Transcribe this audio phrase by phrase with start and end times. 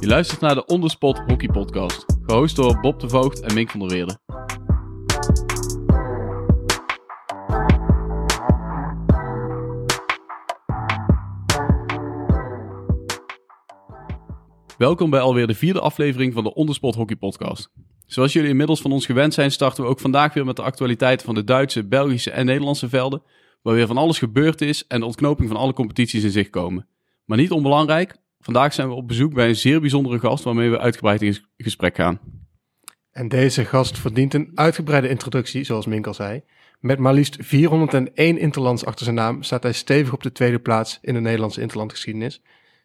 [0.00, 3.80] Je luistert naar de Onderspot Hockey Podcast, gehost door Bob de Voogd en Mink van
[3.80, 4.18] der Weerde.
[14.76, 17.70] Welkom bij alweer de vierde aflevering van de Onderspot Hockey Podcast.
[18.06, 21.26] Zoals jullie inmiddels van ons gewend zijn, starten we ook vandaag weer met de actualiteiten
[21.26, 23.22] van de Duitse, Belgische en Nederlandse velden,
[23.62, 26.88] waar weer van alles gebeurd is en de ontknoping van alle competities in zicht komen.
[27.24, 30.78] Maar niet onbelangrijk, vandaag zijn we op bezoek bij een zeer bijzondere gast waarmee we
[30.78, 32.20] uitgebreid in gesprek gaan.
[33.10, 36.42] En deze gast verdient een uitgebreide introductie, zoals Mink al zei.
[36.80, 40.98] Met maar liefst 401 interlands achter zijn naam staat hij stevig op de tweede plaats
[41.02, 42.42] in de Nederlandse interlandgeschiedenis.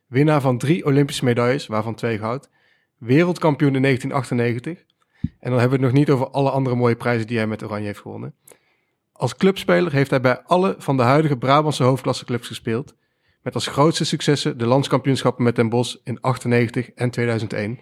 [0.07, 2.49] Winnaar van drie Olympische medailles, waarvan twee goud.
[2.98, 4.85] Wereldkampioen in 1998.
[5.40, 7.63] En dan hebben we het nog niet over alle andere mooie prijzen die hij met
[7.63, 8.35] Oranje heeft gewonnen.
[9.12, 12.96] Als clubspeler heeft hij bij alle van de huidige Brabantse hoofdklasseclubs gespeeld.
[13.44, 17.80] Met als grootste successen de landskampioenschappen met Den Bosch in 98 en 2001.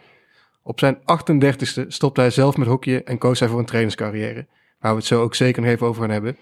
[0.64, 4.48] Op zijn 38ste stopte hij zelf met hockeyen en koos hij voor een trainerscarrière.
[4.80, 6.38] Waar we het zo ook zeker nog even over gaan hebben.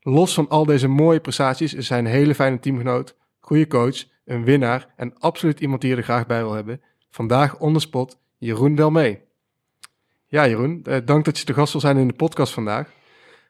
[0.00, 4.44] Los van al deze mooie prestaties is hij een hele fijne teamgenoot, goede coach, een
[4.44, 6.80] winnaar en absoluut iemand die je er graag bij wil hebben.
[7.10, 9.22] Vandaag on spot Jeroen Delmee.
[10.26, 12.90] Ja, Jeroen, eh, dank dat je te gast wil zijn in de podcast vandaag.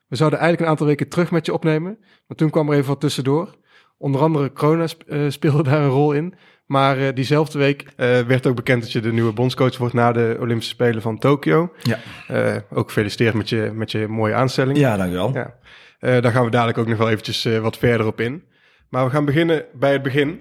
[0.08, 2.88] We zouden eigenlijk een aantal weken terug met je opnemen, maar toen kwam er even
[2.88, 3.54] wat tussendoor.
[4.04, 6.34] Onder andere corona uh, speelde daar een rol in.
[6.66, 10.12] Maar uh, diezelfde week uh, werd ook bekend dat je de nieuwe bondscoach wordt na
[10.12, 11.72] de Olympische Spelen van Tokio.
[11.82, 12.64] Ja.
[12.70, 14.78] ook gefeliciteerd met je, met je mooie aanstelling.
[14.78, 15.32] Ja, dankjewel.
[15.32, 15.54] Ja.
[16.20, 18.44] daar gaan we dadelijk ook nog wel eventjes wat verder op in.
[18.88, 20.40] Maar we gaan beginnen bij het begin.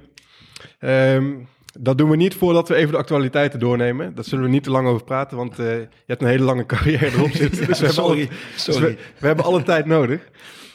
[0.80, 1.48] Um,
[1.80, 4.16] dat doen we niet voordat we even de actualiteiten doornemen.
[4.16, 7.06] Dat zullen we niet te lang over praten, want je hebt een hele lange carrière
[7.06, 7.68] erop zitten.
[7.68, 8.80] dus we sorry, hebben alle, sorry.
[8.80, 10.30] Dus we, we, hebben alle tijd nodig.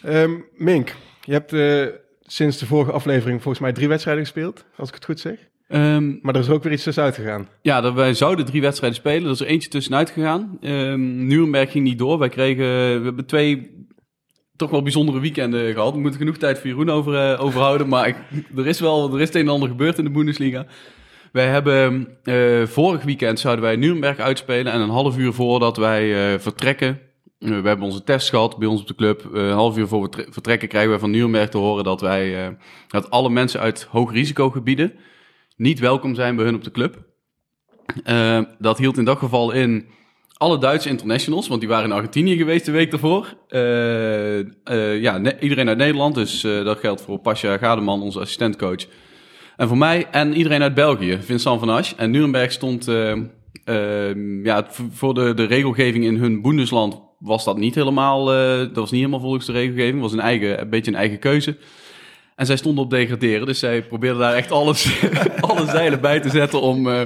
[0.06, 1.52] Um, Mink, je hebt
[2.32, 5.48] sinds de vorige aflevering volgens mij drie wedstrijden gespeeld, als ik het goed zeg.
[5.68, 7.48] Um, maar er is ook weer iets tussenuit gegaan.
[7.62, 9.24] Ja, wij zouden drie wedstrijden spelen.
[9.24, 10.58] Er is er eentje tussenuit gegaan.
[10.60, 12.18] Um, Nuremberg ging niet door.
[12.18, 12.64] Wij kregen,
[12.98, 13.76] we hebben twee
[14.56, 15.92] toch wel bijzondere weekenden gehad.
[15.92, 17.88] We moeten genoeg tijd voor Jeroen over, uh, overhouden.
[17.88, 18.16] Maar ik,
[18.56, 20.66] er is wel er is het een en ander gebeurd in de Bundesliga.
[21.32, 24.72] Wij hebben uh, vorig weekend zouden wij Nuremberg uitspelen.
[24.72, 27.00] En een half uur voordat wij uh, vertrekken.
[27.38, 29.28] We hebben onze test gehad bij ons op de club.
[29.32, 32.56] een half uur voor we vertrekken krijgen we van Nuremberg te horen dat wij
[32.88, 34.92] dat alle mensen uit hoogrisicogebieden
[35.56, 37.06] niet welkom zijn bij hun op de club.
[38.58, 39.86] dat hield in dat geval in
[40.36, 43.36] alle Duitse internationals, want die waren in Argentinië geweest de week daarvoor.
[45.00, 48.86] Ja, iedereen uit Nederland, dus dat geldt voor Pasja Gademan, onze assistentcoach.
[49.56, 51.92] En voor mij en iedereen uit België, Vincent van Asch.
[51.96, 52.84] En Nuremberg stond,
[54.42, 59.00] ja, voor de, de regelgeving in hun Bundesland was dat niet helemaal, dat was niet
[59.00, 59.92] helemaal volgens de regelgeving.
[59.92, 61.56] Het was een, eigen, een beetje een eigen keuze.
[62.38, 65.00] En zij stonden op degraderen, dus zij probeerden daar echt alles,
[65.40, 67.00] alle zeilen bij te zetten om, uh,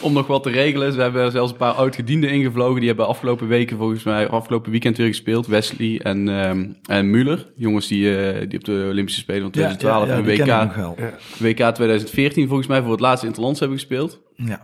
[0.00, 0.92] om nog wat te regelen.
[0.92, 2.78] Ze hebben zelfs een paar oud-gedienden ingevlogen.
[2.78, 5.46] Die hebben afgelopen weken, volgens mij, afgelopen weekend weer gespeeld.
[5.46, 7.46] Wesley en, um, en Muller.
[7.56, 10.94] Jongens die, uh, die op de Olympische Spelen van 2012 ja, ja, ja, en
[11.38, 14.20] WK, WK 2014 volgens mij voor het laatste Interlands hebben gespeeld.
[14.34, 14.62] Ja.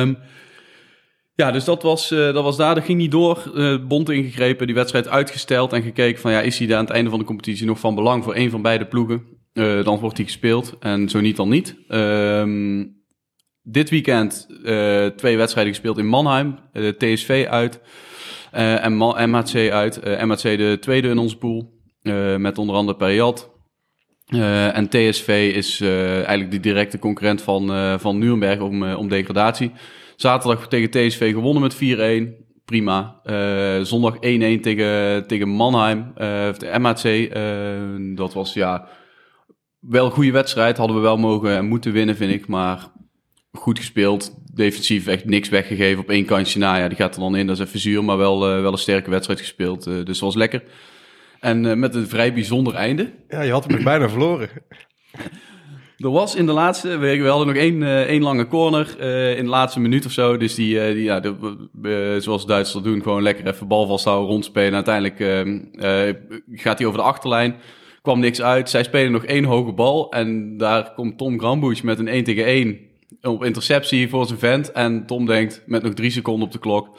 [0.00, 0.18] Um,
[1.36, 2.74] ja, dus dat was, uh, dat was daar.
[2.74, 3.52] Dat ging niet door.
[3.54, 6.92] Uh, bond ingegrepen, die wedstrijd uitgesteld en gekeken van ja, is hij daar aan het
[6.92, 9.22] einde van de competitie nog van belang voor een van beide ploegen?
[9.52, 11.76] Uh, dan wordt hij gespeeld en zo niet dan niet.
[11.88, 12.94] Um,
[13.62, 14.46] dit weekend
[15.16, 16.58] twee wedstrijden gespeeld in Mannheim,
[16.98, 17.80] TSV uit
[18.50, 18.96] en
[19.30, 20.04] MHC uit.
[20.24, 21.72] MHC de tweede in onze pool,
[22.38, 23.50] met onder andere Periat.
[24.72, 29.72] en TSV is eigenlijk de directe concurrent van, van Nuremberg om, om degradatie.
[30.16, 32.44] Zaterdag tegen TSV gewonnen met 4-1.
[32.64, 33.20] Prima.
[33.24, 36.14] Uh, zondag 1-1 tegen, tegen Mannheim, uh,
[36.52, 37.04] de MHC.
[37.04, 38.88] Uh, dat was ja
[39.80, 40.76] wel een goede wedstrijd.
[40.76, 42.46] Hadden we wel mogen en moeten winnen, vind ik.
[42.46, 42.86] Maar
[43.52, 44.34] goed gespeeld.
[44.54, 46.58] Defensief echt niks weggegeven op één kantje.
[46.58, 47.46] Nou ja, die gaat er dan in.
[47.46, 49.84] Dat is even zuur, maar wel, wel een sterke wedstrijd gespeeld.
[49.84, 50.62] dus dat was lekker.
[51.40, 53.12] En met een vrij bijzonder einde.
[53.28, 54.48] Ja, je had hem bijna verloren.
[55.96, 59.44] Er was in de laatste, we hadden nog één, uh, één lange corner uh, in
[59.44, 60.36] de laatste minuut of zo.
[60.36, 64.74] Dus die, uh, die ja, de, zoals Duitsers doen, gewoon lekker even bal vasthouden, rondspelen.
[64.74, 65.16] Uiteindelijk
[66.52, 67.56] gaat hij over de achterlijn,
[68.02, 68.70] kwam niks uit.
[68.70, 72.44] Zij spelen nog één hoge bal en daar komt Tom Grambusch met een 1 tegen
[72.44, 72.78] 1
[73.22, 74.72] op interceptie voor zijn vent.
[74.72, 76.98] En Tom denkt met nog drie seconden op de klok,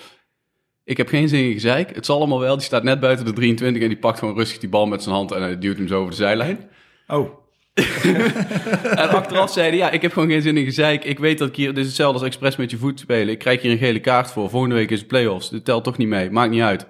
[0.83, 1.95] ik heb geen zin in gezeik.
[1.95, 2.55] Het zal allemaal wel.
[2.55, 5.15] Die staat net buiten de 23 en die pakt gewoon rustig die bal met zijn
[5.15, 6.69] hand en hij duwt hem zo over de zijlijn.
[7.07, 7.45] Oh.
[9.01, 11.03] en achteraf zeiden, ja, ik heb gewoon geen zin in gezeik.
[11.03, 13.29] Ik weet dat ik hier, dit is hetzelfde als expres met je voet spelen.
[13.29, 14.49] Ik krijg hier een gele kaart voor.
[14.49, 15.49] Volgende week is het playoffs.
[15.49, 16.31] Dit telt toch niet mee.
[16.31, 16.85] Maakt niet uit.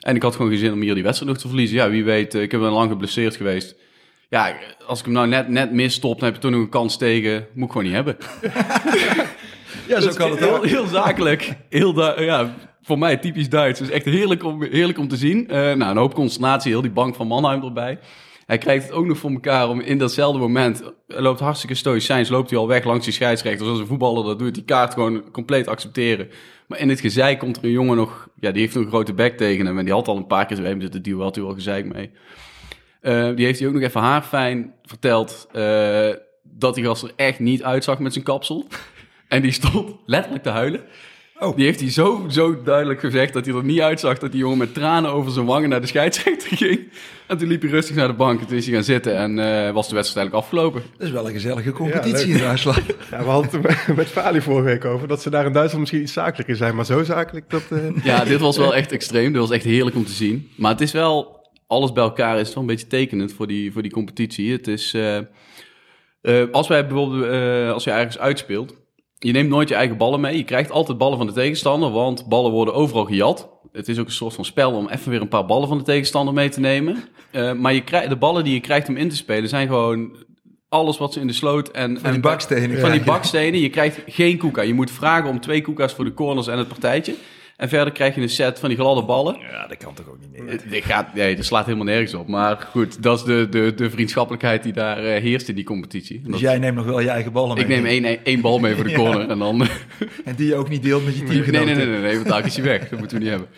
[0.00, 1.76] En ik had gewoon geen zin om hier die wedstrijd nog te verliezen.
[1.76, 2.34] Ja, wie weet.
[2.34, 3.74] Ik heb wel lang geblesseerd geweest.
[4.28, 4.54] Ja,
[4.86, 7.46] als ik hem nou net, net misstop, dan heb je toch nog een kans tegen.
[7.54, 8.16] Moet ik gewoon niet hebben.
[9.88, 10.66] Ja, zo Dus kan het heel, ook.
[10.66, 11.52] heel zakelijk.
[11.68, 13.78] Heel ja, voor mij typisch Duits.
[13.78, 15.48] Dus echt heerlijk om, heerlijk om te zien.
[15.48, 16.70] Eh, nou, een hoop consternatie.
[16.70, 17.98] Heel die bank van Mannheim erbij.
[18.52, 20.82] Hij krijgt het ook nog voor elkaar om in datzelfde moment...
[21.06, 22.28] Loopt hartstikke stoïcijns.
[22.28, 23.64] Loopt hij al weg langs die scheidsrechter.
[23.64, 24.54] Zoals een voetballer dat doet.
[24.54, 26.28] Die kaart gewoon compleet accepteren.
[26.66, 28.28] Maar in het gezeik komt er een jongen nog...
[28.40, 29.78] Ja, die heeft nog een grote bek tegen hem.
[29.78, 31.22] En die had al een paar keer zo hem zitten duwen.
[31.22, 32.10] Had hij wel gezeik mee.
[33.00, 35.48] Eh, die heeft hij ook nog even haarfijn verteld...
[35.52, 36.10] eh,
[36.42, 38.66] dat die gast er echt niet uitzag met zijn kapsel.
[39.28, 40.84] En die stond letterlijk te huilen.
[41.42, 41.56] Oh.
[41.56, 44.58] Die heeft hij zo, zo duidelijk gezegd dat hij er niet uitzag dat die jongen
[44.58, 46.80] met tranen over zijn wangen naar de scheidsrechter ging.
[47.26, 49.38] En toen liep hij rustig naar de bank en toen is hij gaan zitten en
[49.38, 50.82] eh, was de wedstrijd eigenlijk afgelopen.
[50.98, 52.80] Dat is wel een gezellige competitie in Duitsland.
[53.10, 56.02] Ja, we hadden het met- Fali vorige week over, dat ze daar in Duitsland misschien
[56.02, 57.62] iets zakelijker zijn, maar zo zakelijk dat...
[57.70, 59.32] eh, Ja, dit was wel echt extreem.
[59.32, 60.50] Dit was echt heerlijk om te zien.
[60.56, 63.72] Maar het is wel, alles bij elkaar is het wel een beetje tekenend voor die,
[63.72, 64.52] voor die competitie.
[64.52, 65.24] Het is, eh, eh,
[66.52, 68.74] als wij bijvoorbeeld, eh, als je ergens uitspeelt,
[69.22, 70.36] je neemt nooit je eigen ballen mee.
[70.36, 73.48] Je krijgt altijd ballen van de tegenstander, want ballen worden overal gejat.
[73.72, 75.84] Het is ook een soort van spel om even weer een paar ballen van de
[75.84, 76.96] tegenstander mee te nemen.
[77.32, 80.16] Eh, maar je krijgt, de ballen die je krijgt om in te spelen zijn gewoon
[80.68, 81.92] alles wat ze in de sloot en...
[81.92, 82.80] Van die en- bakstenen.
[82.80, 83.04] Van die je.
[83.06, 83.60] bakstenen.
[83.60, 84.62] Je krijgt geen koeka.
[84.62, 87.14] Je moet vragen om twee koeka's voor de corners en het partijtje.
[87.56, 89.36] En verder krijg je een set van die gladde ballen.
[89.40, 90.60] Ja, dat kan toch ook niet meer.
[90.70, 92.28] Dit gaat, nee, dat slaat helemaal nergens op.
[92.28, 96.16] Maar goed, dat is de, de, de vriendschappelijkheid die daar eh, heerst in die competitie.
[96.16, 97.64] En Dus dat- jij neemt nog wel je eigen ballen mee.
[97.64, 98.96] ik neem één, één bal mee voor de Ja.
[98.96, 99.60] corner en dan...
[100.24, 101.66] En die je ook niet deelt met je nee, teamgenoten.
[101.66, 102.88] nee, nee, nee, nee, want daar is hij weg.
[102.88, 103.48] Dat moeten we niet hebben.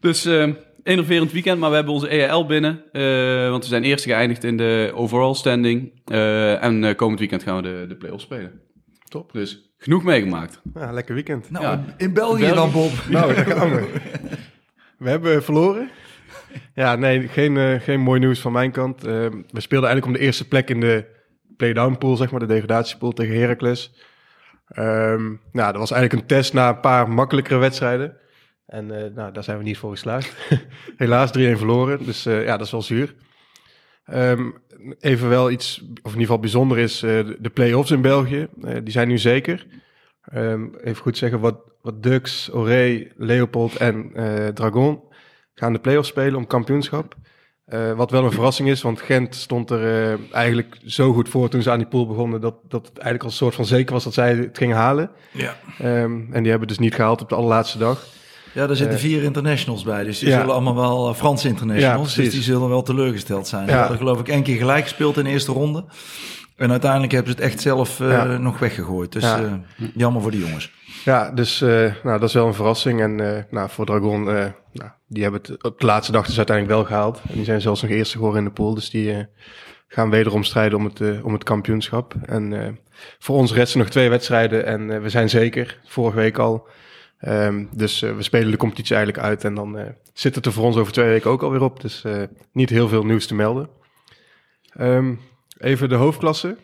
[0.00, 0.48] Dus eh
[0.82, 2.82] enerverend weekend, maar we hebben onze EAL binnen.
[2.92, 5.92] eh, want we zijn eerste geëindigd in de overall standing.
[6.04, 8.60] Eh, en eh, komend weekend gaan we de, de play-offs spelen.
[9.08, 9.32] Top.
[9.32, 10.60] Dus genoeg meegemaakt.
[10.74, 11.50] ja, lekker weekend.
[11.50, 11.84] Nou, Ja.
[11.96, 12.54] in België, België.
[12.54, 12.90] dan, Bob.
[13.08, 14.00] Nou, daar gaan we.
[14.98, 15.90] We hebben verloren.
[16.74, 19.04] Ja, nee, geen, eh, geen mooi nieuws van mijn kant.
[19.04, 19.12] Eh,
[19.50, 21.04] we speelden eigenlijk om de eerste plek in de
[21.56, 23.94] play-down pool, zeg maar, de degradatiepool tegen Heracles.
[24.68, 28.16] Ehm, nou, dat was eigenlijk een test na een paar makkelijkere wedstrijden.
[28.66, 30.34] En eh, nou, daar zijn we niet voor geslaagd.
[30.96, 33.14] Helaas 3-1 verloren, dus eh, ja, dat is wel zuur.
[34.08, 34.50] Ehm,
[35.00, 38.48] even wel iets, of in ieder geval bijzonder is, eh, de- play-offs in België.
[38.62, 39.66] Eh, die zijn nu zeker.
[40.22, 45.00] Ehm, even goed zeggen, wat, wat Dux, Oré, Leopold en eh, Dragon
[45.54, 47.14] gaan de play-offs spelen om kampioenschap.
[47.96, 51.70] Wat wel een verrassing is, want Gent stond er eigenlijk zo goed voor toen ze
[51.70, 54.14] aan die pool begonnen, dat, dat het eigenlijk al een soort van zeker was dat
[54.14, 55.10] zij het gingen halen.
[55.32, 55.56] Ja.
[55.78, 58.06] Ehm, en die hebben dus niet gehaald op de allerlaatste dag.
[58.58, 60.04] Ja, daar zitten Eh, vier internationals bij.
[60.04, 60.38] Dus die ja.
[60.38, 62.14] zullen allemaal wel eh, Franse Ja, internationals.
[62.14, 63.66] dus die zullen wel teleurgesteld zijn.
[63.68, 63.78] Ja.
[63.78, 65.84] Hadden geloof ik één keer gelijk gespeeld in de eerste ronde.
[66.56, 68.24] En uiteindelijk hebben ze het echt zelf eh, Ja.
[68.24, 69.12] nog weggegooid.
[69.12, 69.60] Dus Ja.
[69.94, 70.72] jammer voor die jongens.
[71.04, 73.00] Ja, dus nou, dat is wel een verrassing.
[73.00, 76.86] En nou, voor Dragon, nou, die hebben het op de laatste dag dus uiteindelijk wel
[76.86, 77.20] gehaald.
[77.28, 78.74] En die zijn zelfs nog eerste geworden in de pool.
[78.74, 79.26] Dus die
[79.88, 82.14] gaan wederom strijden om het, om het kampioenschap.
[82.26, 82.78] En
[83.18, 84.66] voor ons resten nog twee wedstrijden.
[84.66, 86.66] En we zijn zeker, vorige week al.
[87.18, 89.44] Ehm, dus eh, we spelen de competitie eigenlijk uit.
[89.44, 91.80] En dan eh, zit het er voor ons over twee weken ook alweer op.
[91.80, 92.22] Dus eh,
[92.52, 93.68] niet heel veel nieuws te melden.
[94.72, 95.14] Ehm,
[95.58, 96.56] even de hoofdklasse.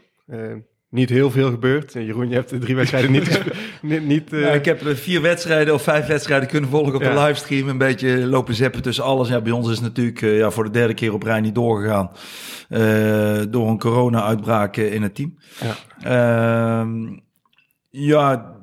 [0.88, 1.92] Niet heel veel gebeurd.
[1.92, 3.56] Jeroen, je hebt de drie wedstrijden niet gespeeld.
[3.82, 7.68] niet, niet, Nou, ik heb vier wedstrijden of vijf wedstrijden kunnen volgen op de livestream.
[7.68, 9.28] Een beetje lopen zeppen tussen alles.
[9.28, 12.10] Ja, bij ons is natuurlijk ja, voor de derde keer op rij niet doorgegaan.
[13.50, 15.38] door een corona-uitbraak in het team.
[15.60, 16.80] Ja.
[16.80, 17.18] Ehm,
[17.90, 18.54] ja,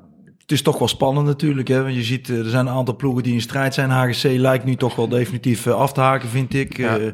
[0.52, 1.68] is toch wel spannend natuurlijk.
[1.68, 1.82] Hè?
[1.82, 3.90] Want je ziet, eh, er zijn een aantal ploegen die in strijd zijn.
[3.90, 6.76] HGC lijkt nu toch wel definitief eh, af te haken, vind ik.
[6.76, 6.98] Ja.
[6.98, 7.06] Eh,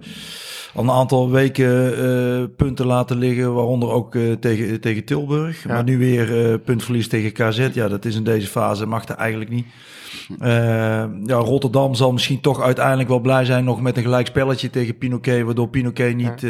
[0.74, 5.62] al een aantal weken punten laten liggen, waaronder ook eh, tegen, tegen Tilburg.
[5.62, 5.72] Ja.
[5.72, 7.68] Maar nu weer puntverlies tegen KZ.
[7.72, 9.66] Ja, dat is in deze fase, mag dat eigenlijk niet.
[11.24, 14.98] Ja, Rotterdam zal misschien toch uiteindelijk wel blij zijn nog met een gelijk spelletje tegen
[14.98, 16.46] Pinoquet, waardoor Pinoquet niet,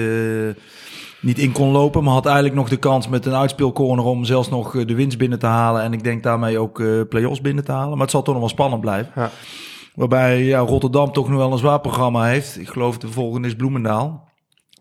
[1.21, 2.05] niet in kon lopen.
[2.05, 5.19] Maar had eigenlijk nog de kans met een uitspeelcorner om zelfs nog eh, de winst
[5.19, 5.83] binnen te halen.
[5.83, 7.91] En ik denk daarmee ook eh play-offs binnen te halen.
[7.91, 9.13] Maar het zal toch nog wel spannend blijven.
[9.15, 9.31] Ja.
[9.95, 12.59] Waarbij ja, Rotterdam toch nog wel een zwaar programma heeft.
[12.59, 14.29] Ik geloof de volgende is Bloemendaal.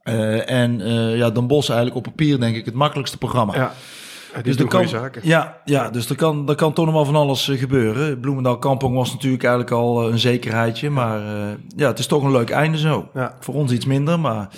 [0.03, 3.55] Eh, en eh ja, Den Bosch eigenlijk op papier denk ik het makkelijkste programma.
[3.55, 3.73] Ja,
[4.43, 5.21] Dus er kan, zaken.
[5.23, 8.19] ja, ja, dus er kan, er kan toch nog wel van alles gebeuren.
[8.19, 10.89] Bloemendaal Kampong was natuurlijk eigenlijk al een zekerheidje.
[10.89, 11.21] Maar
[11.75, 13.09] ja, het is toch een leuk einde zo.
[13.13, 13.35] Ja.
[13.39, 14.49] Voor ons iets minder, maar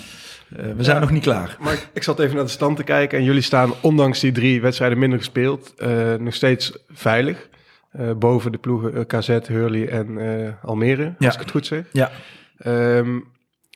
[0.56, 1.02] eh, we zijn Ja.
[1.02, 1.56] nog niet klaar.
[1.60, 4.60] Maar ik- zat even naar de stand te kijken en jullie staan, ondanks die drie
[4.60, 7.48] wedstrijden minder gespeeld, eh, nog steeds veilig.
[7.90, 10.18] Eh, boven de ploegen KZ, Hurley en
[10.62, 11.26] Almere, Ja.
[11.26, 11.84] als ik het goed zeg.
[11.92, 12.10] Ja,
[12.58, 13.18] Ehm,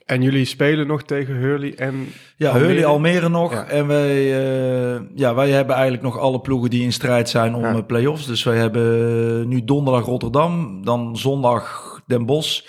[0.05, 2.67] en jullie spelen nog tegen Hurley en ja Almere?
[2.67, 3.53] Hurley, Almere nog.
[3.53, 3.67] Ja.
[3.67, 4.23] En wij,
[5.15, 8.27] ja, wij hebben eigenlijk nog alle ploegen die in strijd zijn om play-offs.
[8.27, 12.63] Dus wij hebben nu donderdag Rotterdam, dan zondag Den Bosch.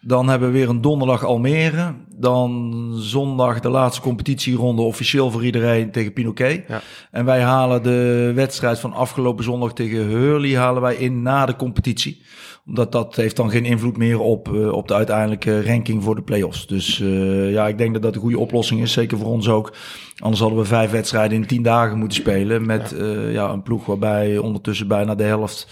[0.00, 1.94] Dan hebben we weer een donderdag Almere.
[2.16, 6.64] Dan zondag de laatste competitieronde officieel voor iedereen tegen Pinoquet.
[6.68, 6.80] Ja.
[7.10, 11.56] En wij halen de wedstrijd van afgelopen zondag tegen Hurley halen wij in na de
[11.56, 12.22] competitie.
[12.68, 16.22] Omdat dat heeft dan geen invloed meer op, eh, op de uiteindelijke ranking voor de
[16.22, 16.66] play-offs.
[16.66, 18.92] Dus eh, ja, ik denk dat dat een goede oplossing is.
[18.92, 19.72] Zeker voor ons ook.
[20.18, 22.66] Anders hadden we vijf wedstrijden in tien dagen moeten spelen.
[22.66, 23.28] Met ja.
[23.28, 25.66] ja, een ploeg waarbij ondertussen bijna de helft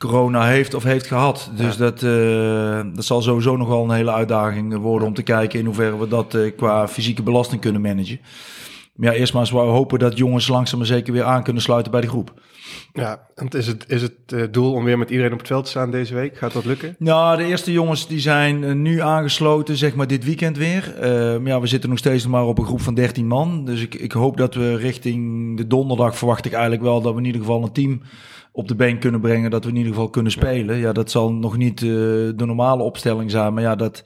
[0.00, 1.50] corona heeft of heeft gehad.
[1.56, 1.78] Dus ja.
[1.78, 5.64] dat, uh, dat zal sowieso nog wel een hele uitdaging worden om te kijken in
[5.64, 8.20] hoeverre we dat uh, qua fysieke belasting kunnen managen.
[8.94, 11.92] Maar ja, eerst maar eens hopen dat jongens langzaam maar zeker weer aan kunnen sluiten
[11.92, 12.34] bij de groep.
[12.92, 15.64] Ja, en is het, is het uh, doel om weer met iedereen op het veld
[15.64, 16.36] te staan deze week?
[16.36, 16.96] Gaat dat lukken?
[16.98, 20.94] Nou, de eerste jongens die zijn nu aangesloten, zeg maar dit weekend weer.
[21.40, 23.64] maar ja, we zitten nog steeds maar op een groep van 13 man.
[23.64, 27.18] Dus ik, ik hoop dat we richting de donderdag verwacht ik eigenlijk wel dat we
[27.18, 28.02] in ieder geval een team
[28.52, 30.76] op de been kunnen brengen, dat we in ieder geval kunnen spelen.
[30.76, 31.88] Ja, dat zal nog niet uh,
[32.36, 34.04] de normale opstelling zijn, maar ja, dat,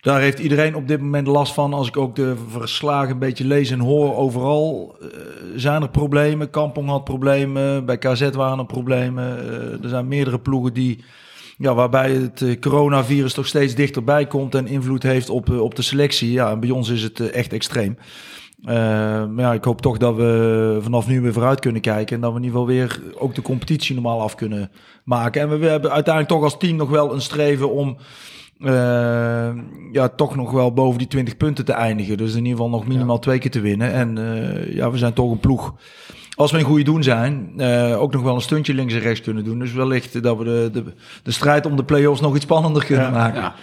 [0.00, 1.72] daar heeft iedereen op dit moment last van.
[1.72, 5.08] Als ik ook de verslagen een beetje lees en hoor, overal uh,
[5.56, 6.50] zijn er problemen.
[6.50, 9.38] Kampong had problemen, bij KZ waren er problemen.
[9.38, 11.04] Uh, er zijn meerdere ploegen die,
[11.58, 16.32] ja, waarbij het coronavirus toch steeds dichterbij komt en invloed heeft op, op de selectie.
[16.32, 17.96] Ja, en bij ons is het echt extreem.
[18.62, 22.14] Maar ja, ik hoop toch dat we vanaf nu weer vooruit kunnen kijken.
[22.14, 24.70] En dat we in ieder geval weer ook de competitie normaal af kunnen
[25.04, 25.42] maken.
[25.42, 27.96] En we, hebben uiteindelijk toch als team nog wel een streven om
[29.92, 32.16] ja, toch nog wel boven die 20 punten te eindigen.
[32.16, 33.20] Dus in ieder geval nog minimaal ja.
[33.20, 33.92] twee keer te winnen.
[33.92, 35.74] En uh, ja, we zijn toch een ploeg.
[36.34, 39.20] Als we een goede doen zijn, uh, ook nog wel een stuntje links en rechts
[39.20, 39.58] kunnen doen.
[39.58, 40.84] Dus wellicht dat we de, de,
[41.22, 43.40] de strijd om de play-offs nog iets spannender kunnen ja, maken.
[43.40, 43.54] Ja.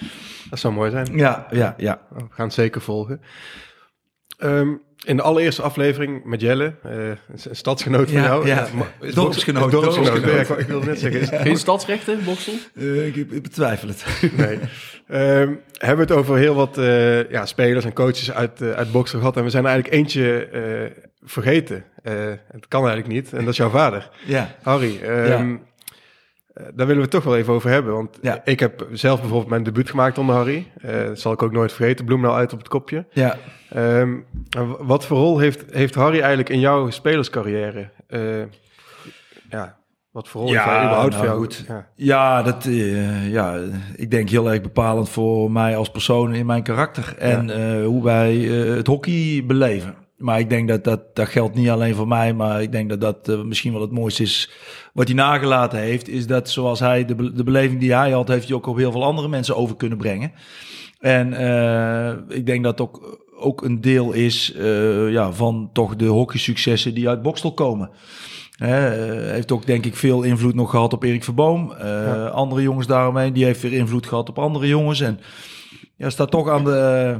[0.49, 1.17] Dat zou mooi zijn.
[1.17, 2.01] Ja, ja, ja.
[2.13, 3.21] We gaan het zeker volgen.
[4.37, 8.47] Um, in de allereerste aflevering met Jelle, uh, een stadsgenoot van ja, jou.
[8.47, 8.67] Ja,
[9.01, 9.71] uh, dorpsgenoot.
[9.71, 9.71] dorpsgenoot.
[9.71, 10.47] dorpsgenoot.
[10.47, 11.21] Ja, ik wilde net zeggen.
[11.21, 12.53] Is, Geen stadsrechten, Boksel?
[12.73, 14.05] Uh, ik, ik, betwijfel het.
[14.37, 14.59] nee.
[15.39, 18.91] Um, hebben we het over heel wat uh, ja, spelers en coaches uit, uh, uit
[18.91, 19.37] Boksel gehad.
[19.37, 21.83] En we zijn er eigenlijk eentje uh, vergeten.
[22.51, 23.33] het kan eigenlijk niet.
[23.33, 24.09] En dat is jouw vader.
[24.25, 24.55] Ja.
[24.61, 24.99] Harry.
[25.03, 25.41] Um, ja.
[25.41, 25.53] Uh,
[26.55, 27.93] daar willen we het toch wel even over hebben.
[27.93, 28.41] Want ja.
[28.43, 30.71] ik heb zelf bijvoorbeeld mijn debuut gemaakt onder Harry.
[30.85, 32.05] Uh, dat zal ik ook nooit vergeten.
[32.05, 33.05] Bloem nou uit op het kopje.
[33.11, 33.37] Ja.
[33.75, 34.25] Um,
[34.79, 37.89] wat voor rol heeft, heeft Harry eigenlijk in jouw spelerscarrière?
[38.09, 38.43] Uh,
[39.49, 39.77] ja,
[40.11, 41.39] wat voor rol ja, heeft hij überhaupt nou, voor jou?
[41.39, 41.65] Goed.
[41.67, 41.87] Ja.
[41.95, 42.67] ja, dat,
[43.29, 43.59] ja,
[43.95, 47.15] ik denk heel erg bepalend voor mij als persoon in mijn karakter.
[47.17, 49.95] En hoe wij het hockey beleven.
[50.17, 53.01] Maar ik denk dat, dat dat geldt niet alleen voor mij, maar ik denk dat
[53.01, 54.51] dat uh, misschien wel het mooiste is
[54.93, 56.07] wat hij nagelaten heeft.
[56.07, 58.77] Is dat zoals hij de, be de beleving die hij had, heeft hij ook op
[58.77, 60.31] heel veel andere mensen over kunnen brengen.
[60.99, 66.05] En uh, ik denk dat ook, ook een deel is uh, ja, van toch de
[66.05, 67.89] hockeysuccessen die uit Bokstel komen.
[68.57, 71.73] Heeft ook denk ik veel invloed nog gehad op Erik Verboom.
[71.79, 72.27] Ja.
[72.27, 75.01] Andere jongens daaromheen, die heeft weer invloed gehad op andere jongens.
[75.01, 75.19] En
[75.97, 77.19] ja, staat toch aan de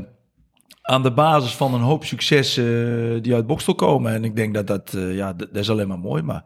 [0.86, 4.14] aan de basis van een hoop successen uh, die uit Bokstel komen.
[4.14, 6.22] En ik denk dat dat, uh, ja, dat is alleen maar mooi.
[6.22, 6.44] Maar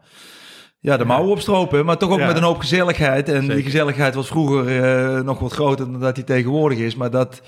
[0.82, 2.26] ja, de mouwen opstropen, maar toch ook ja.
[2.26, 3.28] met een hoop gezelligheid.
[3.28, 3.54] En Zeker.
[3.54, 4.68] die gezelligheid was vroeger
[5.16, 6.94] uh, nog wat groter dan dat die tegenwoordig is.
[6.94, 7.42] Maar dat,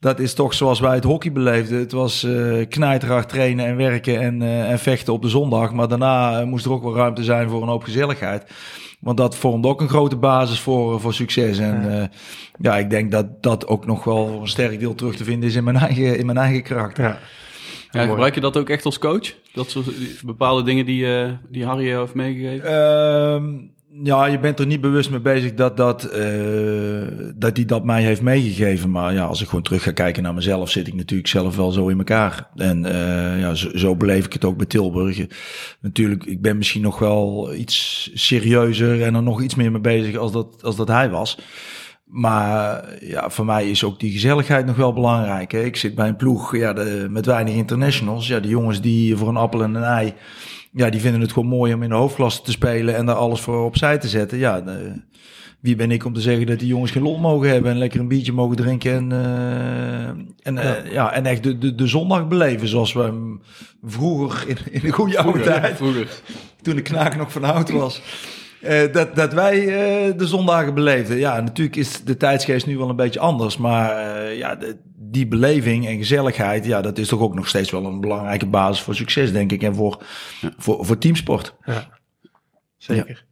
[0.00, 1.78] dat is toch zoals wij het hockey beleefden.
[1.78, 5.72] Het was uh, knijterhard trainen en werken en, uh, en vechten op de zondag.
[5.72, 8.50] Maar daarna moest er ook wel ruimte zijn voor een hoop gezelligheid.
[9.00, 11.58] Want dat vormt ook een grote basis voor, voor succes.
[11.58, 12.00] En ja.
[12.00, 12.06] Uh,
[12.60, 15.54] ja, ik denk dat dat ook nog wel een sterk deel terug te vinden is
[15.54, 17.04] in mijn eigen, in mijn eigen karakter.
[17.04, 17.18] Ja.
[17.90, 19.34] Ja, gebruik je dat ook echt als coach?
[19.52, 19.86] Dat soort
[20.24, 22.70] bepaalde dingen die, uh, die Harry heeft meegegeven?
[22.70, 23.42] Uh,
[24.02, 28.02] ja, je bent er niet bewust mee bezig dat, dat, uh, dat hij dat mij
[28.02, 28.90] heeft meegegeven.
[28.90, 31.70] Maar ja, als ik gewoon terug ga kijken naar mezelf, zit ik natuurlijk zelf wel
[31.70, 32.48] zo in elkaar.
[32.54, 35.26] En uh, ja, zo, zo beleef ik het ook bij Tilburg.
[35.80, 40.16] Natuurlijk, ik ben misschien nog wel iets serieuzer en er nog iets meer mee bezig
[40.16, 41.38] als dat, als dat hij was.
[42.08, 45.52] Maar ja, voor mij is ook die gezelligheid nog wel belangrijk.
[45.52, 45.62] Hè?
[45.62, 48.26] Ik zit bij een ploeg ja, de, met weinig internationals.
[48.26, 50.14] Ja, die jongens die voor een appel en een ei
[50.72, 53.40] ja, die vinden het gewoon mooi om in de hoofdklasse te spelen en daar alles
[53.40, 54.38] voor opzij te zetten.
[54.38, 54.92] Ja, de,
[55.60, 58.00] wie ben ik om te zeggen dat die jongens geen lol mogen hebben en lekker
[58.00, 60.08] een biertje mogen drinken en, uh,
[60.42, 60.84] en, ja.
[60.84, 61.12] Uh, ja.
[61.12, 63.40] en echt de, de, de zondag beleven zoals we hem
[63.84, 66.08] vroeger in, in de goede oude vroeger, tijd, vroeger.
[66.62, 68.02] toen de knaak nog van oud was.
[68.62, 71.16] Uh, dat, dat wij uh, de zondagen beleefden.
[71.16, 73.56] Ja, natuurlijk is de tijdsgeest nu wel een beetje anders.
[73.56, 77.70] Maar uh, ja, de, die beleving en gezelligheid, ja, dat is toch ook nog steeds
[77.70, 79.62] wel een belangrijke basis voor succes, denk ik.
[79.62, 80.02] En voor,
[80.40, 80.52] ja.
[80.56, 81.54] voor, voor teamsport.
[81.64, 81.88] Ja,
[82.76, 83.24] zeker.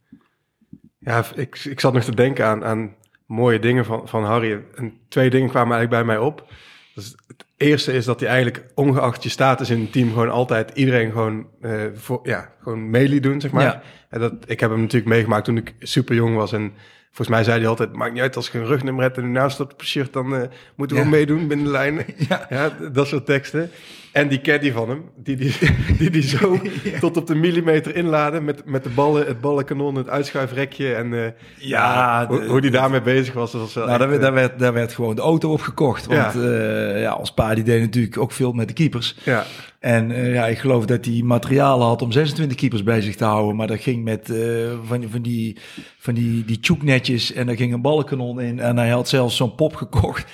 [0.99, 4.63] Ja, ja ik, ik zat nog te denken aan, aan mooie dingen van, van Harry.
[4.75, 6.51] En twee dingen kwamen eigenlijk bij mij op.
[6.95, 7.15] Dus
[7.57, 11.47] eerste is dat hij eigenlijk, ongeacht je status in het team, gewoon altijd iedereen gewoon,
[11.61, 13.63] uh, voor, ja, gewoon meelie doen, zeg maar.
[13.63, 13.81] Ja.
[14.09, 16.73] En dat, ik heb hem natuurlijk meegemaakt toen ik super jong was en
[17.11, 19.71] volgens mij zei hij altijd, maakt niet uit als je een rugnummer hebt en staat
[19.73, 20.41] op het shirt, dan eh,
[20.75, 21.09] moeten we Ja.
[21.09, 22.05] meedoen binnen de lijnen.
[22.29, 22.45] Ja.
[22.49, 23.69] Ja, dat soort teksten.
[24.17, 25.55] En die caddy van hem, die die,
[25.99, 26.59] die, die zo
[26.99, 31.31] tot op de millimeter inladen met, met de ballen, het ballenkanon, het uitschuifrekje en eh,
[31.57, 33.53] Ja, hoe, de- hoe die daarmee bezig was.
[33.53, 36.05] Was Nou, daar, werd- eh, daar, werd, daar werd gewoon de auto opgekocht.
[36.05, 36.97] Want ja.
[36.97, 39.15] ja, ons pa die deed natuurlijk ook veel met de keepers.
[39.23, 39.45] ja,
[39.79, 43.23] En eh, ja, ik geloof dat hij materialen had om 26 keepers bij zich te
[43.23, 43.55] houden.
[43.55, 44.39] Maar dat ging met eh,
[44.83, 45.57] van, van die,
[45.97, 48.59] van die, die tjoeknetjes en daar ging een ballenkanon in.
[48.59, 50.25] En hij had zelfs zo'n pop gekocht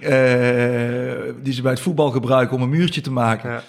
[0.00, 0.12] eh,
[1.42, 3.50] die ze bij het voetbal gebruiken om een muurtje te maken.
[3.50, 3.62] ja.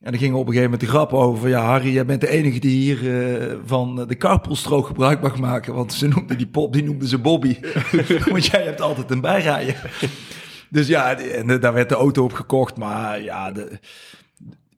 [0.00, 1.48] En er ging op een gegeven moment de grap over.
[1.48, 2.98] Ja, Harry, jij bent de enige die hier
[3.64, 5.74] van de carpoolstrook gebruik mag maken.
[5.74, 7.58] Want ze noemden die pop, die noemden ze Bobby.
[8.30, 9.74] want jij hebt altijd een bijrijden.
[10.68, 12.76] Dus ja, en daar werd de auto op gekocht.
[12.76, 13.78] Maar ja, de,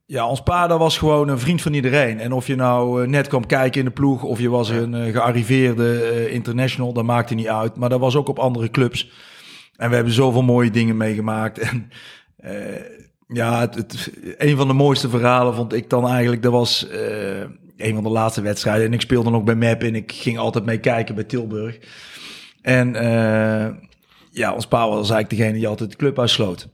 [0.05, 2.19] ja, ons pa dat was gewoon een vriend van iedereen.
[2.19, 4.23] En of je nou eh, net kwam kijken in de ploeg...
[4.23, 7.75] of je was een eh, gearriveerde eh, international, dat maakte niet uit.
[7.75, 9.11] Maar dat was ook op andere clubs.
[9.75, 11.59] En we hebben zoveel mooie dingen meegemaakt.
[13.27, 16.41] En ja, het, het, een van de mooiste verhalen vond ik dan eigenlijk...
[16.41, 16.87] dat was
[17.77, 18.85] een van de laatste wedstrijden.
[18.85, 21.79] En ik speelde nog bij MEP en ik ging altijd mee kijken bij Tilburg.
[22.61, 22.93] En
[24.31, 26.69] ja, ons pa was eigenlijk degene die altijd de club uitsloot.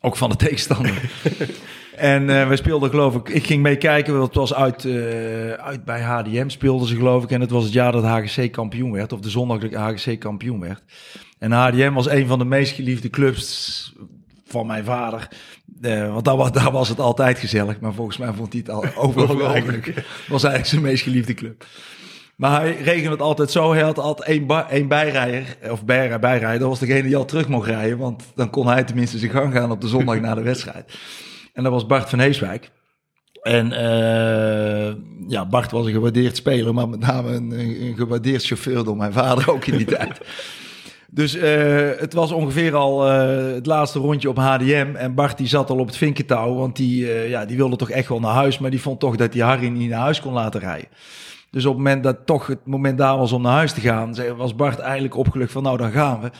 [0.00, 1.10] Ook van de tegenstander.
[1.96, 3.28] en eh we speelden geloof ik...
[3.28, 7.30] Ik ging meekijken, want het was uit, eh, uit bij HDM speelden ze geloof ik.
[7.30, 9.12] En het was het jaar dat HGC kampioen werd.
[9.12, 10.82] Of de zondag dat HGC kampioen werd.
[11.38, 13.92] En HDM was een van de meest geliefde clubs
[14.46, 15.28] van mijn vader.
[15.80, 17.80] Eh, want daar was, daar was het altijd gezellig.
[17.80, 19.86] Maar volgens mij vond hij het al overal eigenlijk.
[20.28, 21.64] was eigenlijk zijn meest geliefde club.
[22.36, 23.72] Maar hij regelde het altijd zo.
[23.72, 26.58] Hij had altijd één, één bijrijder, of bij, bijrijder.
[26.58, 27.98] Dat was degene die al terug mocht rijden.
[27.98, 30.98] Want dan kon hij tenminste zijn gang gaan op de zondag na de wedstrijd.
[31.56, 32.70] En dat was Bart van Heeswijk.
[33.42, 34.94] En eh,
[35.28, 39.12] ja, Bart was een gewaardeerd speler, maar met name een, een, gewaardeerd chauffeur door mijn
[39.12, 40.20] vader ook in die tijd.
[41.10, 44.92] Dus eh, het was ongeveer al eh, het laatste rondje op HDM.
[44.96, 48.08] En Bart die zat al op het vinkentouw, want die, ja, die wilde toch echt
[48.08, 48.58] wel naar huis.
[48.58, 50.88] Maar die vond toch dat hij Harry niet naar huis kon laten rijden.
[51.50, 54.36] Dus op het moment dat toch het moment daar was om naar huis te gaan,
[54.36, 56.30] was Bart eigenlijk opgelucht van nou dan gaan we.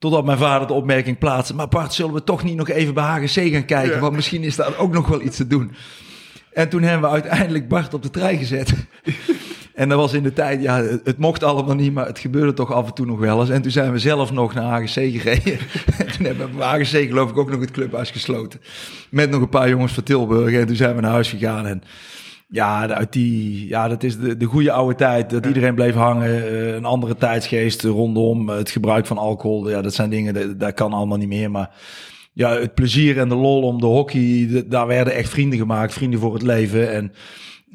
[0.00, 1.54] Totdat mijn vader de opmerking plaatste.
[1.54, 3.94] Maar Bart, zullen we toch niet nog even bij HGC gaan kijken?
[3.94, 4.00] Ja.
[4.00, 5.72] Want misschien is daar ook nog wel iets te doen.
[6.52, 8.72] En toen hebben we uiteindelijk Bart op de trein gezet.
[9.74, 12.52] En dat was in de tijd, ja, het, het mocht allemaal niet, maar het gebeurde
[12.52, 13.50] toch af en toe nog wel eens.
[13.50, 15.58] En toen zijn we zelf nog naar HGC gereden.
[15.98, 18.60] En toen hebben we bij HGC geloof ik ook nog het clubhuis gesloten.
[19.10, 20.54] Met nog een paar jongens van Tilburg.
[20.54, 21.66] En toen zijn we naar huis gegaan.
[21.66, 21.82] En
[22.50, 25.30] ja, uit die, ja dat is de, de goede oude tijd.
[25.30, 26.28] Dat iedereen bleef hangen.
[26.46, 28.48] eh, een andere tijdsgeest rondom.
[28.48, 29.70] Het gebruik van alcohol.
[29.70, 31.50] Ja, dat zijn dingen, dat, dat kan allemaal niet meer.
[31.50, 31.70] Maar
[32.32, 34.48] ja, het plezier en de lol om de hockey.
[34.50, 35.92] de- daar werden echt vrienden gemaakt.
[35.92, 36.92] Vrienden voor het leven.
[36.92, 37.12] En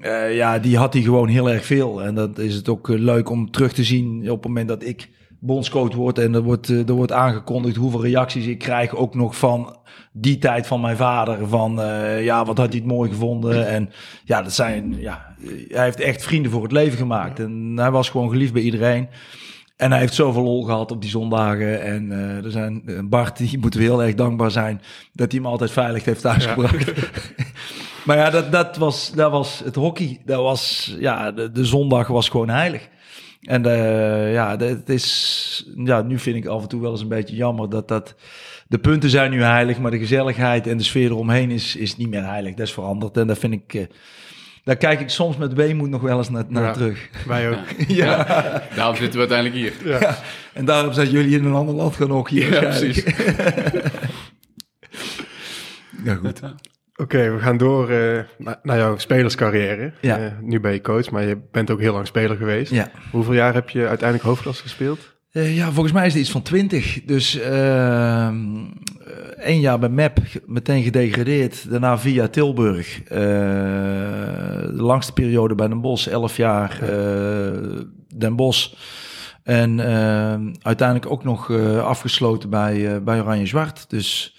[0.01, 2.01] eh, ja, die had hij gewoon heel erg veel.
[2.03, 4.83] En dat is het ook eh, leuk om terug te zien op het moment dat
[4.83, 5.09] ik
[5.45, 6.19] bondscoach word.
[6.19, 8.95] En er wordt, eh, er wordt aangekondigd hoeveel reacties ik krijg.
[8.95, 9.77] Ook nog van
[10.11, 11.47] die tijd van mijn vader.
[11.47, 13.67] Van eh, ja, wat had hij het mooi gevonden.
[13.67, 13.89] En
[14.23, 17.39] ja, dat zijn, ja, eh, hij heeft echt vrienden voor het leven gemaakt.
[17.39, 19.07] En hij was gewoon geliefd bij iedereen.
[19.77, 21.81] En hij heeft zoveel lol gehad op die zondagen.
[21.81, 22.11] En
[22.43, 24.81] er zijn Bart, die moeten we heel erg dankbaar zijn
[25.13, 26.91] dat hij hem altijd veilig heeft thuisgebracht.
[28.05, 30.21] maar ja, dat, dat, was, dat was het hockey.
[30.25, 32.89] Dat was, ja, de, de zondag was gewoon heilig.
[33.45, 37.01] En eh, ja, dat het is, ja, nu vind ik af en toe wel eens
[37.01, 38.15] een beetje jammer dat dat.
[38.67, 42.09] De punten zijn nu heilig, maar de gezelligheid en de sfeer eromheen is, is niet
[42.09, 42.53] meer heilig.
[42.53, 43.17] Dat is veranderd.
[43.17, 43.73] En dat vind ik.
[43.73, 43.85] eh,
[44.63, 46.71] daar kijk ik soms met weemoed nog wel eens naar, naar Ja.
[46.73, 47.09] terug.
[47.27, 47.57] Wij ook.
[47.87, 48.23] Ja.
[48.75, 49.99] Daarom zitten we uiteindelijk hier.
[50.01, 50.17] Ja.
[50.53, 52.51] En daarom zijn jullie in een ander land gaan hockeyen.
[52.53, 53.15] Ja, waarschijnlijk.
[56.03, 56.39] Ja, goed.
[56.97, 59.93] Oké, we gaan door eh, naar, naar jouw spelerscarrière.
[60.01, 60.17] Ja.
[60.17, 62.71] Eh, nu ben je coach, maar je bent ook heel lang speler geweest.
[62.71, 62.91] Ja.
[63.11, 65.13] Hoeveel jaar heb je uiteindelijk hoofdklasse gespeeld?
[65.31, 67.01] Eh, ja, volgens mij is het iets van 20.
[67.05, 68.55] Dus ehm,
[69.05, 71.69] eh, één jaar bij MEP, meteen gedegradeerd.
[71.69, 73.03] Daarna via Tilburg.
[73.03, 76.79] De langste periode bij Den Bosch, 11 jaar
[78.15, 78.73] Den Bosch.
[79.43, 83.89] En ehm, uiteindelijk ook nog afgesloten bij, bij Oranje Zwart.
[83.89, 84.34] Dus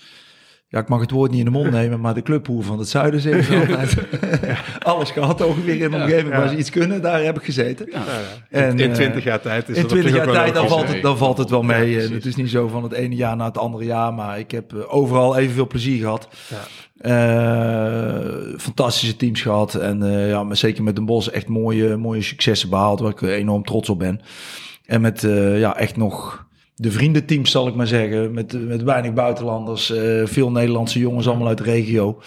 [0.77, 2.89] ja, ik mag het woord niet in de mond nemen, maar de clubhoer van het
[2.89, 3.97] zuiden altijd.
[4.83, 6.39] Alles gehad ongeveer in de Ja, omgeving ja.
[6.39, 7.89] waar ze iets kunnen, daar heb ik gezeten.
[7.91, 8.05] Ja.
[8.51, 10.43] En, in eh, 20 jaar tijd is in dat op 20 zich jaar ook wel
[10.43, 11.91] tijd, dan valt, het, dan valt het wel mee.
[11.91, 12.15] Ja, En precies.
[12.15, 14.73] het is niet zo van het ene jaar naar het andere jaar, maar ik heb
[14.73, 16.29] eh, overal evenveel plezier gehad.
[16.49, 16.57] Ja.
[16.97, 22.23] Eh, fantastische teams gehad en eh, ja, maar zeker met Den Bosch echt mooie, mooie
[22.23, 24.21] successen behaald, waar ik enorm trots op ben.
[24.87, 26.46] En met eh, ja, echt nog
[26.79, 31.49] de vriendenteams, zal ik maar zeggen, met, met weinig buitenlanders, eh, veel Nederlandse jongens allemaal
[31.49, 32.21] uit de regio.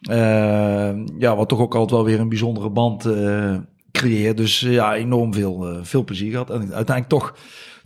[0.00, 3.56] Eh, ja, wat toch ook altijd wel weer een bijzondere band eh
[3.92, 4.36] creëert.
[4.36, 6.50] Dus ja, enorm veel, veel plezier gehad.
[6.50, 7.34] En uiteindelijk toch,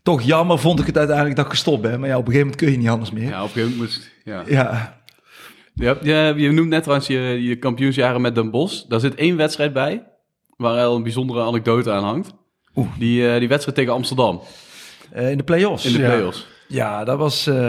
[0.03, 2.01] toch jammer vond ik het uiteindelijk dat ik gestopt ben.
[2.01, 3.29] Maar ja, op een gegeven moment kun je niet anders meer.
[3.29, 4.11] Ja, op een gegeven moment moest...
[4.25, 4.43] Ja.
[4.47, 5.03] Ja,
[5.75, 8.85] Ja, je, je noemt net trouwens je, je kampioensjaren met Den Bosch.
[8.89, 10.07] Daar zit één wedstrijd bij,
[10.57, 12.35] waar wel een bijzondere anekdote aan hangt.
[12.75, 12.89] Oeh.
[12.99, 14.41] Die, die wedstrijd tegen Amsterdam,
[15.13, 15.85] Eh, in de play-offs.
[15.85, 16.09] in de Ja.
[16.09, 16.47] play-offs.
[16.69, 17.47] Ja, dat was...
[17.47, 17.61] eh, ja,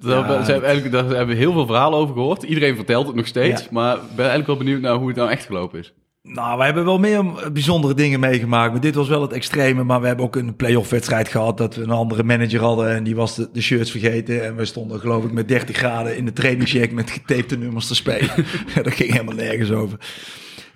[0.00, 2.42] hebben- ze hebben eigenlijk, daar hebben we heel veel verhalen over gehoord.
[2.42, 3.68] Iedereen vertelt het nog steeds, Ja.
[3.70, 5.92] maar ik ben eigenlijk wel benieuwd naar hoe het nou echt gelopen is.
[6.22, 8.72] Nou, wij hebben wel meer bijzondere dingen meegemaakt.
[8.72, 9.84] Maar dit was wel het extreme.
[9.84, 11.56] Maar we hebben ook een play-off wedstrijd gehad.
[11.58, 12.88] Dat we een andere manager hadden.
[12.94, 14.44] En die was de, de shirts vergeten.
[14.44, 17.94] En we stonden geloof ik met 30 graden in de trainingsjack met getapte nummers te
[17.94, 18.30] spelen.
[18.74, 19.98] Ja, dat ging helemaal nergens over.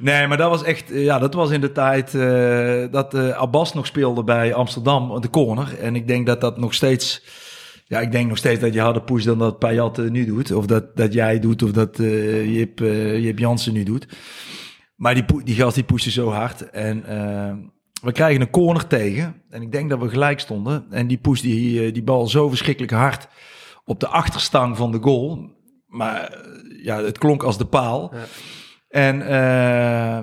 [0.03, 0.91] Nee, maar dat was echt...
[0.91, 5.21] eh, Ja, dat was in de tijd eh, dat eh, Abbas nog speelde bij Amsterdam.
[5.21, 5.79] De corner.
[5.79, 7.23] En ik denk dat dat nog steeds...
[7.85, 10.53] Ja, ik denk nog steeds dat je harder pusht dan dat Payat nu doet.
[10.53, 11.63] Of dat, dat jij doet.
[11.63, 11.97] Of dat
[12.47, 12.79] Jip,
[13.19, 14.07] Jip Jansen nu doet.
[14.97, 16.71] Maar die, die gast die pushte zo hard.
[16.71, 17.03] En
[18.03, 19.43] we krijgen een corner tegen.
[19.51, 20.85] En ik denk dat we gelijk stonden.
[20.91, 23.29] En die push die, die bal zo verschrikkelijk hard
[23.85, 25.51] op de achterstang van de goal.
[25.87, 26.39] Maar
[26.83, 28.11] ja, het klonk als de paal.
[28.15, 28.25] Ja.
[28.93, 30.23] En eh,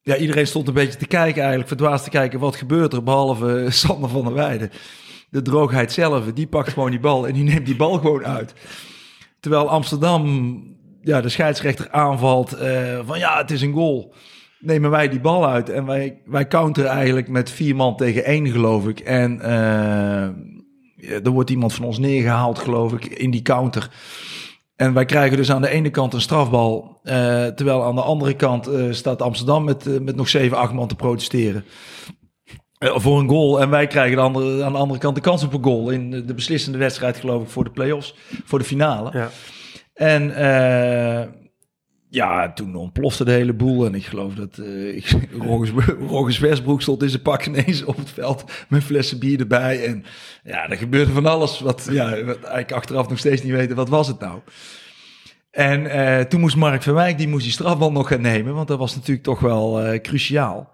[0.00, 1.68] ja, iedereen stond een beetje te kijken eigenlijk.
[1.68, 3.02] Verdwaasd te kijken, wat gebeurt er?
[3.02, 4.70] Behalve Sander van der Weijden.
[5.30, 7.26] De droogheid zelf, die pakt gewoon die bal.
[7.26, 8.54] En die neemt die bal gewoon uit.
[9.40, 10.62] Terwijl Amsterdam,
[11.00, 14.14] ja, de scheidsrechter aanvalt eh, van ja, het is een goal.
[14.58, 18.50] Nemen wij die bal uit en wij, wij counteren eigenlijk met vier man tegen één,
[18.50, 19.00] geloof ik.
[19.00, 19.38] En
[20.96, 23.90] ja, er wordt iemand van ons neergehaald, geloof ik, in die counter.
[24.76, 28.34] En wij krijgen dus aan de ene kant een strafbal, eh, terwijl aan de andere
[28.34, 31.64] kant eh, staat Amsterdam met, eh, met nog zeven, acht man te protesteren.
[32.78, 33.60] Voor een goal.
[33.60, 36.10] En wij krijgen de andere, aan de andere kant de kans op een goal in
[36.10, 39.10] de, de beslissende wedstrijd, geloof ik, voor de play-offs, voor de finale.
[39.12, 39.30] Ja.
[39.94, 40.34] En
[42.14, 43.86] ja, toen ontplofte de hele boel.
[43.86, 45.28] En ik geloof dat eh ik-
[46.08, 49.84] Rogers, Westbroek stond in zijn pak ineens op het veld met flessen bier erbij.
[49.86, 50.04] En
[50.44, 53.88] ja, er gebeurde van alles wat, ja, wat eigenlijk achteraf nog steeds niet weten, wat
[53.88, 54.40] was het nou?
[55.50, 58.78] En eh, toen moest Mark van die moest die strafbal nog gaan nemen, want dat
[58.78, 60.72] was natuurlijk toch wel eh, cruciaal.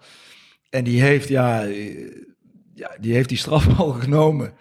[0.70, 1.62] En die heeft, ja,
[2.74, 4.52] ja, die heeft die strafbal genomen.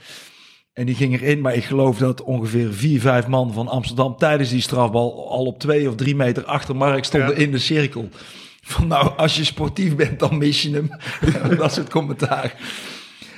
[0.80, 4.50] En die ging erin, maar ik geloof dat ongeveer vier, vijf man van Amsterdam tijdens
[4.50, 7.36] die strafbal al op twee of drie meter achter Mark stonden Ja.
[7.36, 8.10] in de cirkel.
[8.62, 10.90] Van nou, als je sportief bent, dan mis je hem.
[11.58, 12.54] dat het commentaar.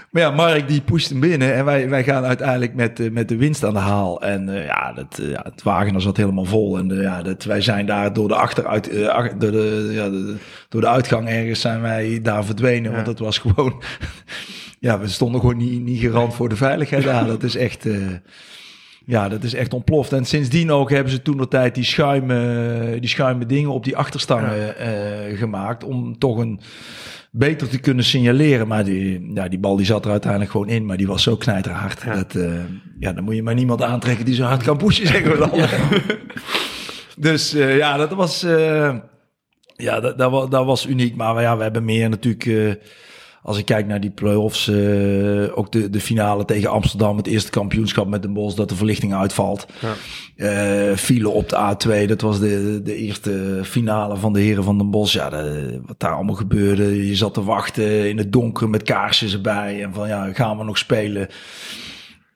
[0.10, 3.30] Maar ja, Mark die pusht hem binnen en wij, wij gaan uiteindelijk met, eh, met
[3.30, 4.22] de winst aan de haal.
[4.22, 6.78] En eh, ja, dat, eh, ja, het wagen zat helemaal vol.
[6.78, 10.36] En ja, dat, wij zijn daar door de, achteruit, ach- door, de, ja, de,
[10.70, 12.92] door de uitgang ergens zijn wij daar verdwenen.
[12.92, 13.82] Want het was gewoon...
[14.82, 17.26] ja, we stonden gewoon niet, niet garant voor de veiligheid daar.
[17.26, 17.86] Dat is echt...
[17.86, 17.96] eh,
[19.06, 20.14] ja, dat is echt ontploft.
[20.14, 23.98] En sindsdien ook hebben ze toen de tijd die schuime, die schuime dingen op die
[23.98, 25.84] achterstangen eh, gemaakt.
[25.84, 26.60] Om toch een
[27.32, 28.68] beter te kunnen signaleren.
[28.68, 30.86] Maar die, ja, die bal die zat er uiteindelijk gewoon in.
[30.86, 32.02] Maar die was zo knijterhard.
[32.06, 32.16] Ja.
[32.16, 32.54] Dat, eh,
[33.00, 35.68] ja, dan moet je maar niemand aantrekken die zo hard kan pushen, zeggen we dan.
[37.30, 38.42] dus ja, dat was,
[39.76, 41.16] ja, dat, dat, was, dat was uniek.
[41.16, 42.80] Maar ja, we hebben meer natuurlijk...
[43.42, 47.28] eh, als ik kijk naar die play-offs, eh, ook de, de finale tegen Amsterdam, het
[47.28, 49.66] eerste kampioenschap met Den Bosch, dat de verlichting uitvalt.
[49.80, 49.94] Ja.
[50.36, 54.78] Eh file op de A2, dat was de, de eerste finale van de heren van
[54.78, 55.14] Den Bosch.
[55.14, 57.08] Ja, de- wat daar allemaal gebeurde.
[57.08, 59.84] Je zat te wachten in het donker met kaarsjes erbij.
[59.84, 61.28] En van ja, gaan we nog spelen?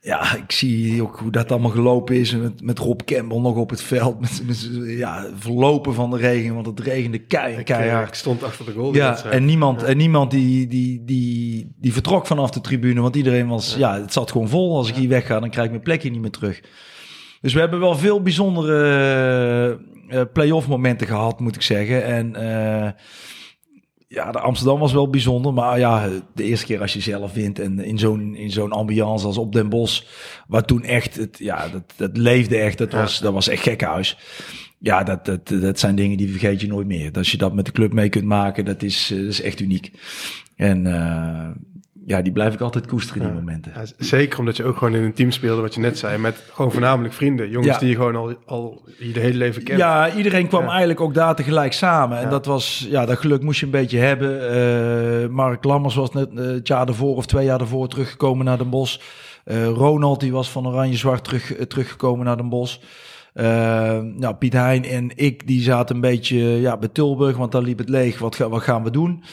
[0.05, 2.35] Ja, ik zie ook hoe dat allemaal gelopen is.
[2.35, 4.19] Met, met Rob Campbell nog op het veld.
[4.19, 8.07] Met, met, ja, verlopen van de regen, want het regende kei, Ik, eh, keihard.
[8.07, 8.93] ik stond achter de goal.
[8.93, 9.87] Ja, en niemand, Ja.
[9.87, 13.01] en niemand die, die, die, die vertrok vanaf de tribune.
[13.01, 14.77] Want iedereen was, ja, het zat gewoon vol.
[14.77, 16.61] Als ik hier wegga, dan krijg ik mijn plekje niet meer terug.
[17.41, 22.03] Dus we hebben wel veel bijzondere eh, play-off momenten gehad, moet ik zeggen.
[22.05, 22.91] En eh,
[24.15, 25.53] ja, de Amsterdam was wel bijzonder.
[25.53, 29.25] Maar ja, de eerste keer als je zelf wint en in zo'n, in zo'n ambiance
[29.25, 30.03] als op Den Bosch.
[30.47, 32.77] Waar toen echt, het, ja, dat, dat leefde echt.
[32.77, 33.01] Dat Ja.
[33.01, 34.17] was, dat was echt gekhuis.
[34.77, 37.11] Ja, dat, dat, dat zijn dingen die vergeet je nooit meer.
[37.11, 39.59] Als je dat met de club mee kunt maken, dat is, eh, dat is echt
[39.59, 39.91] uniek.
[40.55, 41.49] En eh,
[42.05, 43.35] ja, die blijf ik altijd koesteren, die Ja.
[43.35, 43.71] momenten.
[43.75, 46.43] Ja, zeker omdat je ook gewoon in een team speelde, wat je net zei, met
[46.53, 47.49] gewoon voornamelijk vrienden.
[47.49, 47.79] Jongens Ja.
[47.79, 49.79] die je gewoon al, al je hele leven kent.
[49.79, 50.69] Ja, iedereen kwam Ja.
[50.69, 52.17] eigenlijk ook daar tegelijk samen.
[52.17, 52.29] En Ja.
[52.29, 54.49] dat was, ja, dat geluk moest je een beetje hebben.
[54.49, 58.57] Eh, Mark Lammers was net eh, het jaar ervoor of twee jaar ervoor teruggekomen naar
[58.57, 58.99] Den Bosch.
[59.43, 62.77] Eh, Ronald, die was van Oranje-Zwart terug, teruggekomen naar Den Bosch.
[63.33, 63.45] Eh,
[64.01, 67.77] nou, Piet Hein en ik, die zaten een beetje ja, bij Tilburg, want daar liep
[67.77, 68.19] het leeg.
[68.19, 69.23] Wat, ga- wat gaan we doen?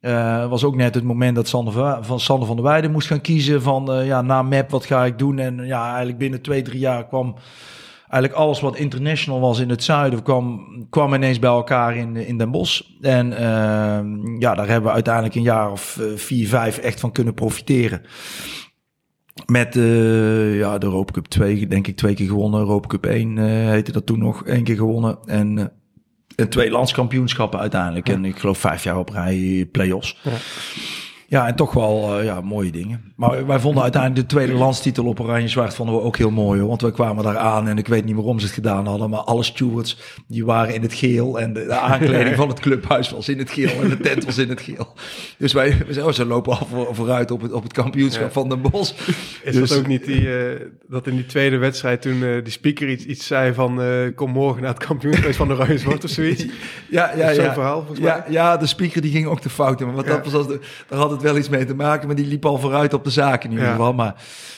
[0.00, 3.20] Eh was ook net het moment dat Sander van, Sander van der Weijden moest gaan
[3.20, 5.38] kiezen van eh, ja, na map wat ga ik doen.
[5.38, 7.34] En ja, eigenlijk binnen twee, drie jaar kwam
[8.10, 12.38] eigenlijk alles wat international was in het zuiden kwam, kwam ineens bij elkaar in, in
[12.38, 12.82] Den Bosch.
[13.00, 17.12] En eh, ja, daar hebben we uiteindelijk een jaar of eh, vier, vijf echt van
[17.12, 18.02] kunnen profiteren.
[19.46, 22.60] Met uh, ja, de Europa Cup 2, denk ik, twee keer gewonnen.
[22.60, 25.18] Europa Cup 1 uh, heette dat toen nog, één keer gewonnen.
[25.24, 25.64] En, uh,
[26.40, 28.08] en twee landskampioenschappen uiteindelijk.
[28.08, 30.18] En ik geloof vijf jaar op rij play-offs.
[30.22, 30.30] Ja.
[31.30, 33.12] Ja, en toch wel uh, ja, mooie dingen.
[33.16, 36.60] Maar wij vonden uiteindelijk de tweede landstitel op Oranje Zwart vonden we ook heel mooi.
[36.60, 39.10] Hoor, want we kwamen daar aan en ik weet niet waarom ze het gedaan hadden.
[39.10, 41.40] Maar alle stewards die waren in het geel.
[41.40, 43.82] En de, de aankleding van het clubhuis was in het geel.
[43.82, 44.92] En de tent was in het geel.
[45.38, 48.26] Dus wij we zeiden, oh, ze lopen al voor, vooruit op het, op het kampioenschap
[48.26, 48.32] ja.
[48.32, 48.94] van de Bos.
[49.42, 52.52] Is dus, dat ook niet die, uh, dat in die tweede wedstrijd toen uh, die
[52.52, 53.80] speaker iets, iets zei van...
[54.14, 56.46] kom morgen naar het kampioenschap van de Oranje Zwart of zoiets?
[56.88, 57.52] ja, ja, Zo'n ja.
[57.52, 58.32] verhaal volgens ja, mij.
[58.32, 59.80] Ja, de speaker die ging ook te fout.
[59.80, 62.26] Maar wat dat was als de, daar had wel iets mee te maken, maar die
[62.26, 63.92] liep al vooruit op de zaken in ieder geval.
[63.92, 64.14] Maar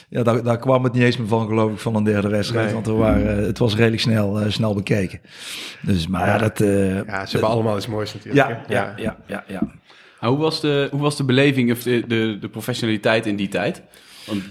[0.08, 2.64] ja, daar, daar kwam het niet eens meer van, geloof ik, van een derde wedstrijd.
[2.64, 2.74] Nee.
[2.74, 5.20] Want er waren, het was redelijk snel, uh, snel bekeken.
[5.80, 6.60] Dus, maar ja, dat...
[6.60, 8.48] Uh, ja, ze hebben allemaal iets moois natuurlijk.
[8.48, 8.62] Ja,
[8.96, 9.60] ja, ja, ja.
[10.28, 13.82] hoe, was de, hoe was de beleving of de, de, de professionaliteit in die tijd?
[14.26, 14.42] Want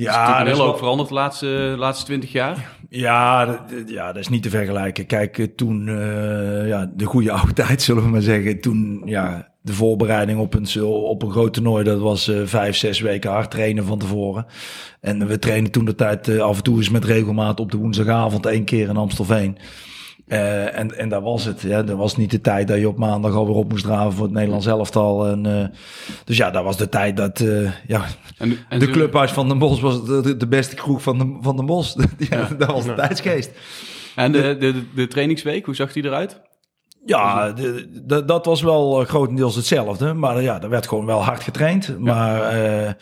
[0.00, 2.76] ja, is heel ook veranderd de laatste, laatste 20 jaar.
[2.88, 5.06] Ja, dat, ja, dat is niet te vergelijken.
[5.06, 8.60] Kijk, toen, uh, ja, de goede oude tijd, zullen we maar zeggen.
[8.60, 13.00] Toen, ja, de voorbereiding op een, op een groot toernooi, dat was uh, vijf, zes
[13.00, 14.46] weken hard trainen van tevoren.
[15.00, 17.76] En we trainen toen de tijd uh, af en toe eens met regelmaat op de
[17.76, 19.58] woensdagavond één keer in Amstelveen.
[20.32, 21.60] Uh, en, en daar was het.
[21.60, 21.82] Ja.
[21.82, 24.34] Dat was niet de tijd dat je op maandag alweer op moest draven voor het
[24.34, 25.26] Nederlands elftal.
[25.26, 25.64] En, uh,
[26.24, 28.04] dus ja, dat was de tijd dat uh, ja,
[28.38, 31.56] en, en de clubhuis van Den Bosch was de, de beste kroeg van de, van
[31.56, 31.62] de
[32.18, 32.48] ja, Ja.
[32.58, 33.50] Dat was de tijdsgeest.
[34.16, 36.40] En de, de, de, de trainingsweek, hoe zag die eruit?
[37.04, 40.14] Ja, de, de, dat was wel eh, grotendeels hetzelfde.
[40.14, 41.98] Maar ja, er werd gewoon wel hard getraind.
[41.98, 42.92] Maar eh,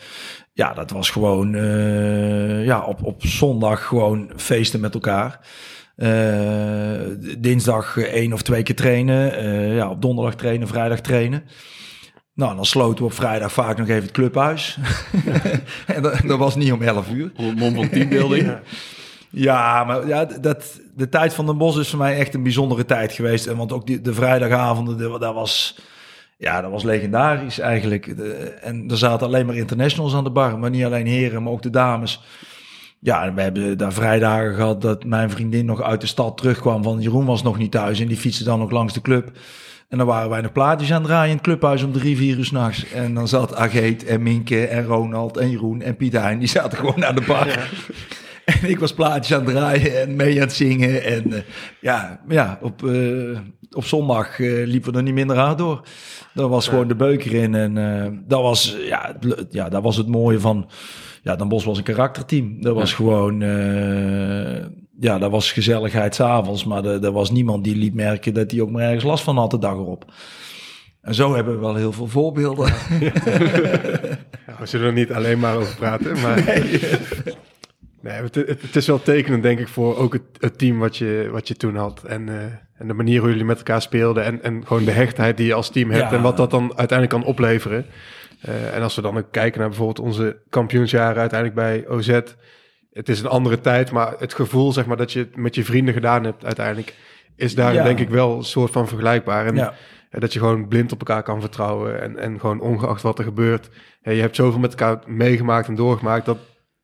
[0.53, 5.39] ja, dat was gewoon eh, ja, op, op zondag gewoon feesten met elkaar.
[5.99, 6.99] Eh,
[7.39, 9.37] dinsdag één of twee keer trainen.
[9.37, 11.43] Eh, ja, op donderdag trainen, vrijdag trainen.
[12.33, 14.77] Nou, dan sloten we op vrijdag vaak nog even het clubhuis.
[15.87, 17.31] en dat, dat was niet om 11 uur.
[17.35, 18.51] Het mom van teambuilding.
[19.31, 22.85] Ja, maar ja, dat, de tijd van de Bos is voor mij echt een bijzondere
[22.85, 23.47] tijd geweest.
[23.47, 25.79] En want ook die, de vrijdagavonden, de- dat was,
[26.37, 28.17] ja, dat was legendarisch eigenlijk.
[28.17, 30.59] De- en er zaten alleen maar internationals aan de bar.
[30.59, 32.21] Maar niet alleen heren, maar ook de dames.
[33.01, 36.83] Ja, we hebben daar vrijdagen gehad dat mijn vriendin nog uit de stad terugkwam.
[36.83, 39.31] Van Jeroen was nog niet thuis en die fietste dan nog langs de club.
[39.89, 42.37] En dan waren wij nog plaatjes aan het draaien in het clubhuis om drie, vier
[42.37, 42.91] uur s'nachts.
[42.93, 46.39] En dan zat Ageet en Minke en Ronald en Jeroen en Piet Hein.
[46.39, 47.47] Die zaten gewoon aan de bar.
[48.61, 51.03] En ik was plaatjes aan het draaien en mee aan het zingen.
[51.03, 51.41] En eh,
[51.81, 53.39] ja, ja op, eh,
[53.71, 55.81] op zondag eh, liepen we er niet minder hard door.
[56.33, 57.55] Dat was gewoon de beuker in.
[57.55, 59.15] En dat, was, ja,
[59.49, 60.69] ja, dat was het mooie van...
[61.21, 62.61] Ja, Dan Bos was een karakterteam.
[62.61, 62.95] Dat was Ja.
[62.95, 63.41] gewoon...
[63.41, 64.65] eh,
[64.99, 66.65] ja, dat was gezelligheid s'avonds.
[66.65, 69.51] Maar er was niemand die liet merken dat hij ook maar ergens last van had
[69.51, 70.05] de dag erop.
[71.01, 72.65] En zo hebben we wel heel veel voorbeelden.
[74.47, 76.43] Ja, we zullen er niet alleen maar over praten, maar...
[78.01, 80.97] Nee, het, het, het is wel tekenend, denk ik, voor ook het, het team wat
[80.97, 82.03] je, wat je toen had.
[82.03, 82.35] En, eh,
[82.77, 84.23] en de manier hoe jullie met elkaar speelden.
[84.23, 86.11] En, en gewoon de hechtheid die je als team hebt.
[86.11, 87.85] En wat dat dan uiteindelijk kan opleveren.
[88.41, 92.19] Eh, en als we dan ook kijken naar bijvoorbeeld onze kampioensjaren uiteindelijk bij OZ.
[92.91, 95.63] Het is een andere tijd, maar het gevoel zeg maar, dat je het met je
[95.63, 96.95] vrienden gedaan hebt uiteindelijk...
[97.35, 97.83] is daar Ja.
[97.83, 99.45] denk ik wel een soort van vergelijkbaar.
[99.45, 99.73] En Ja.
[100.09, 102.01] eh, dat je gewoon blind op elkaar kan vertrouwen.
[102.01, 103.69] En, en gewoon ongeacht wat er gebeurt.
[104.01, 106.25] je hebt zoveel met elkaar meegemaakt en doorgemaakt.
[106.25, 106.37] Dat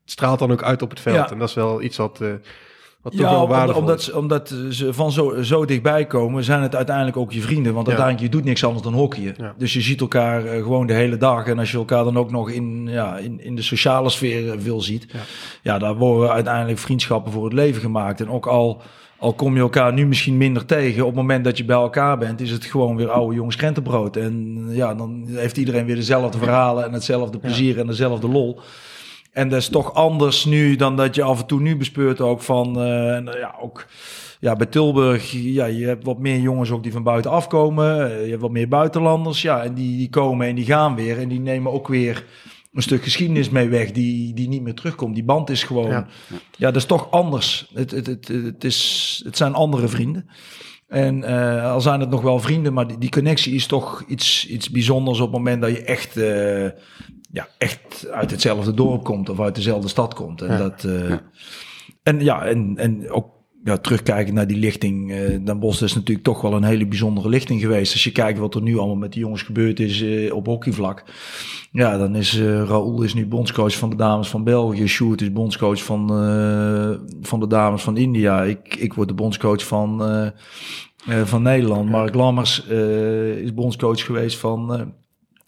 [0.06, 1.16] straalt dan ook uit op het veld.
[1.16, 1.30] Ja.
[1.32, 2.34] En dat is wel iets wat, eh
[3.06, 4.06] wat toch Ja, wel om- waardevol omdat, is.
[4.06, 7.74] ze- omdat ze van zo, zo dichtbij komen, zijn het uiteindelijk ook je vrienden.
[7.74, 7.92] Want Ja.
[7.94, 9.34] uiteindelijk, je doet niks anders dan hockeyen.
[9.38, 9.54] Ja.
[9.58, 11.46] Dus je ziet elkaar eh, gewoon de hele dag.
[11.48, 14.56] En als je elkaar dan ook nog in, ja, in, in de sociale sfeer eh,
[14.60, 15.06] veel ziet.
[15.14, 15.20] Ja.
[15.62, 15.78] Ja.
[15.78, 18.22] daar worden uiteindelijk vriendschappen voor het leven gemaakt.
[18.22, 18.82] En ook al,
[19.18, 22.18] al kom je elkaar nu misschien minder tegen, op het moment dat je bij elkaar
[22.18, 24.16] bent, is het gewoon weer oude jongens krentenbrood.
[24.18, 28.60] En ja, dan heeft iedereen weer dezelfde verhalen en hetzelfde plezier en dezelfde lol.
[29.36, 32.42] En dat is toch anders nu dan dat je af en toe nu bespeurt ook
[32.42, 33.86] van, eh, eh, ja, ook
[34.40, 38.12] ja, bij Tilburg, ja, je hebt wat meer jongens ook die van buiten afkomen.
[38.12, 41.20] Eh, Je hebt wat meer buitenlanders, ja, en die, die komen en die gaan weer.
[41.20, 42.26] En die nemen ook weer
[42.74, 45.16] een stuk geschiedenis mee weg die, die niet meer terugkomt.
[45.16, 46.08] Die band is gewoon, Ja.
[46.58, 47.72] ja, dat is toch anders.
[47.74, 50.30] Het, het, het, het, is, het zijn andere vrienden.
[50.88, 51.24] En
[51.64, 55.20] al zijn het nog wel vrienden, maar die, die connectie is toch iets, iets bijzonders
[55.20, 56.16] op het moment dat je echt,
[57.36, 60.42] ja, echt uit hetzelfde dorp komt of uit dezelfde stad komt.
[60.42, 60.58] En, Ja.
[60.58, 61.22] dat, eh, Ja.
[62.04, 63.28] en ja, en, en ook
[63.64, 65.12] ja, terugkijken naar die lichting.
[65.12, 67.94] eh Den Bosch is natuurlijk toch wel een hele bijzondere lichting geweest.
[67.94, 71.04] Als je kijkt wat er nu allemaal met die jongens gebeurd is eh, op hockeyvlak.
[71.72, 74.88] Ja, dan is eh Raoul is nu bondscoach van de dames van België.
[74.88, 76.08] Sjoerd is bondscoach van,
[77.22, 78.44] van de dames van India.
[78.44, 80.02] Ik, ik word de bondscoach van,
[81.24, 81.90] van Nederland.
[81.90, 82.66] Mark Lammers
[83.44, 84.94] is bondscoach geweest van,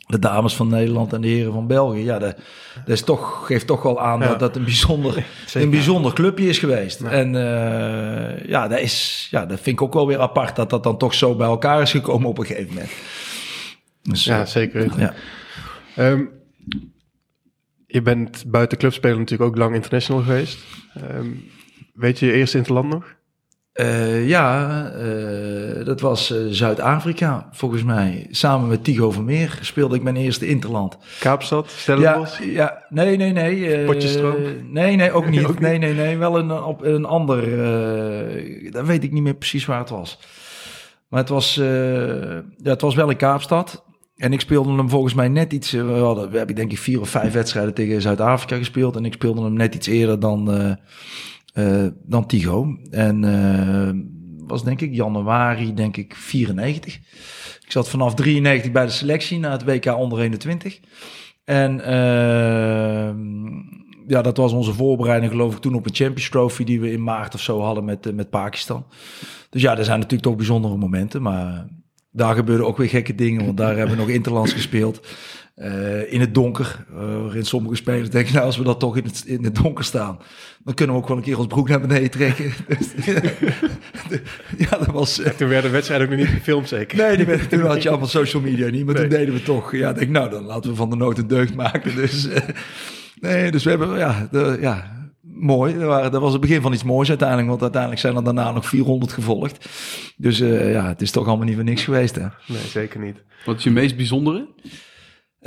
[0.07, 2.03] de dames van Nederland en de heren van België.
[2.03, 2.35] Ja, dat,
[2.75, 4.27] dat is toch, geeft toch wel aan Ja.
[4.27, 6.99] dat dat een bijzonder, een bijzonder clubje is geweest.
[7.01, 7.09] Ja.
[7.09, 10.83] En eh, ja, dat is, ja, dat vind ik ook wel weer apart dat dat
[10.83, 12.91] dan toch zo bij elkaar is gekomen op een gegeven moment.
[14.01, 14.99] Dus, Ja, zeker.
[14.99, 15.13] ja.
[15.95, 16.25] Ehm,
[17.87, 20.59] je bent buiten clubspeler natuurlijk ook lang international geweest.
[20.93, 21.27] Ehm,
[21.93, 23.15] weet je je eerste interland nog?
[23.77, 28.27] Eh, ja, eh, dat was eh, Zuid-Afrika volgens mij.
[28.29, 30.97] Samen met Tigo Vermeer speelde ik mijn eerste interland.
[31.19, 32.43] Kaapstad, Ja, Stellenbosch?
[32.43, 33.75] ja, nee, nee, nee.
[33.75, 34.35] eh, Potjestroom?
[34.71, 35.45] Nee, nee, ook niet.
[35.45, 35.59] Ook?
[35.59, 36.17] Nee, nee, nee.
[36.17, 37.41] Wel een, op een ander.
[38.71, 40.19] dan weet ik niet meer precies waar het was.
[41.09, 43.85] Maar het was, ja, het was wel in Kaapstad.
[44.15, 45.71] En ik speelde hem volgens mij net iets.
[45.71, 48.95] We, hadden, we hebben denk ik vier of vijf wedstrijden tegen Zuid-Afrika gespeeld.
[48.95, 50.77] En ik speelde hem net iets eerder dan,
[52.03, 52.77] dan Tigo.
[52.89, 53.89] En eh,
[54.47, 56.95] was denk ik januari, denk ik 94.
[57.65, 60.79] Ik zat vanaf 93 bij de selectie na het WK onder 21.
[61.43, 63.17] En ehm,
[64.07, 67.03] ja, dat was onze voorbereiding geloof ik toen op een Champions Trophy die we in
[67.03, 68.85] maart of zo hadden met, eh, met Pakistan.
[69.49, 71.67] Dus ja, er zijn natuurlijk toch bijzondere momenten, maar
[72.11, 75.07] daar gebeuren ook weer gekke dingen, want daar hebben we nog interlands gespeeld.
[75.57, 79.03] Eh, in het donker, eh, waarin sommige spelers denken, nou als we dat toch in
[79.03, 80.19] het, in het donker staan,
[80.63, 82.51] dan kunnen we ook wel een keer ons broek naar beneden trekken.
[82.67, 82.87] Dus,
[84.69, 85.19] ja, dat was...
[85.19, 86.97] eh, Toen werden wedstrijden ook nog niet gefilmd zeker?
[86.97, 88.85] Nee, die werd, toen had je allemaal social media niet.
[88.85, 89.07] Maar Nee.
[89.07, 89.71] toen deden we toch.
[89.75, 91.95] Ja, denk nou, dan laten we van de nood een deugd maken.
[91.95, 92.47] Dus, eh,
[93.19, 95.73] nee, dus we hebben, ja, de, ja mooi.
[95.73, 97.47] Dat, waren, dat was het begin van iets moois uiteindelijk.
[97.47, 99.69] Want uiteindelijk zijn er daarna nog 400 gevolgd.
[100.17, 102.25] Dus eh, ja, het is toch allemaal niet voor niks geweest, hè.
[102.47, 103.17] Nee, zeker niet.
[103.45, 104.47] Wat is je meest bijzondere?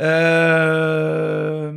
[0.00, 1.74] Ehm,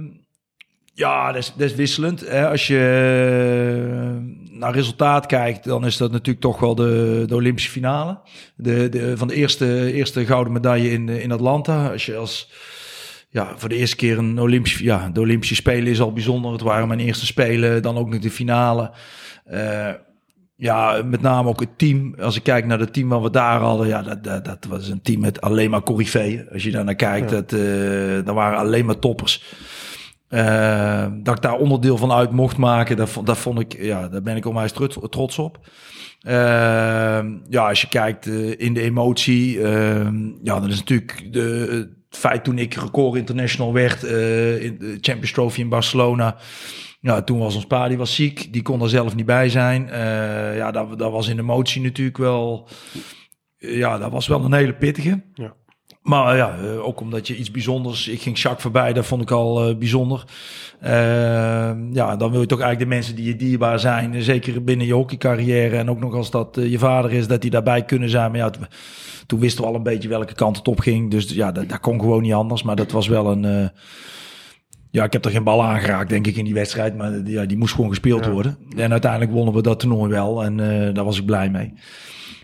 [0.94, 2.20] ja, dat is, dat is wisselend.
[2.20, 2.50] Hè.
[2.50, 7.70] Als je eh, naar resultaat kijkt, dan is dat natuurlijk toch wel de, de Olympische
[7.70, 8.20] finale.
[8.56, 11.92] De, de, van de eerste, eerste gouden medaille in, in Atlanta.
[11.92, 12.52] Als je als
[13.30, 16.52] ja, voor de eerste keer een Olympische, ja, de Olympische Spelen is al bijzonder.
[16.52, 18.92] Het waren mijn eerste Spelen, dan ook nog de finale.
[19.46, 19.90] Eh,
[20.64, 22.16] ja, met name ook het team.
[22.20, 24.88] Als ik kijk naar het team wat we daar hadden, ja, dat, dat, dat was
[24.88, 26.50] een team met alleen maar coryfeeën.
[26.52, 27.36] Als je daar naar kijkt, Ja.
[27.36, 27.50] dat,
[28.26, 29.44] dat waren alleen maar toppers.
[30.28, 34.22] Eh, dat ik daar onderdeel van uit mocht maken, dat, dat vond ik, ja, daar
[34.22, 35.60] ben ik onwijs trots, trots op.
[36.20, 36.34] Eh,
[37.50, 38.26] ja, als je kijkt
[38.58, 39.60] in de emotie,
[40.44, 41.68] ja, dat is natuurlijk de,
[42.10, 46.36] het feit toen ik record international werd in de Champions Trophy in Barcelona.
[47.04, 49.90] Ja, toen was ons pa, die was ziek, die kon er zelf niet bij zijn.
[49.90, 52.68] Eh, ja, dat, dat was in emotie natuurlijk wel,
[53.58, 55.24] ja, dat was wel een hele pittige.
[55.34, 55.54] Ja.
[56.02, 58.08] Maar ja, eh, ook omdat je iets bijzonders...
[58.08, 60.24] Ik ging Jacques voorbij, dat vond ik al eh, bijzonder.
[60.80, 60.92] Eh,
[61.92, 64.14] ja, dan wil je toch eigenlijk de mensen die je dierbaar zijn...
[64.14, 65.78] eh, zeker binnen je hockeycarrière...
[65.78, 68.32] en ook nog als dat eh, je vader is, dat die daarbij kunnen zijn.
[68.32, 68.52] Maar ja,
[69.26, 71.12] toen wisten we al een beetje welke kant het op ging.
[71.12, 72.64] Dus ja, dat, dat kon gewoon niet anders.
[72.64, 73.72] Maar dat was wel een...
[74.94, 76.98] ja, ik heb er geen bal aangeraakt, denk ik, in die wedstrijd.
[76.98, 78.32] Maar die, ja, die moest gewoon gespeeld Ja.
[78.32, 78.58] worden.
[78.78, 80.44] En uiteindelijk wonnen we dat toernooi wel.
[80.44, 81.74] En eh, daar was ik blij mee.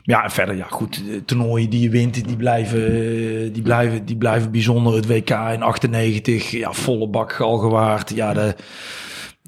[0.04, 1.04] Ja, en verder, ja, goed.
[1.26, 4.94] Toernooien die je wint, die blijven, eh, die blijven, die blijven bijzonder.
[4.96, 8.10] Het WK in 98, ja, volle bak Galgenwaard.
[8.16, 8.56] Ja, de,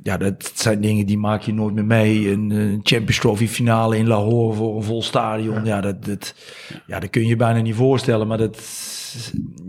[0.04, 2.32] ja, dat zijn dingen die maak je nooit meer mee.
[2.32, 5.66] Een, eh, Champions Trophy finale in Lahore voor een vol stadion.
[5.66, 6.36] Ja, dat, dat,
[6.88, 8.28] ja, dat kun je je bijna niet voorstellen.
[8.28, 8.58] Maar dat,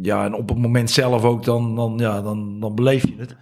[0.02, 3.36] ja, en op het moment zelf ook, dan, dan, ja, dan, dan beleef je het.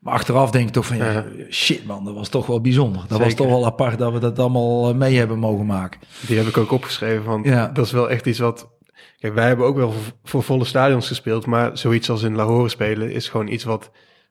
[0.00, 3.04] Maar achteraf denk ik toch van, ja, shit man, dat was toch wel bijzonder.
[3.08, 6.00] Dat was toch wel apart dat we dat allemaal eh, mee hebben mogen maken.
[6.26, 7.66] Die heb ik ook opgeschreven, want Ja.
[7.68, 8.70] dat is wel echt iets wat...
[9.18, 12.68] Kijk, wij hebben ook wel voor, voor volle stadions gespeeld, maar zoiets als in Lahore
[12.68, 13.90] spelen is gewoon iets wat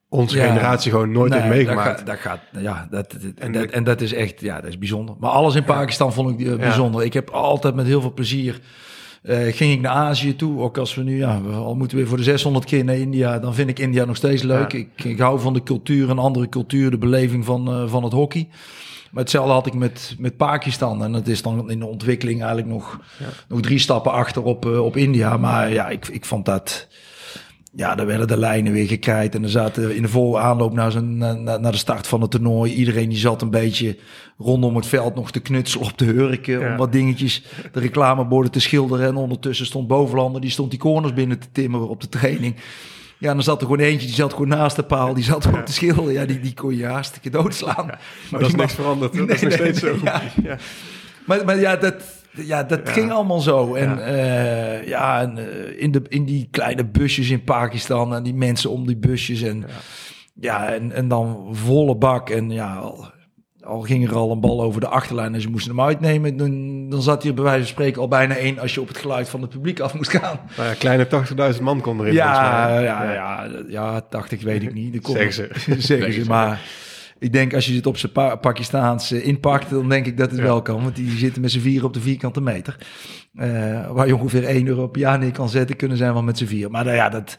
[0.09, 0.45] onze Ja.
[0.47, 2.05] generatie gewoon nooit heeft meegemaakt.
[2.05, 4.69] Dat gaat, dat gaat, ja, dat, dat- en, dat, en dat is echt, ja, dat
[4.69, 5.15] is bijzonder.
[5.19, 7.03] Maar alles in Pakistan vond ik eh, bijzonder.
[7.03, 8.59] Ik heb altijd met heel veel plezier,
[9.21, 10.59] eh, ging ik naar Azië toe.
[10.61, 13.39] Ook als we nu, ja, we al moeten weer voor de 600 keer naar India,
[13.39, 14.71] dan vind ik India nog steeds leuk.
[14.71, 14.77] Ja.
[14.77, 18.13] Ik, ik hou van de cultuur, een andere cultuur, de beleving van, eh, van het
[18.13, 18.47] hockey.
[19.11, 21.03] Maar hetzelfde had ik met, met Pakistan.
[21.03, 23.25] En dat is dan in de ontwikkeling eigenlijk nog, Ja.
[23.47, 25.37] nog drie stappen achter op, eh, op India.
[25.37, 26.87] Maar ja, ik, ik vond dat...
[27.73, 29.35] Ja, daar werden de lijnen weer gekrijt.
[29.35, 32.73] En er zaten in de volle aanloop naar, zijn, naar de start van het toernooi.
[32.73, 33.97] Iedereen die zat een beetje
[34.37, 36.59] rondom het veld nog te knutselen op de hurken.
[36.59, 36.71] Ja.
[36.71, 39.07] Om wat dingetjes, de reclameborden te schilderen.
[39.07, 42.55] En ondertussen stond Bovenlander, die stond die corners binnen te timmeren op de training.
[43.17, 45.13] Ja, en dan zat er gewoon eentje, die zat gewoon naast de paal.
[45.13, 46.13] Die zat gewoon te schilderen.
[46.13, 47.85] Ja, die, die kon je hartstikke doodslaan.
[47.85, 49.13] Maar dat is niks veranderd.
[49.13, 49.99] Nee, dat is nog nee, steeds nee, zo.
[50.03, 50.21] ja.
[50.43, 50.57] Ja.
[51.25, 51.95] Maar, maar ja, dat,
[52.31, 52.93] ja, dat Ja.
[52.93, 53.75] ging allemaal zo.
[53.75, 54.07] En Ja.
[54.07, 58.69] ja, ja en, eh, in, de, in die kleine busjes in Pakistan en die mensen
[58.69, 59.41] om die busjes.
[59.41, 59.65] En,
[60.39, 60.73] ja.
[60.73, 62.29] en, en dan volle bak.
[62.29, 63.09] En ja, al-
[63.63, 66.89] al ging er al een bal over de achterlijn en ze moesten hem uitnemen, dan,
[66.89, 69.29] dan zat hij bij wijze van spreken al bijna één als je op het geluid
[69.29, 70.39] van het publiek af moest gaan.
[70.57, 71.07] Nou ja, kleine
[71.55, 72.13] 80.000 man kon erin.
[72.13, 75.05] Ja, ja, ja, ja, 80 weet ik niet.
[75.07, 75.75] Zeggen ze.
[75.81, 76.59] zeggen ze, maar
[77.21, 80.29] ik denk als je het op zijn pa Pakistaans eh, inpakt, dan denk ik dat
[80.29, 80.45] het Ja.
[80.45, 80.83] wel kan.
[80.83, 82.77] Want die zitten met z'n vier op de vierkante meter.
[83.35, 86.37] Eh, waar je ongeveer 1 euro per jaar neer kan zetten, kunnen zijn wel met
[86.37, 86.71] z'n vier.
[86.71, 87.37] Maar nou ja, dat,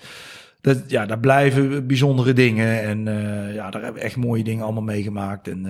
[0.60, 2.82] dat, ja, daar blijven bijzondere dingen.
[2.82, 5.48] En eh, ja, daar hebben we echt mooie dingen allemaal meegemaakt.
[5.48, 5.62] En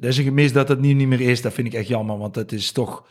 [0.00, 1.42] dat is een gemis dat het nu niet meer is.
[1.42, 3.04] Dat vind ik echt jammer, want dat is toch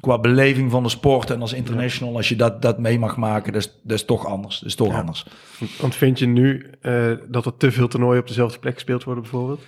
[0.00, 3.52] qua beleving van de sport en als international, als je dat, dat mee mag maken,
[3.52, 4.58] dat is, dat is toch anders.
[4.58, 4.98] Dat is toch Ja.
[4.98, 5.26] anders.
[5.80, 9.22] Want vind je nu eh, dat er te veel toernooien op dezelfde plek gespeeld worden
[9.22, 9.60] bijvoorbeeld?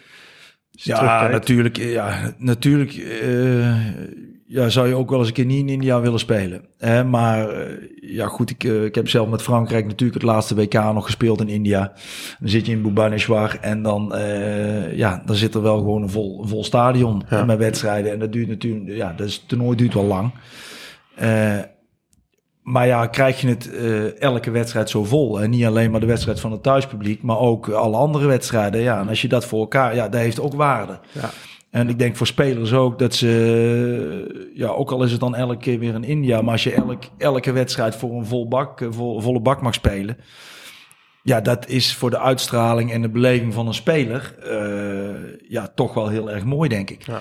[0.70, 1.76] Ja, natuurlijk.
[1.76, 3.76] Ja, natuurlijk eh,
[4.50, 6.64] ja, zou je ook wel eens een keer niet in India willen spelen.
[6.78, 7.04] Hè?
[7.04, 10.72] Maar eh, ja, goed, ik, eh, ik heb zelf met Frankrijk natuurlijk het laatste WK
[10.74, 11.92] nog gespeeld in India.
[12.38, 16.10] Dan zit je in Bhubaneswar en dan, eh, ja, dan zit er wel gewoon een
[16.10, 17.44] vol, vol stadion Ja.
[17.44, 18.12] met wedstrijden.
[18.12, 20.32] En dat duurt natuurlijk, ja, dat is, toernooi duurt wel lang.
[22.62, 23.70] Maar ja, krijg je het
[24.18, 25.40] elke wedstrijd zo vol.
[25.40, 28.80] En niet alleen maar de wedstrijd van het thuispubliek, maar ook alle andere wedstrijden.
[28.80, 30.98] Ja, en als je dat voor elkaar, ja, dat heeft ook waarde.
[31.12, 31.30] Ja.
[31.70, 35.56] En ik denk voor spelers ook dat ze, ja, ook al is het dan elke
[35.56, 38.88] keer weer in India, maar als je elk, elke wedstrijd voor een vol bak, eh,
[38.90, 40.16] vol, volle bak mag spelen,
[41.22, 45.94] ja, dat is voor de uitstraling en de beleving van een speler, eh, ja, toch
[45.94, 47.06] wel heel erg mooi, denk ik.
[47.06, 47.20] Ja.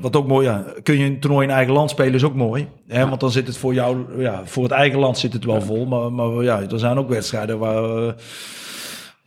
[0.00, 2.68] Wat ook mooi, ja, kun je een toernooi in eigen land spelen is ook mooi.
[2.86, 5.62] Hè, Want dan zit het voor jou, ja, voor het eigen land zit het wel
[5.62, 5.86] vol.
[5.86, 8.14] Maar, maar ja, er zijn ook wedstrijden waar,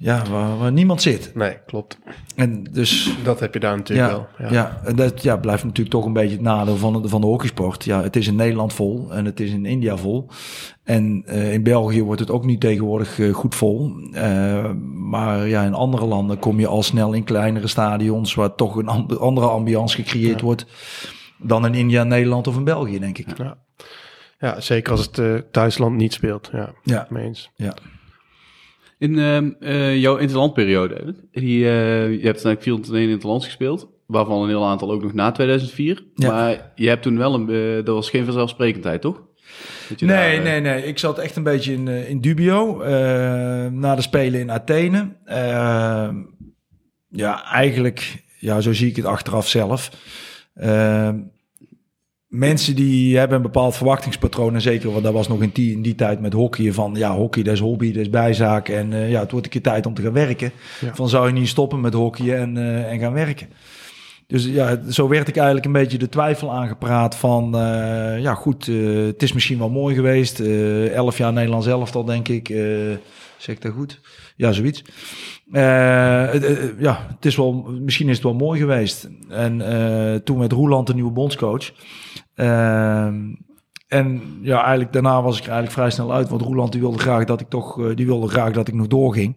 [0.04, 1.32] ja, waar, waar niemand zit.
[1.36, 1.97] Nee, klopt.
[2.36, 4.51] En dus Dat heb je daar natuurlijk ja, wel.
[4.51, 4.82] ja.
[4.86, 7.84] en dat ja, blijft natuurlijk toch een beetje het nadeel van de, van de hockeysport.
[7.84, 10.30] Ja, het is in Nederland vol en het is in India vol.
[10.84, 13.91] En eh, in België wordt het ook niet tegenwoordig eh, goed vol.
[14.12, 18.34] Eh, maar ja, in andere landen kom je al snel in kleinere stadions...
[18.34, 20.66] waar toch een amb- andere ambiance gecreëerd wordt...
[21.38, 23.38] dan in India, Nederland of in België, denk ik.
[23.38, 23.58] Ja.
[24.39, 26.49] Ja, zeker als het thuisland niet speelt.
[26.54, 27.51] Ja, Ja, mee eens.
[27.56, 27.74] ja.
[29.04, 34.47] In ehm, eh, jouw interlandperiode, die, eh, je hebt eigenlijk 401 interlands gespeeld, waarvan een
[34.47, 36.04] heel aantal ook nog na 2004.
[36.16, 36.32] Ja.
[36.32, 39.22] Maar je hebt toen wel een, eh, dat was geen vanzelfsprekendheid, toch?
[39.99, 40.86] Nee, daar, nee, nee.
[40.86, 42.78] Ik zat echt een beetje in, in dubio.
[43.70, 45.16] na de Spelen in Athene.
[45.26, 46.10] Eh,
[47.10, 49.91] ja, eigenlijk, ja, zo zie ik het achteraf zelf.
[50.54, 51.10] Eh,
[52.34, 54.54] mensen die hebben een bepaald verwachtingspatroon.
[54.54, 56.72] En zeker, want dat was nog in die, in die tijd met hockey.
[56.72, 58.70] Van ja, hockey, dat is hobby, dat is bijzaak.
[58.70, 60.52] En eh, ja, het wordt een keer tijd om te gaan werken.
[60.80, 60.96] Ja.
[60.96, 63.50] Van zou je niet stoppen met hockey en, eh, en gaan werken.
[64.28, 67.56] Dus ja, zo werd ik eigenlijk een beetje de twijfel aangepraat van...
[67.58, 68.66] eh, ja, goed,
[69.06, 70.40] het is misschien wel mooi geweest.
[70.90, 72.48] elf jaar Nederlands elftal, denk ik.
[73.38, 74.02] zeg ik dat goed?
[74.36, 74.84] Ja, zoiets.
[76.80, 79.10] Ja, het is wel, misschien is het wel mooi geweest.
[79.30, 79.58] En
[80.24, 81.72] toen werd Roeland de nieuwe bondscoach.
[82.36, 83.16] Ehm,
[83.94, 86.30] en ja, eigenlijk daarna was ik er eigenlijk vrij snel uit.
[86.30, 88.88] Want Roeland die wilde graag dat ik toch, eh, die wilde graag dat ik nog
[88.88, 89.36] doorging.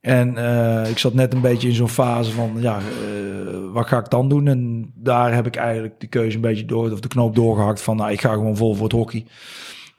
[0.00, 3.98] En eh, ik zat net een beetje in zo'n fase van, ja, eh, wat ga
[3.98, 4.46] ik dan doen?
[4.46, 7.96] En daar heb ik eigenlijk de keuze een beetje door, of de knoop doorgehakt van,
[7.96, 9.24] nou, ik ga gewoon vol voor het hockey.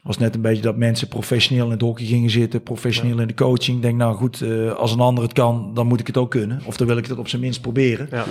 [0.01, 3.33] was net een beetje dat mensen professioneel in het hockey gingen zitten, professioneel in de
[3.33, 3.77] coaching.
[3.77, 4.43] Ik denk, nou goed,
[4.77, 6.61] als een ander het kan, dan moet ik het ook kunnen.
[6.65, 8.07] Of dan wil ik het op zijn minst proberen.
[8.11, 8.25] Ja.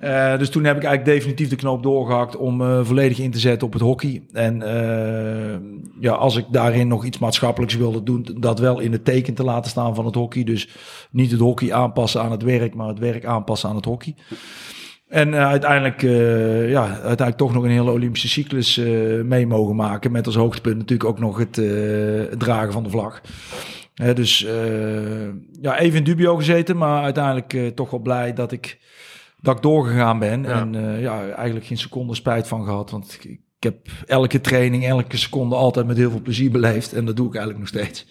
[0.00, 3.38] Eh, dus toen heb ik eigenlijk definitief de knoop doorgehakt om eh, volledig in te
[3.38, 4.22] zetten op het hockey.
[4.32, 5.58] En eh,
[6.00, 9.44] ja, als ik daarin nog iets maatschappelijks wilde doen, dat wel in het teken te
[9.44, 10.44] laten staan van het hockey.
[10.44, 10.68] Dus
[11.10, 14.14] niet het hockey aanpassen aan het werk, maar het werk aanpassen aan het hockey.
[15.08, 16.00] En uiteindelijk,
[16.70, 18.76] ja, uiteindelijk toch nog een hele Olympische cyclus
[19.24, 20.12] mee mogen maken.
[20.12, 21.52] Met als hoogtepunt natuurlijk ook nog het,
[22.38, 23.20] dragen van de vlag.
[24.14, 24.46] Dus
[25.60, 28.78] ja, even in dubio gezeten, maar uiteindelijk toch wel blij dat ik,
[29.42, 30.42] dat ik doorgegaan ben.
[30.42, 30.48] Ja.
[30.60, 32.90] En eh, ja, eigenlijk geen seconde spijt van gehad.
[32.90, 33.76] Want ik, ik heb
[34.06, 36.92] elke training, elke seconde altijd met heel veel plezier beleefd.
[36.92, 38.06] En dat doe ik eigenlijk nog steeds.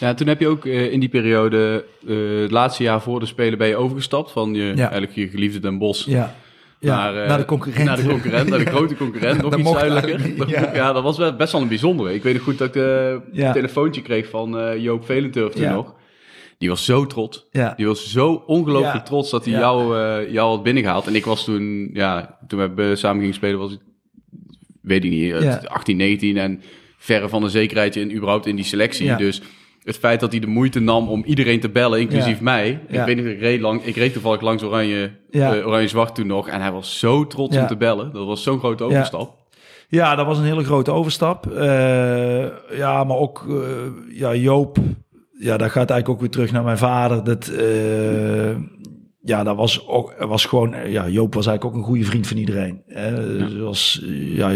[0.00, 3.26] Ja, toen heb je ook eh, in die periode, eh, het laatste jaar voor de
[3.26, 6.34] Spelen, ben je overgestapt van je, eigenlijk je geliefde Den Bosch Ja,
[6.78, 7.84] ja naar, naar de concurrent.
[7.86, 10.36] Naar de concurrent, naar de grote concurrent, nog iets duidelijker.
[10.36, 10.74] Dat- ja.
[10.74, 10.92] ja.
[10.92, 12.14] dat was wel best wel een bijzondere.
[12.14, 12.74] Ik weet nog goed dat ik
[13.32, 13.46] Ja.
[13.46, 15.72] een telefoontje kreeg van Joop Velenturf toen Ja.
[15.74, 15.94] nog.
[16.58, 17.46] Die was zo trots.
[17.50, 17.72] Ja.
[17.76, 19.02] Die was zo ongelooflijk Ja.
[19.02, 19.60] trots dat hij Ja.
[19.60, 21.06] jou, eh, jou had binnengehaald.
[21.06, 23.78] En ik was toen, ja, toen we eh, samen gingen spelen was ik,
[24.82, 25.60] weet ik niet, eh, Ja.
[25.66, 26.62] 18, 19 en
[26.98, 29.16] verre van een zekerheidje in, überhaupt in die selectie.
[29.16, 29.42] Dus
[29.82, 32.42] het feit dat hij de moeite nam om iedereen te bellen, inclusief Ja.
[32.44, 32.80] mij.
[32.90, 33.00] Ja.
[33.00, 35.54] Ik weet niet, ik reed, lang, ik reed toevallig langs Oranje, Ja.
[35.56, 36.48] eh, Oranje-Zwart toen nog.
[36.48, 38.12] En hij was zo trots om te bellen.
[38.12, 39.34] Dat was zo'n grote overstap.
[39.88, 41.46] Ja, dat was een hele grote overstap.
[41.52, 42.46] Eh,
[42.76, 44.78] ja, maar ook eh, ja, Joop.
[45.38, 47.24] Ja, dat gaat eigenlijk ook weer terug naar mijn vader.
[47.24, 48.56] Dat, eh,
[49.22, 50.90] ja, dat was, ook, was gewoon...
[50.90, 52.82] Ja, Joop was eigenlijk ook een goede vriend van iedereen.
[52.86, 53.48] Hè?
[53.48, 54.52] Zoals, ja,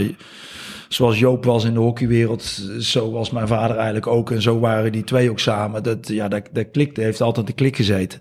[0.88, 2.42] zoals Joop was in de hockeywereld,
[2.78, 4.30] zo was mijn vader eigenlijk ook.
[4.30, 5.82] En zo waren die twee ook samen.
[5.82, 8.20] Dat, ja, dat, dat klikte, heeft altijd de klik gezeten.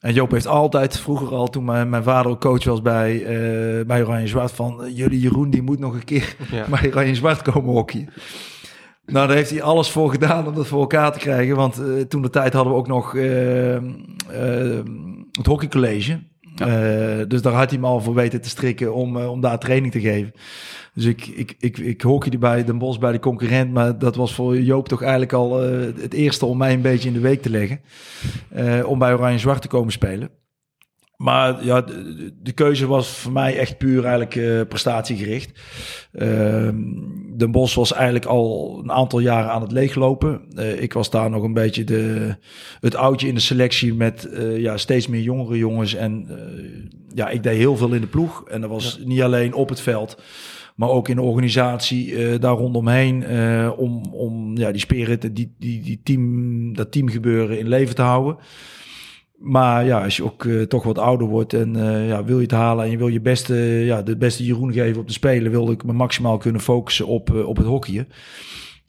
[0.00, 3.86] En Joop heeft altijd, vroeger al, toen mijn, mijn vader ook coach was bij, uh,
[3.86, 6.66] bij Oranje Zwart, van jullie Jeroen, die moet nog een keer ja.
[6.80, 8.08] bij Oranje Zwart komen hockeyen.
[9.10, 11.56] Nou, daar heeft hij alles voor gedaan om dat voor elkaar te krijgen.
[11.56, 13.78] Want uh, toen de tijd hadden we ook nog uh,
[15.32, 16.20] het hockeycollege.
[16.54, 17.24] Ja.
[17.24, 20.00] dus daar had hij me al voor weten te strikken om, om daar training te
[20.00, 20.32] geven.
[20.94, 23.72] Dus ik, ik, ik, ik hockeyde bij Den Bos bij de concurrent.
[23.72, 25.60] Maar dat was voor Joop toch eigenlijk al
[26.00, 27.80] het eerste om mij een beetje in de week te leggen.
[28.86, 30.30] Om bij Oranje Zwart te komen spelen.
[31.20, 35.60] Maar ja, de, de, keuze was voor mij echt puur eigenlijk uh, prestatiegericht.
[36.12, 36.68] Uh,
[37.36, 40.40] Den Bos was eigenlijk al een aantal jaren aan het leeglopen.
[40.54, 42.34] Uh, ik was daar nog een beetje de,
[42.80, 45.94] het oudje in de selectie met uh, ja, steeds meer jongere jongens.
[45.94, 46.28] En
[47.14, 48.44] ja, ik deed heel veel in de ploeg.
[48.48, 49.06] En dat was ja.
[49.06, 50.22] niet alleen op het veld
[50.74, 53.24] maar ook in de organisatie daar rondomheen.
[53.76, 58.36] Om, om ja, die spirit, die, die, die team, dat teamgebeuren in leven te houden.
[59.40, 61.76] Maar ja, als je ook uh, toch wat ouder wordt en
[62.06, 65.00] ja, wil je het halen en je wil je beste, ja, de beste Jeroen geven
[65.00, 68.08] op de spelen, wilde ik me maximaal kunnen focussen op, op het hockeyen.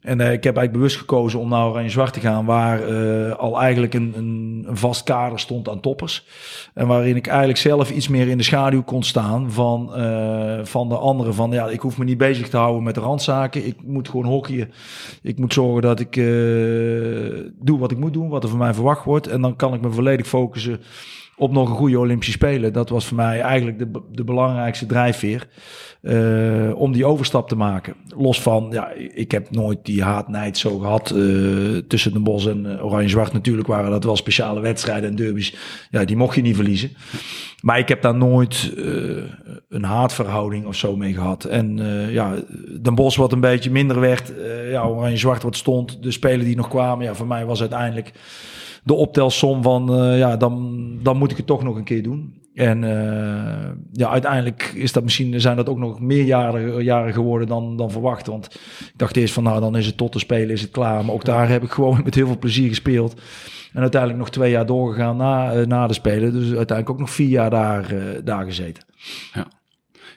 [0.02, 3.32] En uh, ik heb eigenlijk bewust gekozen om naar Oranje Zwart te gaan, waar uh,
[3.34, 6.26] al eigenlijk een, een, een, vast kader stond aan toppers.
[6.74, 10.88] En waarin ik eigenlijk zelf iets meer in de schaduw kon staan van, uh, van
[10.88, 11.34] de anderen.
[11.34, 13.66] Van ja, ik hoef me niet bezig te houden met de randzaken.
[13.66, 14.72] Ik moet gewoon hockeyen.
[15.22, 16.14] Ik moet zorgen dat ik
[17.64, 19.26] doe wat ik moet doen, wat er van mij verwacht wordt.
[19.26, 20.80] En dan kan ik me volledig focussen
[21.42, 22.72] op nog een goede Olympische Spelen.
[22.72, 25.48] Dat was voor mij eigenlijk de, de belangrijkste drijfveer.
[26.02, 27.94] Uh, om die overstap te maken.
[28.16, 32.64] Los van, ja, ik heb nooit die haatnijd zo gehad uh, tussen de Bos en
[32.64, 33.32] uh, Oranje-Zwart.
[33.32, 35.54] Natuurlijk waren dat wel speciale wedstrijden en derbies.
[35.90, 36.90] Ja, die mocht je niet verliezen.
[37.60, 38.72] Maar ik heb daar nooit
[39.68, 41.44] een haatverhouding of zo mee gehad.
[41.44, 41.76] En
[42.10, 42.34] ja,
[42.80, 44.32] Den Bos wat een beetje minder werd.
[44.70, 46.02] ja, Oranje-Zwart wat stond.
[46.02, 47.04] De spelen die nog kwamen.
[47.04, 48.12] Ja, voor mij was uiteindelijk
[48.82, 52.42] de optelsom van, ja, dan, dan moet ik het toch nog een keer doen.
[52.54, 57.48] En uh, ja, uiteindelijk is dat misschien, zijn dat ook nog meer jaren, jaren geworden
[57.48, 58.26] dan, dan verwacht.
[58.26, 61.04] Want ik dacht eerst van nou, dan is het tot te spelen, is het klaar.
[61.04, 63.20] Maar ook daar heb ik gewoon met heel veel plezier gespeeld.
[63.72, 66.32] En uiteindelijk nog twee jaar doorgegaan na, uh, na de Spelen.
[66.32, 68.84] Dus uiteindelijk ook nog vier jaar daar, daar gezeten.
[69.34, 69.46] Ja.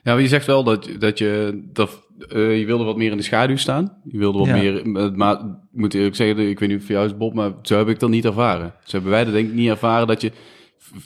[0.03, 1.61] ja, maar je zegt wel dat, dat je...
[1.73, 3.97] Dat, je wilde wat meer in de schaduw staan.
[4.03, 4.55] Je wilde wat ja.
[4.55, 4.81] meer...
[5.15, 7.77] Maar ik moet eerlijk zeggen, ik weet niet of voor jou is Bob, maar zo
[7.77, 8.73] heb ik dat niet ervaren.
[8.83, 10.31] Zo hebben wij dat denk ik niet ervaren dat je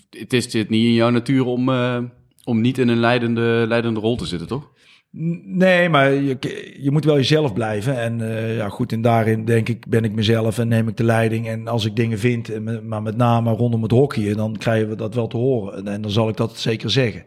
[0.09, 1.97] het is dit niet in jouw natuur om, uh,
[2.43, 4.71] om niet in een leidende, leidende rol te zitten, toch?
[5.43, 6.37] Nee, maar je,
[6.81, 7.99] je moet wel jezelf blijven.
[7.99, 11.03] En uh, ja, goed, en daarin denk ik, ben ik mezelf en neem ik de
[11.03, 11.47] leiding.
[11.47, 15.15] En als ik dingen vind, maar met name rondom het hockey, dan krijgen we dat
[15.15, 15.87] wel te horen.
[15.87, 17.23] En dan zal ik dat zeker zeggen.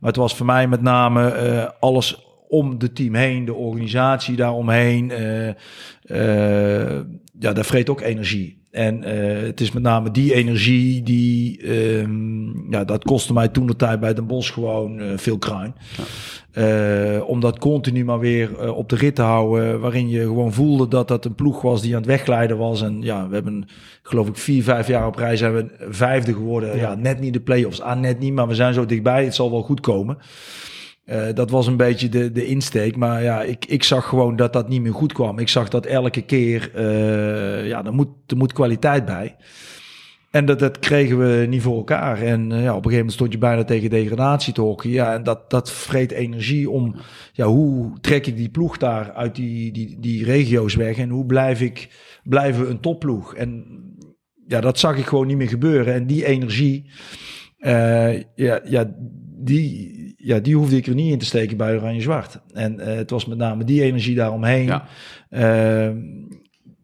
[0.00, 4.36] Maar het was voor mij met name uh, alles om de team heen, de organisatie
[4.36, 5.10] daaromheen.
[5.10, 7.00] Uh, uh,
[7.38, 8.62] ja, dat vreet ook energie.
[8.70, 13.66] En uh, het is met name die energie die, um, ja, dat kostte mij toen
[13.66, 15.74] de tijd bij Den Bos gewoon uh, veel kruin.
[15.96, 16.04] Ja.
[17.16, 20.88] Uh, om dat continu maar weer op de rit te houden, waarin je gewoon voelde
[20.88, 22.82] dat dat een ploeg was die aan het wegglijden was.
[22.82, 23.68] En ja, we hebben,
[24.02, 26.68] geloof ik, vier, vijf jaar op rij zijn we vijfde geworden.
[26.68, 29.24] Ja, ja net niet de play-offs, aan ah, net niet, maar we zijn zo dichtbij,
[29.24, 30.18] het zal wel goed komen.
[31.06, 32.96] Uh, dat was een beetje de, de insteek.
[32.96, 35.38] Maar ja, ik, ik zag gewoon dat dat niet meer goed kwam.
[35.38, 39.36] Ik zag dat elke keer, uh, ja, er moet, er moet kwaliteit bij.
[40.30, 42.22] En dat, dat kregen we niet voor elkaar.
[42.22, 44.90] En uh, ja, op een gegeven moment stond je bijna tegen degradatie te hokken.
[44.90, 46.96] Ja, en dat, dat vreet energie om,
[47.32, 50.98] ja, hoe trek ik die ploeg daar uit die, die, die regio's weg?
[50.98, 51.88] En hoe blijf ik,
[52.22, 53.34] blijven we een topploeg?
[53.34, 53.64] En
[54.46, 55.94] ja, dat zag ik gewoon niet meer gebeuren.
[55.94, 56.90] En die energie,
[58.34, 58.94] ja, ja,
[59.44, 62.40] die, ja, die hoefde ik er niet in te steken bij Oranje Zwart.
[62.52, 64.66] En uh, het was met name die energie daaromheen.
[64.66, 64.86] Ja.
[65.30, 65.96] Uh,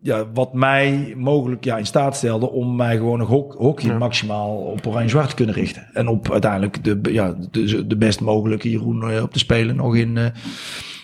[0.03, 3.99] ja, wat mij mogelijk ja, in staat stelde om mij gewoon een hok hockey ja.
[3.99, 5.89] maximaal op Oranje-Zwart te kunnen richten.
[5.93, 9.97] En op uiteindelijk de, ja, de, de best mogelijke Jeroen uh, op te spelen nog
[9.97, 10.27] in, uh,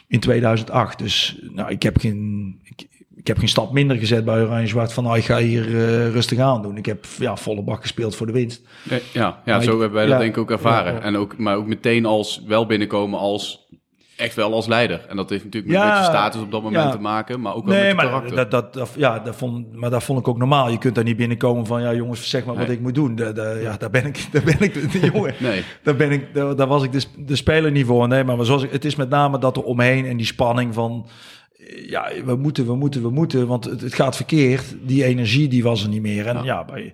[0.09, 0.99] in 2008.
[0.99, 2.87] Dus nou, ik heb geen, ik,
[3.27, 6.11] ik heb geen stap minder gezet bij Oranje Zwart van nou, ik ga hier uh,
[6.11, 6.77] rustig aan doen.
[6.77, 8.63] Ik heb ja, volle bak gespeeld voor de winst.
[9.13, 10.95] Ja, ja, zo ik, hebben wij dat denk ik ook ervaren.
[10.95, 13.67] Ja, en ook, maar ook meteen als wel binnenkomen als
[14.17, 15.07] echt wel als leider.
[15.09, 17.65] En dat heeft natuurlijk met een beetje status op dat moment te maken, maar ook
[17.65, 18.37] wel nee, met maar karakter.
[18.37, 20.71] Dat, dat, dat, ja, dat vond, maar dat vond ik ook normaal.
[20.71, 22.67] Je kunt daar niet binnenkomen van, ja jongens, zeg maar nee.
[22.67, 23.15] wat ik moet doen.
[23.15, 25.35] De, de, ja, daar ben ik, daar ben ik de, jongen.
[25.51, 25.63] nee.
[25.83, 28.09] Daar, ben ik, daar, daar was ik de, de speler niet voor.
[28.09, 31.07] Nee, maar zoals ik, het is met name dat er omheen en die spanning van
[31.87, 34.77] ja, we moeten, we moeten, we moeten, want het, het gaat verkeerd.
[34.83, 36.27] Die energie die was er niet meer.
[36.27, 36.65] En ja, Ja.
[36.65, 36.93] bij,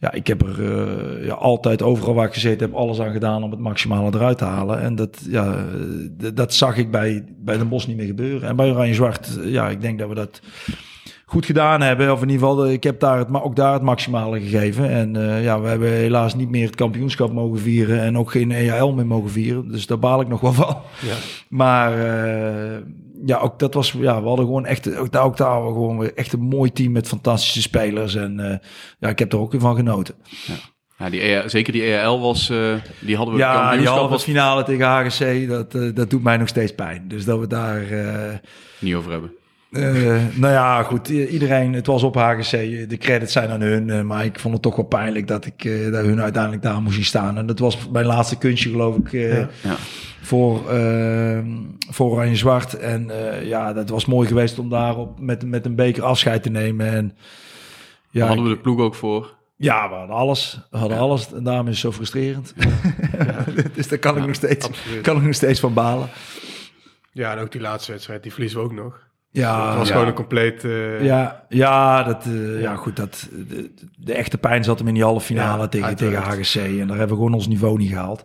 [0.00, 3.42] ja ik heb er eh, ja, altijd overal waar ik gezeten heb alles aan gedaan
[3.42, 4.80] om het maximale eruit te halen.
[4.80, 5.64] En dat, ja,
[6.34, 8.48] dat zag ik bij, bij Den Bos niet meer gebeuren.
[8.48, 10.40] En bij Oranje Zwart, eh, ja, ik denk dat we dat
[11.26, 12.12] goed gedaan hebben.
[12.12, 14.90] Of in ieder geval, eh, ik heb daar het, ook daar het maximale gegeven.
[14.90, 18.00] En ja, we hebben helaas niet meer het kampioenschap mogen vieren.
[18.00, 19.68] En ook geen EHL meer mogen vieren.
[19.68, 20.76] Dus daar baal ik nog wel van.
[21.00, 21.14] Ja.
[21.48, 22.78] Maar eh,
[23.24, 25.74] ja, ook dat was, ja, we hadden gewoon echt, ook daar, ook daar hadden we
[25.74, 28.14] gewoon weer echt een mooi team met fantastische spelers.
[28.14, 28.58] En eh,
[28.98, 30.14] ja, ik heb er ook weer van genoten.
[30.98, 34.22] Ja, die EA zeker die EAL was, eh, die hadden we Ja, die halve was
[34.22, 37.08] finale tegen HGC, dat, eh, dat doet mij nog steeds pijn.
[37.08, 37.82] Dus dat we daar...
[38.78, 39.32] niet over hebben.
[39.74, 41.08] Eh, nou ja, goed.
[41.08, 42.50] Iedereen, het was op HGC.
[42.88, 43.90] De credits zijn aan hun.
[43.90, 46.82] eh, maar ik vond het toch wel pijnlijk dat ik eh, dat hun uiteindelijk daar
[46.82, 47.38] moest zien staan.
[47.38, 49.12] En dat was mijn laatste kunstje, geloof ik.
[49.12, 49.48] eh, Ja.
[49.62, 49.76] Ja.
[50.20, 51.38] Voor, eh,
[51.90, 52.74] voor Oranje Zwart.
[52.78, 56.42] En eh, ja, dat was mooi geweest om daar op, met, met een beker afscheid
[56.42, 56.86] te nemen.
[56.86, 57.16] En Daar
[58.10, 59.34] ja, hadden we de ploeg ook voor.
[59.56, 60.60] ja, we hadden alles.
[60.70, 61.32] We hadden alles.
[61.32, 62.54] En daarom is het zo frustrerend.
[63.74, 65.00] dus daar kan, ik nog steeds, Absoluut.
[65.02, 66.08] kan ik nog steeds van balen.
[67.12, 69.03] Ja, en ook die laatste wedstrijd, die verliezen we ook nog.
[69.36, 69.92] Ja, het was ja.
[69.92, 70.64] gewoon een compleet...
[70.64, 72.96] eh, Ja, ja, dat, eh, ja, goed.
[72.96, 76.22] Dat, de, de echte pijn zat hem in die halve finale Ja, tegen, tegen.
[76.22, 76.54] HGC.
[76.54, 78.24] En daar hebben we gewoon ons niveau niet gehaald.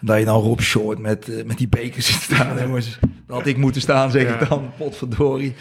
[0.00, 2.58] En dat je dan Rob Short met, eh, met die bekers zit staan.
[2.58, 2.98] jongens.
[3.26, 4.40] Dat had ik moeten staan, zeg Ja.
[4.40, 4.70] ik dan.
[4.78, 5.54] Potverdorie.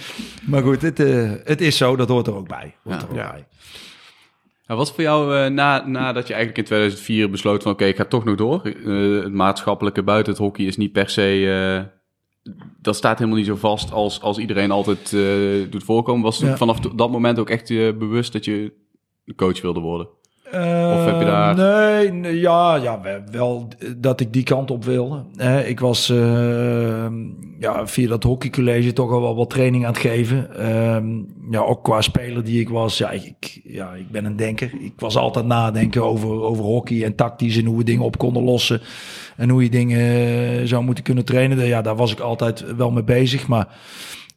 [0.45, 1.95] Maar goed, het, eh, het is zo.
[1.95, 2.75] Dat hoort er ook bij.
[2.83, 3.05] Hoort Ja.
[3.05, 3.31] er ook Ja.
[3.31, 3.45] bij.
[4.67, 7.95] Nou, wat voor jou, eh, na, nadat je eigenlijk in 2004 besloot van oké, ik
[7.95, 8.61] ga toch nog door.
[8.63, 11.23] Eh, het maatschappelijke buiten het hockey is niet per se...
[12.45, 16.23] eh, dat staat helemaal niet zo vast als, als iedereen altijd eh, doet voorkomen.
[16.23, 16.57] Was Ja.
[16.57, 18.73] vanaf dat moment ook echt eh, bewust dat je
[19.35, 20.07] coach wilde worden?
[20.45, 23.67] Of heb je daar- Nee, nee, ja, ja, we- wel
[23.97, 25.23] dat ik die kant op wilde.
[25.35, 27.07] Hè, ik was eh,
[27.59, 30.55] ja, via dat hockeycollege toch al wel wat training aan het geven.
[30.57, 31.07] Ehm,
[31.51, 32.97] ja, ook qua speler die ik was.
[32.97, 34.71] Ja ik, ja, ik ben een denker.
[34.79, 38.43] Ik was altijd nadenken over, over hockey en tactisch en hoe we dingen op konden
[38.43, 38.81] lossen.
[39.35, 41.67] En hoe je dingen eh, zou moeten kunnen trainen.
[41.67, 43.47] Ja, daar was ik altijd wel mee bezig.
[43.47, 43.67] Maar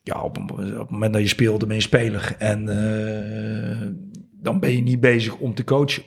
[0.02, 2.34] ja, op, het moment dat je speelde, ben je speler.
[2.38, 3.88] En eh,
[4.40, 6.02] dan ben je niet bezig om te coachen.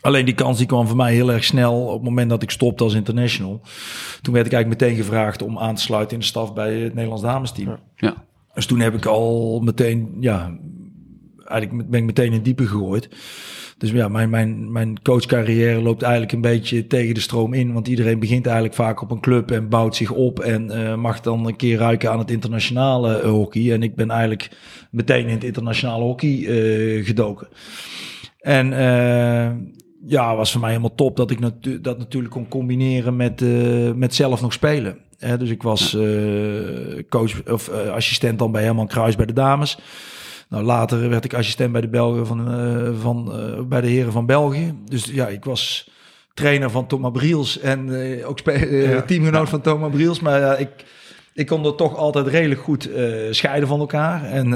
[0.00, 2.50] Alleen die kans die kwam voor mij heel erg snel op het moment dat ik
[2.50, 3.60] stopte als international.
[4.22, 6.94] Toen werd ik eigenlijk meteen gevraagd om aan te sluiten in de staf bij het
[6.94, 7.68] Nederlands damesteam.
[7.68, 7.78] Ja.
[7.96, 8.24] Ja.
[8.54, 10.58] Dus toen heb ik al meteen, ja,
[11.44, 13.08] eigenlijk ben ik meteen in het diepe gegooid.
[13.78, 17.72] Dus ja, mijn, mijn, mijn coachcarrière loopt eigenlijk een beetje tegen de stroom in.
[17.72, 20.40] Want iedereen begint eigenlijk vaak op een club en bouwt zich op.
[20.40, 23.72] En eh, mag dan een keer ruiken aan het internationale eh, hockey.
[23.72, 24.50] En ik ben eigenlijk
[24.90, 27.48] meteen in het internationale hockey eh, gedoken.
[28.40, 28.68] En
[30.06, 33.44] ja, was voor mij helemaal top dat ik natu- dat natuurlijk kon combineren met,
[33.96, 34.98] met zelf nog spelen.
[35.18, 35.96] Hè, dus ik was
[37.08, 39.78] coach of assistent dan bij Herman Kruis bij de dames.
[40.48, 44.12] Nou, later werd ik assistent bij de Belgen van, eh, van eh, bij de heren
[44.12, 44.74] van België.
[44.84, 45.90] Dus ja, ik was
[46.34, 48.40] trainer van Thomas Briels en eh, ook
[48.70, 49.02] Ja.
[49.02, 50.20] teamgenoot van Thomas Briels.
[50.20, 50.68] Maar ja, ik,
[51.34, 52.90] ik kon dat toch altijd redelijk goed
[53.30, 54.24] scheiden van elkaar.
[54.24, 54.48] En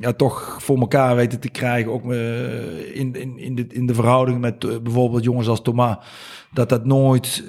[0.00, 1.92] ja, toch voor elkaar weten te krijgen.
[1.92, 5.96] Ook in, in, in, de, in de verhouding met bijvoorbeeld jongens als Thomas.
[6.52, 7.44] Dat dat nooit,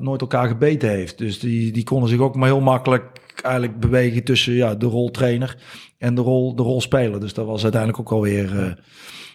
[0.00, 1.18] nooit elkaar gebeten heeft.
[1.18, 3.04] Dus die, die konden zich ook maar heel makkelijk
[3.42, 5.56] eigenlijk bewegen tussen ja, de roltrainer
[6.00, 7.20] en de rol, de rolspeler.
[7.20, 8.58] Dus dat was uiteindelijk ook alweer...
[8.58, 8.72] eh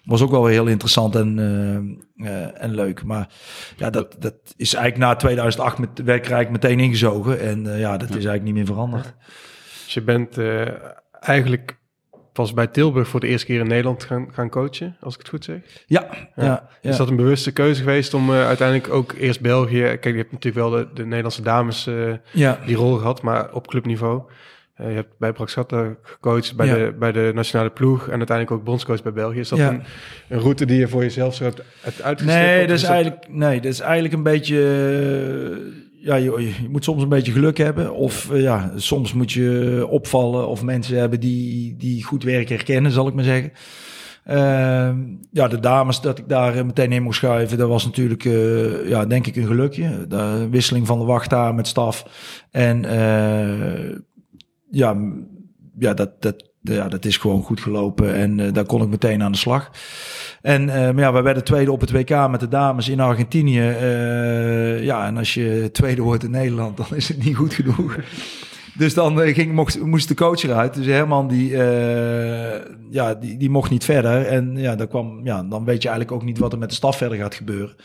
[0.06, 1.40] was ook wel weer heel interessant en,
[2.18, 3.04] eh, eh, en leuk.
[3.04, 3.30] Maar
[3.78, 7.40] ja, dat, dat is eigenlijk na 2008 met werkrijk meteen ingezogen.
[7.40, 9.14] En ja, dat is eigenlijk niet meer veranderd.
[9.84, 10.38] Dus je bent
[11.20, 11.80] eigenlijk
[12.34, 15.30] pas bij Tilburg voor de eerste keer in Nederland gaan, gaan coachen, als ik het
[15.30, 15.58] goed zeg.
[15.86, 16.70] Ja, ja, ja.
[16.82, 19.82] Is dat een bewuste keuze geweest om uiteindelijk ook eerst België...
[19.82, 21.90] Kijk, je hebt natuurlijk wel de, de Nederlandse dames
[22.32, 22.60] ja.
[22.66, 24.24] die rol gehad, maar op clubniveau.
[24.76, 26.74] Eh, je hebt bij Praxatta gecoacht, bij, Ja.
[26.76, 29.40] de, bij de nationale ploeg en uiteindelijk ook bondscoach bij België.
[29.40, 29.70] Is dat Ja.
[29.70, 29.82] een,
[30.30, 32.48] een route die je voor jezelf zo hebt, hebt uitgestippeld?
[32.56, 34.58] Nee, dat is, eigenlijk, nee, dat is eigenlijk een beetje...
[34.58, 37.94] eh, Ja, je, je moet soms een beetje geluk hebben.
[37.94, 42.92] Of eh, ja, soms moet je opvallen of mensen hebben die, die goed werk herkennen,
[42.92, 43.52] zal ik maar zeggen.
[44.26, 44.98] Ehm,
[45.32, 48.24] ja, de dames dat ik daar meteen in moest schuiven, dat was natuurlijk,
[48.88, 50.06] ja, denk ik een gelukje.
[50.08, 52.06] De wisseling van de wacht daar met staf.
[52.52, 52.84] En
[54.76, 54.96] ja,
[55.80, 59.24] ja, dat, dat, ja, dat is gewoon goed gelopen en eh, daar kon ik meteen
[59.24, 59.72] aan de slag.
[60.42, 63.70] En eh, maar ja, we werden tweede op het WK met de dames in Argentinië.
[63.70, 67.98] Eh, ja, en als je tweede wordt in Nederland, dan is het niet goed genoeg.
[68.78, 70.74] Dus dan ging, mocht, moest de coach eruit.
[70.74, 71.50] Dus Herman die,
[72.90, 74.26] ja, die, die mocht niet verder.
[74.26, 76.76] En ja, dan, kwam, ja, dan weet je eigenlijk ook niet wat er met de
[76.76, 77.76] staf verder gaat gebeuren.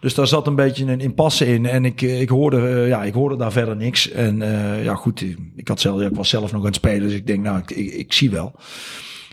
[0.00, 1.66] Dus daar zat een beetje een impasse in.
[1.66, 4.10] En ik, ik, hoorde, eh, ja, ik hoorde daar verder niks.
[4.10, 5.24] En eh, ja, goed,
[5.56, 7.08] ik, had zelf, ik was zelf nog aan het spelen.
[7.08, 8.52] Dus ik denk, nou, ik, ik, zie wel.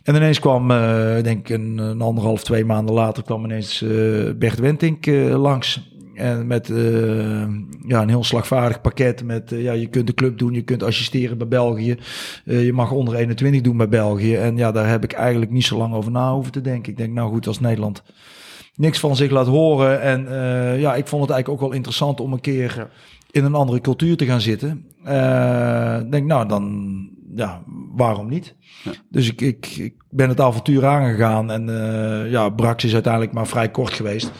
[0.03, 3.89] En ineens kwam, eh, denk een, een anderhalf, twee maanden later, kwam ineens eh,
[4.35, 5.95] Bert Wentink eh, langs.
[6.17, 7.47] En met eh,
[7.87, 9.23] ja, een heel slagvaardig pakket.
[9.23, 11.97] Met eh, ja, je kunt de club doen, je kunt assisteren bij België.
[12.45, 14.35] Eh, je mag onder 21 doen bij België.
[14.35, 16.91] En ja, daar heb ik eigenlijk niet zo lang over na hoeven te denken.
[16.91, 18.03] Ik denk, nou goed, als Nederland
[18.77, 20.01] niks van zich laat horen.
[20.01, 22.87] En eh, ja, ik vond het eigenlijk ook wel interessant om een keer Ja.
[23.31, 24.85] in een andere cultuur te gaan zitten.
[25.03, 26.95] Eh, denk, nou dan,
[27.35, 27.61] ja,
[27.95, 28.55] waarom niet?
[28.83, 28.91] Ja.
[29.09, 31.51] Dus ik, ik, ik ben het avontuur aangegaan.
[31.51, 34.31] En eh, ja, Brax is uiteindelijk maar vrij kort geweest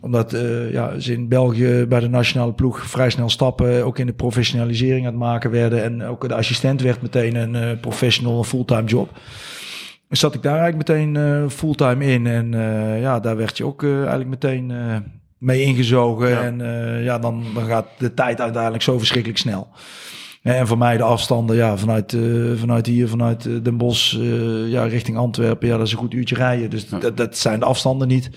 [0.00, 0.36] omdat
[0.70, 5.06] ja, ze in België bij de nationale ploeg vrij snel stappen, ook in de professionalisering
[5.06, 5.82] aan het maken werden.
[5.82, 9.10] En ook de assistent werd meteen een eh, professional, een fulltime job.
[10.12, 12.26] Zat ik daar eigenlijk meteen eh, fulltime in.
[12.26, 14.72] En eh, ja, daar werd je ook eh, eigenlijk meteen
[15.38, 16.28] mee ingezogen.
[16.28, 16.42] Ja.
[16.42, 16.58] En
[17.02, 19.68] ja, dan, dan gaat de tijd uiteindelijk zo verschrikkelijk snel.
[20.42, 22.16] En voor mij de afstanden, ja, vanuit,
[22.54, 24.16] vanuit hier, vanuit Den Bosch,
[24.66, 26.70] ja, richting Antwerpen, ja, dat is een goed uurtje rijden.
[26.70, 26.98] Dus Ja.
[26.98, 28.30] dat, dat zijn de afstanden niet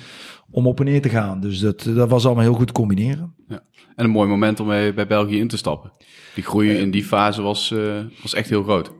[0.52, 1.40] om op en neer te gaan.
[1.40, 3.34] Dus dat, dat was allemaal heel goed te combineren.
[3.96, 5.92] En een mooi moment om mee bij België in te stappen.
[6.36, 7.74] Die groei in die fase was,
[8.22, 8.92] was echt heel groot.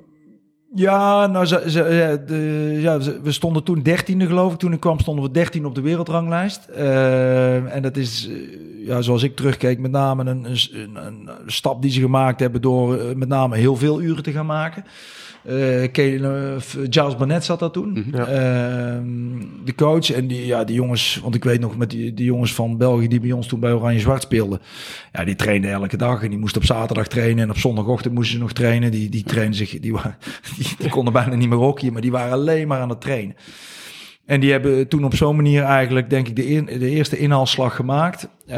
[0.78, 4.60] Ja, nou, ze, ja, we stonden toen dertiende geloof ik.
[4.60, 6.66] Toen ik kwam stonden we dertien op de wereldranglijst.
[6.66, 11.52] Eh, en dat is, eh, ja, zoals ik terugkeek, met name een, een, een, een
[11.52, 14.86] stap die ze gemaakt hebben door eh, met name heel veel uren te gaan maken.
[16.60, 17.92] F- Giles Barnett zat daar toen.
[17.92, 18.16] Mhm.
[18.18, 18.26] Ja.
[18.28, 19.06] Ehm,
[19.66, 22.54] de coach en die, ja, die jongens, want ik weet nog met die, die jongens
[22.54, 24.60] van België die bij ons toen bij Oranje Zwart speelden.
[25.14, 28.36] Ja, die trainden elke dag en die moesten op zaterdag trainen en op zondagochtend moesten
[28.36, 28.92] ze nog trainen.
[28.92, 29.80] Die, die trainen zich, die,
[30.58, 33.36] die, die konden bijna niet meer hockeyen, maar die waren alleen maar aan het trainen.
[34.26, 38.30] En die hebben toen op zo'n manier eigenlijk, denk ik, de, de eerste inhaalslag gemaakt.
[38.46, 38.58] Eh,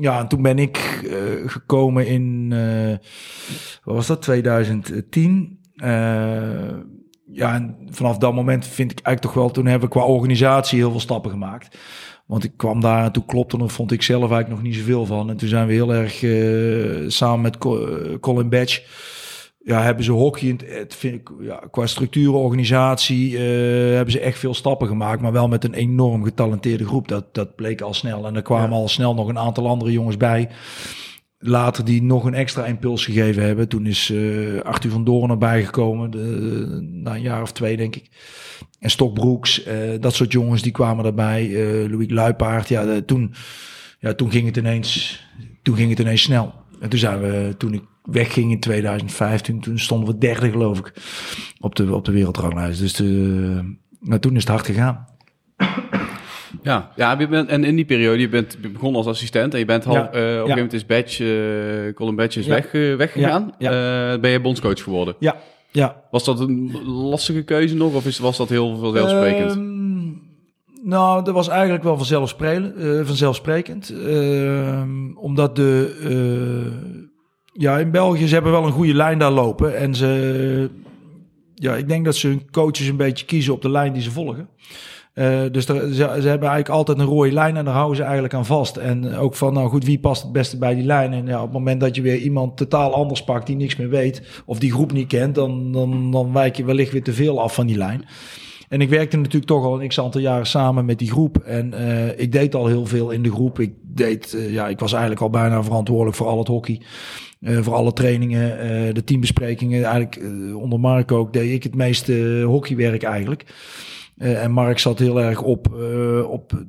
[0.00, 2.96] ja, en toen ben ik eh, gekomen in, eh,
[3.84, 5.58] wat was dat, 2010.
[5.76, 5.88] Eh,
[7.32, 10.78] ja, en vanaf dat moment vind ik eigenlijk toch wel, toen hebben we qua organisatie
[10.78, 11.78] heel veel stappen gemaakt.
[12.26, 15.06] Want ik kwam daar en toen klopte er, vond ik zelf eigenlijk nog niet zoveel
[15.06, 15.30] van.
[15.30, 16.24] En toen zijn we heel erg
[17.12, 18.82] samen met Co- Colin Batch
[19.64, 24.20] ja, hebben ze hockey, in het- vind ik, ja, qua structuur, organisatie, eh, hebben ze
[24.20, 27.08] echt veel stappen gemaakt, maar wel met een enorm getalenteerde groep.
[27.08, 28.26] Dat, dat bleek al snel.
[28.26, 28.76] En er kwamen Ja.
[28.76, 30.48] al snel nog een aantal andere jongens bij.
[31.38, 33.68] Later die nog een extra impuls gegeven hebben.
[33.68, 37.96] Toen is eh, Arthur van Doorn erbij gekomen, de, na een jaar of twee denk
[37.96, 38.08] ik.
[38.78, 41.42] En Stokbroeks, eh, dat soort jongens die kwamen erbij.
[41.44, 43.34] eh Louis Luipaard, ja, de- toen,
[44.00, 45.22] ja, toen ging het ineens,
[45.62, 46.54] toen ging het ineens snel.
[46.80, 50.92] En toen zijn we, toen ik wegging in 2015, toen stonden we derde geloof ik
[51.60, 52.80] op de, op de wereldranglijst.
[52.80, 53.04] Dus de,
[54.00, 55.06] nou, toen is het hard gegaan.
[56.62, 59.64] Ja, ja je bent, en in die periode, je bent begonnen als assistent en je
[59.64, 62.52] bent half, Ja, eh, op een gegeven moment is Badge, eh, Colin Badge is Ja.
[62.54, 63.54] weg, eh, weggegaan.
[63.58, 65.14] Eh, ben je bondscoach geworden.
[65.18, 65.36] Ja,
[65.70, 66.02] ja.
[66.10, 68.94] Was dat een lastige keuze nog of is, was dat heel?
[68.94, 69.73] Ehm,
[70.84, 72.76] nou, dat was eigenlijk wel vanzelfsprekend.
[72.76, 75.96] eh, vanzelfsprekend Ehm, omdat de...
[76.02, 76.92] eh,
[77.52, 79.76] ja, in België, ze hebben wel een goede lijn daar lopen.
[79.76, 80.70] En ze...
[81.54, 84.10] Ja, ik denk dat ze hun coaches een beetje kiezen op de lijn die ze
[84.10, 84.48] volgen.
[85.14, 88.34] Eh, dus ze, ze hebben eigenlijk altijd een rode lijn en daar houden ze eigenlijk
[88.34, 88.76] aan vast.
[88.76, 91.12] En ook van, nou goed, wie past het beste bij die lijn?
[91.12, 93.88] En ja, op het moment dat je weer iemand totaal anders pakt die niks meer
[93.88, 94.42] weet...
[94.46, 97.54] of die groep niet kent, dan, dan, dan wijk je wellicht weer te veel af
[97.54, 98.04] van die lijn.
[98.74, 101.36] En ik werkte natuurlijk toch al een x-aantal jaren samen met die groep.
[101.36, 103.58] En eh, ik deed al heel veel in de groep.
[103.60, 106.80] Ik, deed, eh, ja, ik was eigenlijk al bijna verantwoordelijk voor al het hockey.
[107.40, 109.84] eh, voor alle trainingen, de teambesprekingen.
[109.84, 110.22] Eigenlijk
[110.54, 113.44] onder Mark ook deed ik het meeste hockeywerk eigenlijk.
[114.16, 115.74] En Mark zat heel erg op,
[116.28, 116.64] op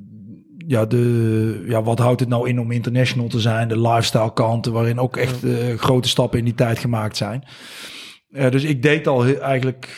[0.66, 3.68] ja, de, ja, wat houdt het nou in om international te zijn?
[3.68, 5.44] De lifestyle kanten, waarin ook echt
[5.76, 7.44] grote stappen in die tijd gemaakt zijn.
[8.50, 9.88] Dus ik deed al heel- eigenlijk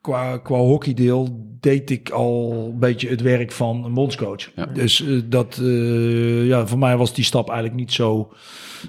[0.00, 4.50] qua, qua hockeydeel deed ik al een beetje het werk van een bondscoach.
[4.54, 4.66] Ja.
[4.66, 8.32] Dus eh, dat, eh, ja, voor mij was die stap eigenlijk niet zo,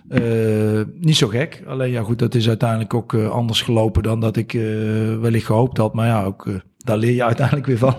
[0.10, 1.64] eh, niet zo gek.
[1.68, 4.62] Alleen ja, goed, dat is uiteindelijk ook anders gelopen dan dat ik eh,
[5.20, 5.94] wellicht gehoopt had.
[5.94, 6.48] Maar ja, ook,
[6.78, 7.96] daar leer je uiteindelijk weer van.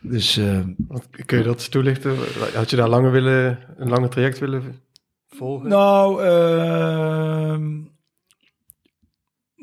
[0.00, 0.40] Dus
[1.26, 2.16] Kun je dat toelichten?
[2.54, 4.62] Had je daar langer willen, een langer traject willen
[5.28, 5.68] volgen?
[5.68, 7.72] Nou, ehm,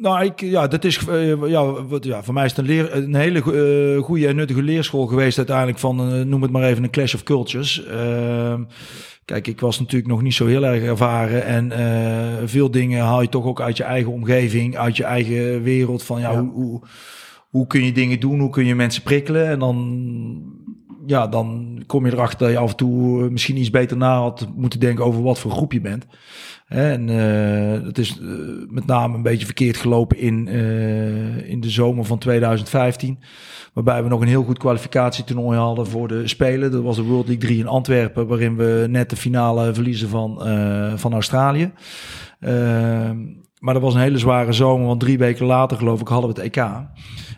[0.03, 2.95] Nou, ik, ja, dat is, eh, ja, wat, ja, voor mij is het een, leer,
[2.95, 6.83] een hele uh, goede en nuttige leerschool geweest uiteindelijk van, uh, noem het maar even,
[6.83, 7.85] een clash of cultures.
[7.85, 8.63] Ehm,
[9.25, 11.71] kijk, ik was natuurlijk nog niet zo heel erg ervaren en
[12.49, 16.19] veel dingen haal je toch ook uit je eigen omgeving, uit je eigen wereld van,
[16.19, 16.39] ja, ja.
[16.39, 16.81] Hoe, hoe,
[17.49, 19.77] hoe kun je dingen doen, hoe kun je mensen prikkelen en dan
[21.05, 24.47] ja, dan kom je erachter dat je af en toe misschien iets beter na had
[24.55, 26.05] moeten denken over wat voor groep je bent.
[26.67, 28.29] En uh, het is uh,
[28.69, 30.47] met name een beetje verkeerd gelopen in,
[31.47, 33.19] in de zomer van 2015.
[33.73, 36.71] Waarbij we nog een heel goed kwalificatietoernooi hadden voor de Spelen.
[36.71, 40.41] Dat was de World League 3 in Antwerpen, waarin we net de finale verliezen van,
[40.99, 41.71] van Australië.
[42.39, 43.17] Ehm,
[43.59, 46.41] maar dat was een hele zware zomer, want drie weken later geloof ik hadden we
[46.41, 46.67] het EK.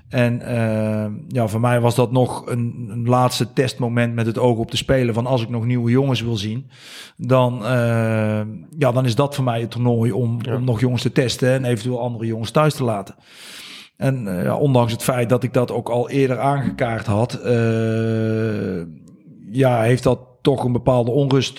[0.09, 4.57] En uh, ja, voor mij was dat nog een, een, laatste testmoment met het oog
[4.57, 5.13] op te spelen.
[5.13, 6.69] Van als ik nog nieuwe jongens wil zien,
[7.17, 8.41] dan, uh,
[8.77, 11.65] ja, dan is dat voor mij het toernooi om, om nog jongens te testen en
[11.65, 13.15] eventueel andere jongens thuis te laten.
[13.97, 17.39] En uh, ja, ondanks het feit dat ik dat ook al eerder aangekaart had,
[19.51, 21.55] ja, heeft dat toch een bepaalde onrust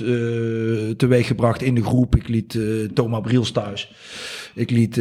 [0.96, 2.16] teweeggebracht in de groep.
[2.16, 2.58] Ik liet
[2.94, 3.92] Thomas Briels thuis.
[4.54, 4.94] Ik liet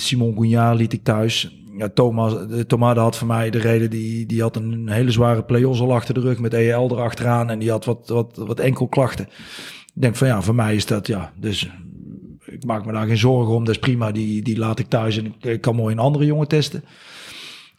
[0.00, 2.34] Simon Goujard liet ik thuis ja, Thomas,
[2.66, 6.14] Thomas had voor mij de reden, die, die had een hele zware play-offs al achter
[6.14, 9.28] de rug met EL erachteraan en die had wat, wat, wat enkel klachten.
[9.94, 11.70] Ik denk van ja, voor mij is dat ja, dus
[12.46, 15.18] ik maak me daar geen zorgen om, dat is prima, die, die laat ik thuis
[15.18, 16.84] en ik, kan mooi een andere jongen testen.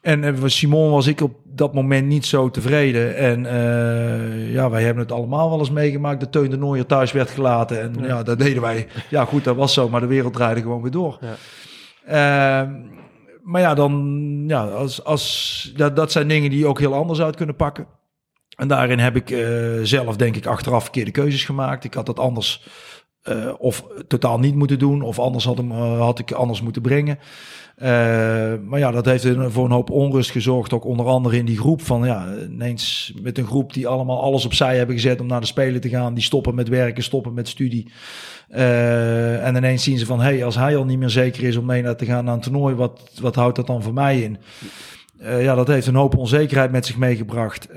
[0.02, 3.16] En uh, Simon was ik op dat moment niet zo tevreden.
[3.16, 6.20] En uh, ja, wij hebben het allemaal wel eens meegemaakt.
[6.20, 7.82] Dat Teun de Nooier thuis werd gelaten.
[7.82, 8.24] En ja.
[8.24, 8.88] dat deden wij.
[9.10, 9.90] Ja, goed, dat was zo.
[9.90, 11.20] Maar de wereld draaide gewoon weer door.
[12.08, 12.64] Ja.
[12.64, 12.72] Uh,
[13.46, 17.22] maar ja, dan, ja, als, als, dat, dat zijn dingen die je ook heel anders
[17.22, 17.88] uit kunnen pakken.
[18.56, 21.84] En daarin heb ik uh, zelf, denk ik, achteraf verkeerde keuzes gemaakt.
[21.84, 22.68] Ik had dat anders
[23.24, 26.82] uh, of totaal niet moeten doen, of anders had, hem, uh, had ik anders moeten
[26.82, 27.20] brengen.
[28.68, 31.82] Maar ja, dat heeft voor een hoop onrust gezorgd, ook onder andere in die groep.
[31.82, 35.48] Van ja, ineens met een groep die allemaal alles opzij hebben gezet om naar de
[35.48, 36.14] Spelen te gaan.
[36.14, 37.92] Die stoppen met werken, stoppen met studie.
[38.52, 41.66] Uh, en ineens zien ze van, hey, als hij al niet meer zeker is om
[41.66, 44.38] mee naar te gaan naar een toernooi, wat, wat houdt dat dan voor mij in?
[45.22, 47.70] Uh, ja, dat heeft een hoop onzekerheid met zich meegebracht.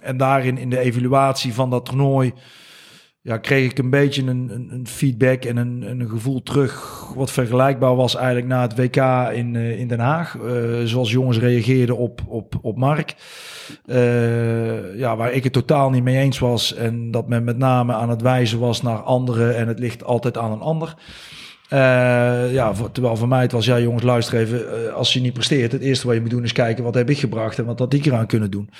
[0.00, 2.32] En daarin in de evaluatie van dat toernooi
[3.22, 7.96] ja, kreeg ik een beetje een, een, feedback en een, een, gevoel terug wat vergelijkbaar
[7.96, 8.96] was eigenlijk na het WK
[9.32, 10.36] in, in Den Haag.
[10.84, 13.14] zoals jongens reageerden op, op, op Mark.
[13.86, 16.74] Uh, ja, waar ik het totaal niet mee eens was.
[16.74, 19.56] En dat men met name aan het wijzen was naar anderen.
[19.56, 20.94] En het ligt altijd aan een ander.
[22.52, 24.94] Ja, terwijl voor mij het was, ja jongens, luister even.
[24.94, 27.18] Als je niet presteert, het eerste wat je moet doen is kijken wat heb ik
[27.18, 28.70] gebracht en wat had ik eraan kunnen doen.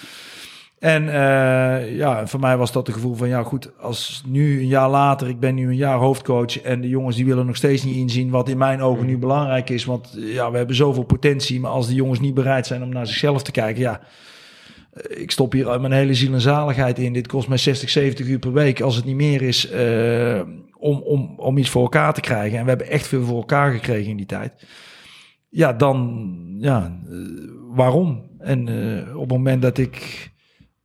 [0.81, 4.67] En uh, ja, voor mij was dat het gevoel van, ja goed, als nu een
[4.67, 7.85] jaar later, ik ben nu een jaar hoofdcoach en de jongens die willen nog steeds
[7.85, 9.85] niet inzien wat in mijn ogen nu belangrijk is.
[9.85, 13.07] Want ja, we hebben zoveel potentie, maar als de jongens niet bereid zijn om naar
[13.07, 14.01] zichzelf te kijken, ja,
[15.09, 17.13] ik stop hier mijn hele ziel en zaligheid in.
[17.13, 18.81] Dit kost mij 60, 70 uur per week.
[18.81, 20.41] Als het niet meer is uh,
[20.77, 22.59] om, om, om iets voor elkaar te krijgen.
[22.59, 24.53] En we hebben echt veel voor elkaar gekregen in die tijd.
[25.49, 26.29] Ja, dan,
[26.59, 27.01] ja,
[27.69, 28.29] waarom?
[28.39, 30.30] En uh, op het moment dat ik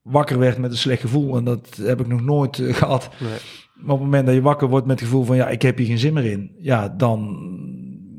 [0.05, 3.09] wakker werd met een slecht gevoel, en dat heb ik nog nooit gehad.
[3.19, 3.29] Nee.
[3.75, 5.77] Maar op het moment dat je wakker wordt met het gevoel van, ja, ik heb
[5.77, 6.55] hier geen zin meer in.
[6.59, 7.37] Ja, dan,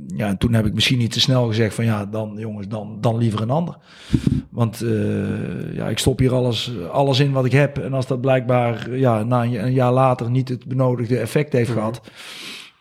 [0.07, 2.99] ja, en toen heb ik misschien niet te snel gezegd van ja, dan jongens, dan,
[3.01, 3.79] dan liever een ander.
[4.51, 7.79] Want uh, ja, ik stop hier alles, alles in wat ik heb.
[7.79, 11.69] En als dat blijkbaar ja, na een, een jaar later niet het benodigde effect heeft
[11.69, 11.85] mm -hmm.
[11.85, 12.11] gehad.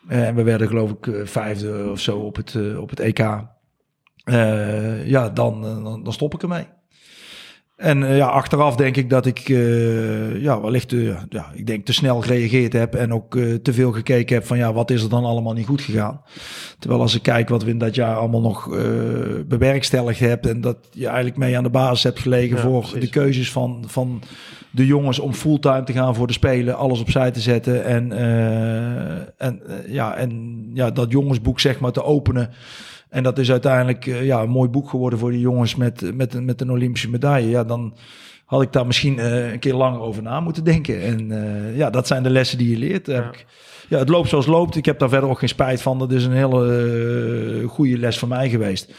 [0.10, 3.20] Uh, en we werden geloof ik vijfde of zo op het, op het EK.
[5.06, 6.68] ja, dan, dan, dan stop ik ermee.
[7.76, 11.86] En uh, ja, achteraf denk ik dat ik uh, ja, wellicht uh, ja, ik denk
[11.86, 15.10] te snel gereageerd heb en ook te veel gekeken heb van ja, wat is er
[15.10, 16.22] dan allemaal niet goed gegaan.
[16.80, 18.70] Terwijl als ik kijk wat we in dat jaar allemaal nog
[19.48, 23.00] bewerkstelligd hebben en dat je eigenlijk mee aan de basis hebt gelegen ja, voor precies.
[23.00, 24.22] de keuzes van, van
[24.72, 28.12] de jongens om fulltime te gaan voor de Spelen, alles opzij te zetten en,
[29.38, 32.50] en, ja, en ja, dat jongensboek zeg maar te openen.
[33.16, 36.44] En dat is uiteindelijk uh, ja, een mooi boek geworden voor die jongens met, met,
[36.44, 37.50] met een Olympische medaille.
[37.50, 37.96] Ja, dan
[38.46, 41.02] had ik daar misschien uh, een keer langer over na moeten denken.
[41.02, 43.08] En uh, ja, dat zijn de lessen die je leert.
[43.08, 43.24] Ja.
[43.24, 43.46] Ik,
[43.90, 44.76] ja, het loopt zoals het loopt.
[44.76, 46.00] Ik heb daar verder ook geen spijt van.
[46.00, 48.94] Dat is een hele goede les voor mij geweest.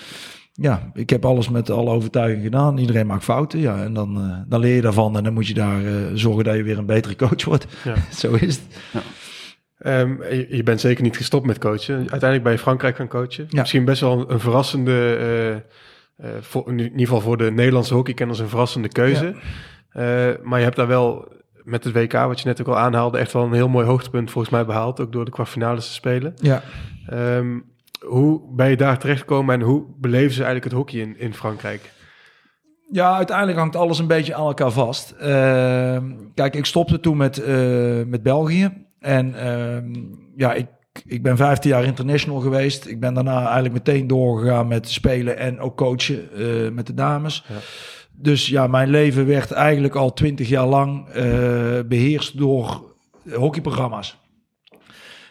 [0.52, 2.78] Ja, ik heb alles met alle overtuiging gedaan.
[2.78, 3.58] Iedereen maakt fouten.
[3.58, 5.16] Ja, en dan, dan leer je daarvan.
[5.16, 5.80] En dan moet je daar
[6.14, 7.66] zorgen dat je weer een betere coach wordt.
[7.84, 7.94] Ja.
[8.20, 8.78] Zo is het.
[8.92, 9.00] Ja.
[9.78, 11.96] Um, je, je, bent zeker niet gestopt met coachen.
[11.96, 13.46] Uiteindelijk ben je Frankrijk gaan coachen.
[13.48, 13.60] Ja.
[13.60, 15.18] Misschien best wel een, een verrassende,
[16.18, 19.34] uh, uh, voor, in ieder geval voor de Nederlandse hockeykenners, een verrassende keuze.
[19.92, 20.28] Ja.
[20.28, 21.28] Uh, maar je hebt daar wel
[21.62, 24.30] met het WK, wat je net ook al aanhaalde, echt wel een heel mooi hoogtepunt
[24.30, 25.00] volgens mij behaald.
[25.00, 26.34] Ook door de kwartfinales te spelen.
[26.36, 26.62] Ja.
[27.12, 27.64] Um,
[28.00, 31.92] hoe ben je daar terechtgekomen en hoe beleven ze eigenlijk het hockey in, in Frankrijk?
[32.90, 35.14] Ja, uiteindelijk hangt alles een beetje aan elkaar vast.
[35.20, 35.98] Uh,
[36.34, 37.46] kijk, ik stopte toen met,
[38.06, 38.85] met België.
[39.00, 40.00] En uh,
[40.36, 40.66] ja, ik,
[41.06, 42.86] ik ben 15 jaar international geweest.
[42.86, 47.44] Ik ben daarna eigenlijk meteen doorgegaan met spelen en ook coachen uh, met de dames.
[47.48, 47.54] Ja.
[48.12, 51.06] Dus ja, mijn leven werd eigenlijk al 20 jaar lang
[51.88, 52.96] beheerst door
[53.34, 54.18] hockeyprogramma's.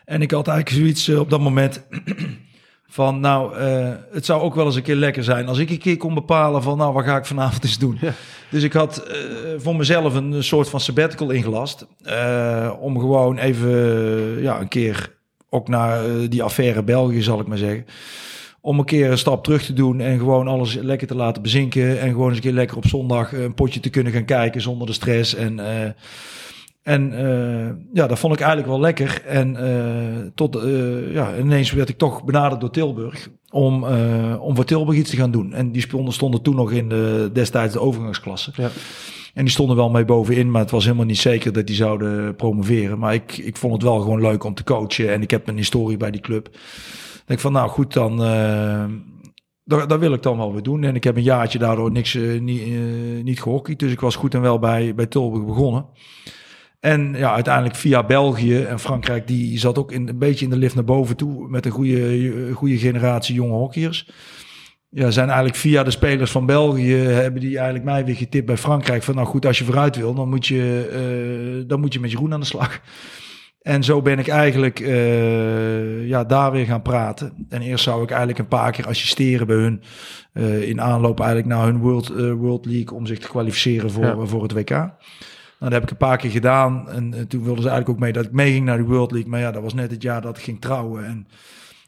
[0.06, 1.88] En ik had eigenlijk zoiets op dat moment
[2.96, 5.78] van nou, uh, het zou ook wel eens een keer lekker zijn als ik een
[5.78, 7.98] keer kon bepalen van nou, wat ga ik vanavond eens doen.
[8.06, 8.14] Ja.
[8.50, 9.16] Dus ik had uh,
[9.58, 11.88] voor mezelf een soort van sabbatical ingelast.
[12.06, 13.72] Uh, om gewoon even
[14.42, 15.16] ja, een keer
[15.50, 17.86] ook naar die affaire België, zal ik maar zeggen.
[18.62, 22.00] Om een keer een stap terug te doen en gewoon alles lekker te laten bezinken.
[22.00, 24.88] En gewoon eens een keer lekker op zondag een potje te kunnen gaan kijken zonder
[24.88, 25.36] de stress.
[25.36, 25.60] En
[26.86, 29.22] en uh, ja, dat vond ik eigenlijk wel lekker.
[29.26, 33.84] En uh, tot uh, ja, ineens werd ik toch benaderd door Tilburg om,
[34.40, 35.54] om voor Tilburg iets te gaan doen.
[35.54, 38.52] En die stonden, stonden toen nog in de, destijds de overgangsklasse.
[38.56, 38.70] Ja.
[39.34, 42.36] En die stonden wel mee bovenin, maar het was helemaal niet zeker dat die zouden
[42.36, 43.00] promoveren.
[43.00, 45.14] Maar ik, ik vond het wel gewoon leuk om te coachen.
[45.14, 46.48] En ik heb een historie bij die club.
[46.48, 48.18] Ik denk van, nou goed, dan,
[49.64, 50.84] dat, dat wil ik dan wel weer doen.
[50.84, 52.64] En ik heb een jaartje daardoor niks, niet,
[53.24, 53.80] niet gehockeyd.
[53.80, 55.86] Dus ik was goed en wel bij, bij Tilburg begonnen.
[56.86, 60.58] En ja, uiteindelijk via België en Frankrijk, die zat ook in, een beetje in de
[60.58, 64.10] lift naar boven toe met een goede, goede generatie jonge hockeyers.
[64.90, 68.58] Ja, zijn eigenlijk via de spelers van België hebben die eigenlijk mij weer getipt bij
[68.58, 70.90] Frankrijk van nou goed, als je vooruit wil, dan moet je,
[71.62, 72.82] uh, dan moet je met Jeroen aan de slag.
[73.62, 77.46] En zo ben ik eigenlijk uh, ja, daar weer gaan praten.
[77.50, 79.82] En eerst zou ik eigenlijk een paar keer assisteren bij hun.
[80.34, 82.08] Uh, in aanloop eigenlijk naar hun World,
[82.38, 84.26] World League om zich te kwalificeren voor, ja.
[84.26, 84.90] voor het WK.
[85.66, 86.90] Nou, dat heb ik een paar keer gedaan.
[86.90, 89.30] En, en, toen wilden ze eigenlijk ook mee dat ik meeging naar de World League.
[89.30, 91.06] Maar ja, dat was net het jaar dat ik ging trouwen.
[91.06, 91.28] En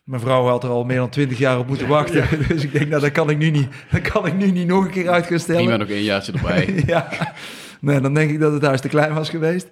[0.03, 2.25] mijn vrouw had er al meer dan twintig jaar op moeten wachten.
[2.47, 4.85] Dus ik denk, nou, dat kan ik nu niet, dat kan ik nu niet nog
[4.85, 5.61] een keer uit gaan stellen.
[5.61, 6.73] Prima nog een jaartje erbij.
[6.85, 7.07] ja,
[7.79, 9.67] nee, dan denk ik dat het huis te klein was geweest.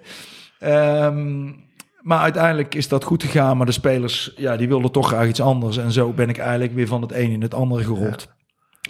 [0.64, 1.64] Um,
[2.00, 3.56] maar uiteindelijk is dat goed gegaan.
[3.56, 5.76] Maar de spelers, ja, die wilden toch graag iets anders.
[5.76, 8.28] En zo ben ik eigenlijk weer van het een in het andere gerold.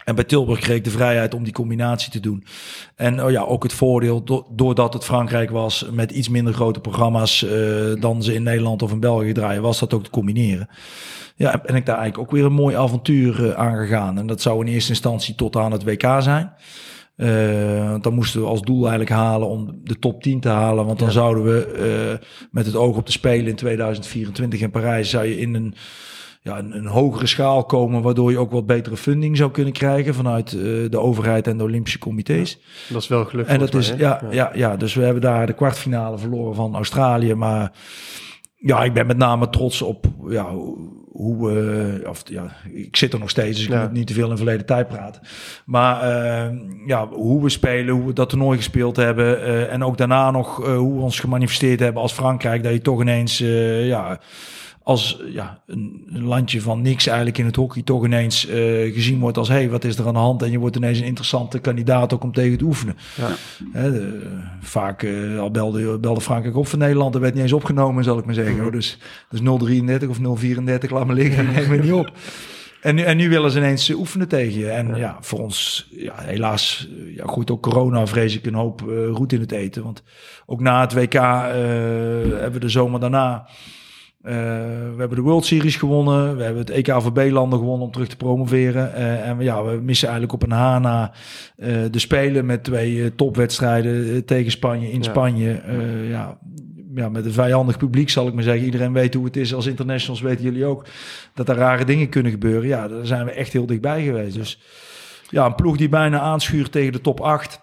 [0.06, 2.44] En bij Tilburg kreeg ik de vrijheid om die combinatie te doen.
[2.94, 7.42] En oh ja, ook het voordeel, doordat het Frankrijk was met iets minder grote programma's
[7.42, 10.68] uh, dan ze in Nederland of in België draaien, was dat ook te combineren.
[11.36, 14.18] Ja, ben ik daar eigenlijk ook weer een mooi avontuur uh, aangegaan.
[14.18, 16.52] En dat zou in eerste instantie tot aan het WK zijn.
[17.16, 20.86] Uh, dan moesten we als doel eigenlijk halen om de top 10 te halen.
[20.86, 22.18] Want dan zouden we
[22.50, 25.74] met het oog op de Spelen in 2024 in Parijs, zou je in een
[26.46, 30.14] ja, een, een, hogere schaal komen, waardoor je ook wat betere funding zou kunnen krijgen
[30.14, 32.58] vanuit uh, de overheid en de Olympische comité's.
[32.88, 33.48] dat is wel gelukt.
[33.48, 36.74] En dat is, ja, ja, ja, ja, dus we hebben daar de kwartfinale verloren van
[36.74, 37.34] Australië.
[37.34, 37.72] Maar
[38.56, 40.54] ja, ik ben met name trots op ja,
[41.12, 43.82] hoe uh, of, ja, ik zit er nog steeds, dus ik ja.
[43.82, 45.22] moet niet te veel in verleden tijd praten.
[45.64, 49.38] Maar uh, ja, hoe we spelen, hoe we dat toernooi gespeeld hebben.
[49.38, 52.62] Uh, en ook daarna nog hoe we ons gemanifesteerd hebben als Frankrijk.
[52.62, 54.20] Dat je toch ineens ja,
[54.86, 58.54] als ja, een, een, landje van niks eigenlijk in het hockey toch ineens uh,
[58.94, 59.48] gezien wordt als...
[59.48, 60.42] hé, hey, wat is er aan de hand?
[60.42, 62.96] En je wordt ineens een interessante kandidaat ook om tegen te oefenen.
[63.16, 63.28] Ja.
[63.72, 64.30] Hè, de,
[64.60, 68.18] vaak uh, al belde, belde Frankrijk op van Nederland, er werd niet eens opgenomen, zal
[68.18, 68.72] ik maar zeggen.
[68.72, 72.12] Dus, dus 033 of 034, laat me liggen, neem me niet op.
[72.80, 74.70] En nu, en nu willen ze ineens oefenen tegen je.
[74.70, 78.82] En ja, ja voor ons, ja, helaas, ja, goed, ook corona vrees ik een hoop
[78.82, 79.82] uh, roet in het eten.
[79.82, 80.02] Want
[80.46, 83.46] ook na het WK hebben we de zomer daarna
[84.22, 86.36] uh, we hebben de World Series gewonnen.
[86.36, 88.92] We hebben het EKVB-landen gewonnen om terug te promoveren.
[88.94, 91.12] Uh, en ja, we missen eigenlijk op een HANA
[91.56, 95.02] uh, de Spelen met twee topwedstrijden tegen Spanje in ja.
[95.02, 95.60] Spanje.
[96.08, 96.38] ja,
[96.94, 98.64] ja, met een vijandig publiek zal ik maar zeggen.
[98.64, 99.54] Iedereen weet hoe het is.
[99.54, 100.84] Als internationals weten jullie ook
[101.34, 102.68] dat er rare dingen kunnen gebeuren.
[102.68, 104.36] Ja, daar zijn we echt heel dichtbij geweest.
[104.36, 104.60] Dus
[105.30, 107.60] ja, een ploeg die bijna aanschuurt tegen de top 8.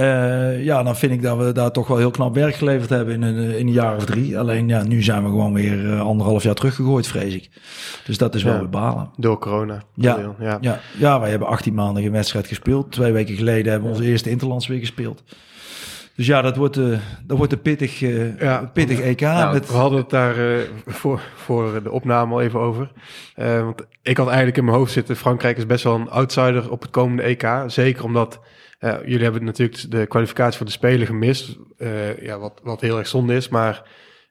[0.00, 3.14] Uh, ja, dan vind ik dat we daar toch wel heel knap werk geleverd hebben
[3.14, 4.38] in een, in een jaar of drie.
[4.38, 7.48] Alleen ja, nu zijn we gewoon weer uh, anderhalf jaar teruggegooid, vrees ik.
[8.04, 9.10] Dus dat is wel ja, bepalen.
[9.16, 9.82] Door corona.
[9.94, 10.58] Ja, ja.
[10.60, 12.92] Ja, ja, wij hebben 18 maanden geen wedstrijd gespeeld.
[12.92, 15.22] Twee weken geleden hebben we onze eerste Interlands weer gespeeld.
[16.16, 19.20] Dus ja, dat wordt, uh, dat wordt een pittig, uh, ja, pittig EK.
[19.20, 19.66] Nou, met...
[19.68, 22.90] We hadden het daar uh, voor, voor de opname al even over.
[23.36, 25.16] want ik had eigenlijk in mijn hoofd zitten...
[25.16, 27.62] Frankrijk is best wel een outsider op het komende EK.
[27.66, 28.40] Zeker omdat
[28.80, 31.56] uh, jullie hebben natuurlijk de kwalificatie voor de Spelen gemist.
[31.78, 33.48] Uh, ja, wat, wat heel erg zonde is.
[33.48, 33.82] Maar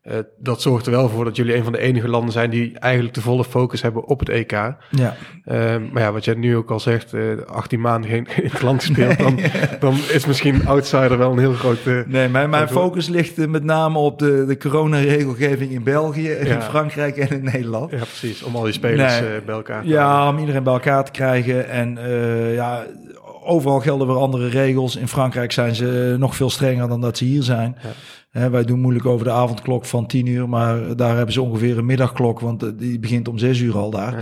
[0.06, 2.80] Eh, dat zorgt er wel voor dat jullie een van de enige landen zijn die
[2.80, 4.52] eigenlijk de volle focus hebben op het EK.
[4.52, 5.16] Ja.
[5.43, 8.80] Eh, maar ja, wat jij nu ook al zegt, eh 18 maanden geen, geen land
[8.84, 9.39] gespeeld, dan,
[9.80, 11.78] dan is misschien outsider wel een heel groot...
[11.86, 16.32] eh, Nee, mijn, mijn focus ligt eh, met name op de, de coronaregelgeving in België,
[16.32, 16.56] en Ja.
[16.62, 17.91] in Frankrijk en in Nederland.
[17.91, 18.43] ja, precies.
[18.43, 19.30] Om al die spelers Nee.
[19.36, 21.70] eh, bij elkaar te Ja, om iedereen bij elkaar te krijgen.
[21.70, 22.86] En eh, ja,
[23.46, 24.96] overal gelden weer andere regels.
[24.96, 27.78] In Frankrijk zijn ze nog veel strenger dan dat ze hier zijn.
[27.82, 28.50] Ja.
[28.50, 31.86] Wij doen moeilijk over de avondklok van 10 uur, maar daar hebben ze ongeveer een
[31.86, 34.14] middagklok, want eh, die begint om 6 uur al daar.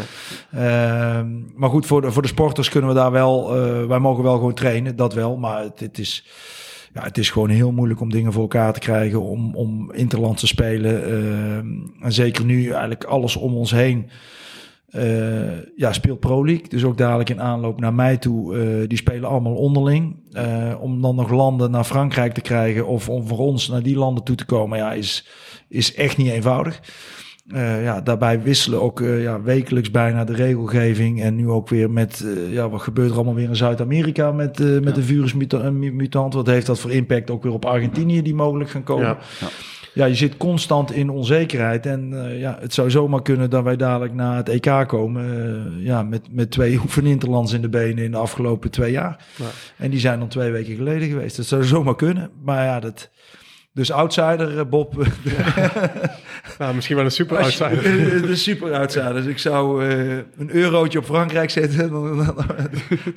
[0.52, 4.24] Ehm, maar goed, voor de, voor de sporters kunnen we daar wel, eh, wij mogen
[4.24, 5.38] wel gewoon trainen, dat wel.
[5.38, 6.26] Maar het, het is,
[6.94, 10.38] ja, het is gewoon heel moeilijk om dingen voor elkaar te krijgen, om, om interland
[10.38, 11.04] te spelen.
[11.04, 14.10] Ehm, en zeker nu eigenlijk alles om ons heen.
[14.94, 16.68] Eh, ja, speelt Pro League.
[16.70, 18.58] Dus ook dadelijk in aanloop naar mij toe.
[18.58, 20.16] eh, die spelen allemaal onderling.
[20.32, 22.88] Eh, om dan nog landen naar Frankrijk te krijgen.
[22.88, 24.78] Of om voor ons naar die landen toe te komen.
[24.78, 25.28] Ja, is,
[25.70, 26.80] is echt niet eenvoudig.
[27.84, 31.22] Ja, daarbij wisselen ook ja, wekelijks bijna de regelgeving.
[31.22, 34.84] En nu ook weer met, ja, wat gebeurt er allemaal weer in Zuid-Amerika met, met
[34.84, 34.92] Ja.
[34.92, 36.34] de virusmutant?
[36.34, 39.06] Wat heeft dat voor impact ook weer op Argentinië die mogelijk gaan komen?
[39.06, 39.18] Ja.
[39.40, 39.48] Ja.
[39.94, 41.86] Ja, je zit constant in onzekerheid.
[41.86, 45.26] En eh, ja, het zou zomaar kunnen dat wij dadelijk naar het EK komen.
[45.78, 49.26] eh, ja, met, met twee oefeninterlands in de benen in de afgelopen twee jaar.
[49.36, 49.46] Ja.
[49.78, 51.38] En die zijn dan twee weken geleden geweest.
[51.38, 52.30] Dat zou zomaar kunnen.
[52.44, 53.10] Maar ja, dat...
[53.74, 54.94] Dus outsider, eh, Bob.
[56.60, 57.82] Nou, misschien wel een super outsider.
[58.28, 59.14] de super outsider.
[59.14, 59.86] Dus ik zou
[60.38, 61.90] een eurotje op Frankrijk zetten.
[61.92, 62.36] Dan, dan,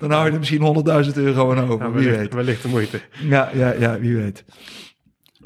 [0.01, 1.87] dan hou je er misschien 100.000 euro aan over.
[1.87, 2.35] Ja, wie wellicht, weet.
[2.35, 3.01] wellicht de moeite.
[3.29, 4.45] Ja, ja, ja, wie weet.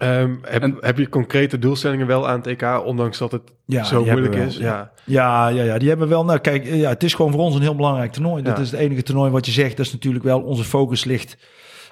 [0.01, 3.85] Ehm, heb, En- heb je concrete doelstellingen wel aan het EK, ondanks dat het Ja,
[3.85, 4.59] zo moeilijk we is?
[4.59, 4.93] wel, Ja.
[5.05, 6.25] Ja, ja, ja, die hebben wel.
[6.25, 8.43] Nou, kijk, ja, het is gewoon voor ons een heel belangrijk toernooi.
[8.43, 8.63] Dat Ja.
[8.63, 9.77] is het enige toernooi wat je zegt.
[9.77, 11.37] Dat is natuurlijk wel onze focus ligt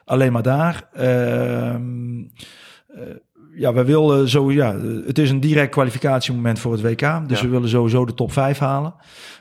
[0.04, 0.88] alleen maar daar.
[0.92, 2.18] Ehm,
[2.88, 3.02] eh,
[3.58, 4.52] ja, we willen zo.
[4.52, 7.28] Ja, het is een direct kwalificatiemoment voor het WK.
[7.28, 7.44] Dus Ja.
[7.44, 8.94] we willen sowieso de top 5 halen.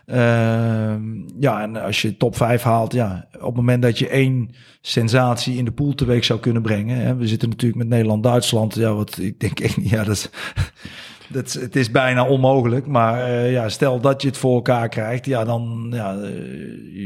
[0.06, 1.02] Ehm,
[1.40, 4.50] ja, en als je top 5 haalt, ja, op het moment dat je één
[4.82, 6.98] sensatie in de pool teweeg zou kunnen brengen.
[6.98, 8.76] Hè, we zitten natuurlijk met Nederland-Duitsland.
[8.76, 9.90] Ja, wat ik denk echt niet.
[9.90, 10.30] Ja, dat
[11.28, 12.88] dat het is bijna onmogelijk.
[12.88, 16.30] Maar eh, ja, stel dat je het voor elkaar krijgt, ja, dan ja, eh,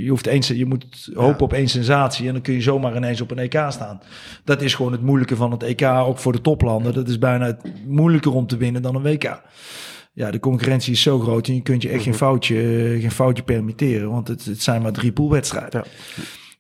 [0.04, 1.36] je hoeft eens, je moet hopen Ja.
[1.40, 4.02] op één sensatie en dan kun je zomaar ineens op een EK staan.
[4.44, 6.94] Dat is gewoon het moeilijke van het EK, ook voor de toplanden.
[6.94, 9.42] Dat is bijna het moeilijker om te winnen dan een WK.
[10.14, 13.12] Ja, de concurrentie is zo groot en je kunt je echt geen foutje, eh, geen
[13.12, 15.84] foutje permitteren, want het, het zijn maar drie poolwedstrijden.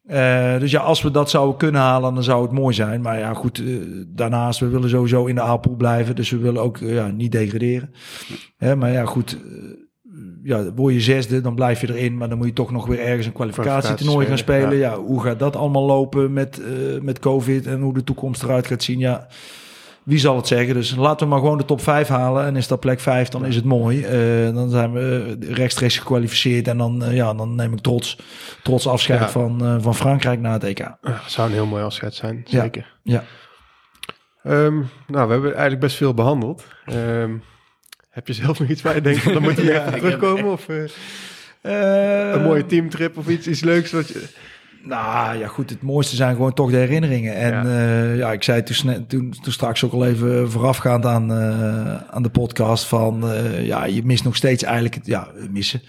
[0.06, 3.02] Eh, dus ja, als we dat zouden kunnen halen, dan zou het mooi zijn.
[3.02, 3.76] Maar ja, goed, eh,
[4.08, 6.16] daarnaast, we willen sowieso in de A-pool blijven.
[6.16, 7.93] Dus we willen ook eh, ja, niet degraderen.
[8.58, 9.38] Hè, maar ja, goed,
[10.43, 12.18] ja, word je zesde, dan blijf je erin.
[12.18, 14.91] Maar dan moet je toch nog weer ergens een kwalificatietoernooi gaan spelen, ja.
[14.91, 14.97] Ja.
[14.97, 16.62] hoe gaat dat allemaal lopen met,
[17.02, 18.99] met COVID en hoe de toekomst eruit gaat zien?
[18.99, 19.28] Ja,
[20.04, 20.74] wie zal het zeggen?
[20.74, 22.45] Dus laten we maar gewoon de top 5 halen.
[22.45, 24.04] En is dat plek 5, dan is het mooi.
[24.04, 26.68] Eh, dan zijn we rechtstreeks gekwalificeerd.
[26.68, 28.18] En dan, eh, ja, dan neem ik trots,
[28.64, 29.30] trots afscheid Ja.
[29.30, 30.95] van, eh, van Frankrijk na het EK.
[31.28, 32.95] Zou een heel mooi afscheid zijn, zeker.
[33.04, 33.24] Ja.
[34.43, 34.76] Ehm,
[35.08, 36.64] nou, we hebben eigenlijk best veel behandeld.
[36.86, 37.32] Ehm,
[38.10, 40.52] heb je zelf nog iets waar je denkt, van, dan moeten we Ja, even terugkomen?
[40.52, 40.68] Of
[41.62, 43.91] eh, een mooie teamtrip of iets, iets leuks?
[43.91, 44.28] Wat je...
[44.84, 45.69] Nou ja, goed.
[45.69, 47.36] Het mooiste zijn gewoon toch de herinneringen.
[47.36, 47.63] En Ja.
[47.63, 52.23] ja, ja ik zei toen, toen, toen straks ook al even voorafgaand aan, eh, aan
[52.23, 53.32] de podcast van...
[53.32, 55.05] eh, ja, je mist nog steeds eigenlijk het...
[55.05, 55.82] Ja, missen.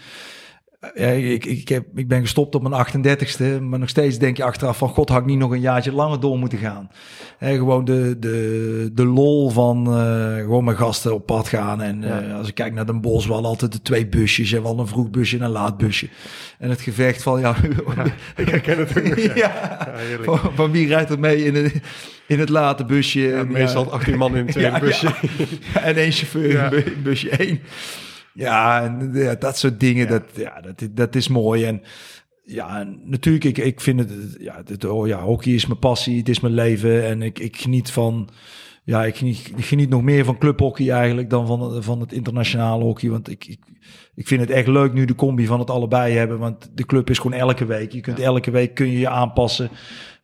[0.94, 4.44] Ja, ik, ik, heb, ik ben gestopt op mijn 38ste, maar nog steeds denk je
[4.44, 4.88] achteraf van...
[4.88, 6.90] God, had ik niet nog een jaartje langer door moeten gaan.
[7.38, 11.82] Hè, gewoon de, de, de lol van eh, gewoon met gasten op pad gaan.
[11.82, 12.20] En Ja.
[12.20, 14.52] eh, als ik kijk naar Den Bosch, we hadden altijd de twee busjes.
[14.52, 16.08] En we hadden een vroeg busje en een laat busje.
[16.58, 17.56] En het gevecht van, ja...
[18.36, 19.34] Ik herken het ook nog.
[19.34, 19.88] Ja.
[20.24, 21.72] Van, van wie rijdt er mee in, een,
[22.26, 23.32] in het late busje?
[23.34, 25.14] En, meestal ja, 18 man in het tweede Ja, busje.
[25.82, 27.60] en één chauffeur in busje één.
[28.34, 31.64] Ja, en, ja, dat soort dingen, Dat, ja, dat, dat is mooi.
[31.64, 31.82] En
[32.44, 36.40] ja, natuurlijk, ik, ik vind het, ja, oh, ja, hockey is mijn passie, het is
[36.40, 37.04] mijn leven.
[37.04, 38.28] En ik, ik geniet van,
[38.84, 42.84] ja, ik geniet, ik geniet nog meer van clubhockey eigenlijk dan van, van het internationale
[42.84, 43.10] hockey.
[43.10, 43.60] Want ik, ik,
[44.14, 46.38] ik vind het echt leuk nu de combi van het allebei hebben.
[46.38, 47.92] Want de club is gewoon elke week.
[47.92, 49.70] Je kunt elke week kun je je aanpassen.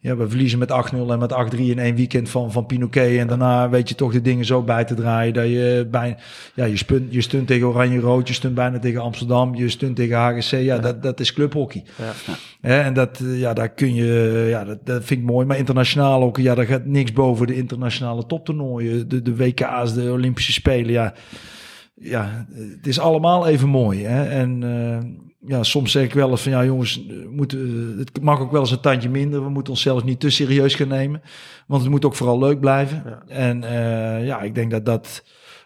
[0.00, 3.18] Ja, we verliezen met 8-0 en met 8-3 in één weekend van, van Pinoquet.
[3.18, 5.34] En daarna weet je toch de dingen zo bij te draaien.
[5.34, 6.16] Dat je bijna,
[6.54, 10.16] ja, je, stunt, je stunt tegen Oranje-Rood, je stunt bijna tegen Amsterdam, je stunt tegen
[10.16, 10.50] HGC.
[10.50, 11.84] Ja, Dat, dat is clubhockey.
[11.96, 12.12] Ja.
[12.60, 15.46] En dat, eh, ja, daar kun je, ja, dat, dat vind ik mooi.
[15.46, 19.08] Maar internationaal ook, ja, daar gaat niks boven de internationale toptoernooien.
[19.08, 21.14] De, de WK's, de Olympische Spelen, ja.
[22.00, 24.04] Ja, het is allemaal even mooi.
[24.04, 24.24] Hè?
[24.24, 28.40] En eh, ja, soms zeg ik wel eens van, ja jongens, eh, moeten, het mag
[28.40, 29.42] ook wel eens een tandje minder.
[29.42, 31.22] We moeten onszelf niet te serieus gaan nemen.
[31.66, 33.02] Want het moet ook vooral leuk blijven.
[33.06, 33.22] Ja.
[33.26, 35.24] En eh, ja, ik denk dat dat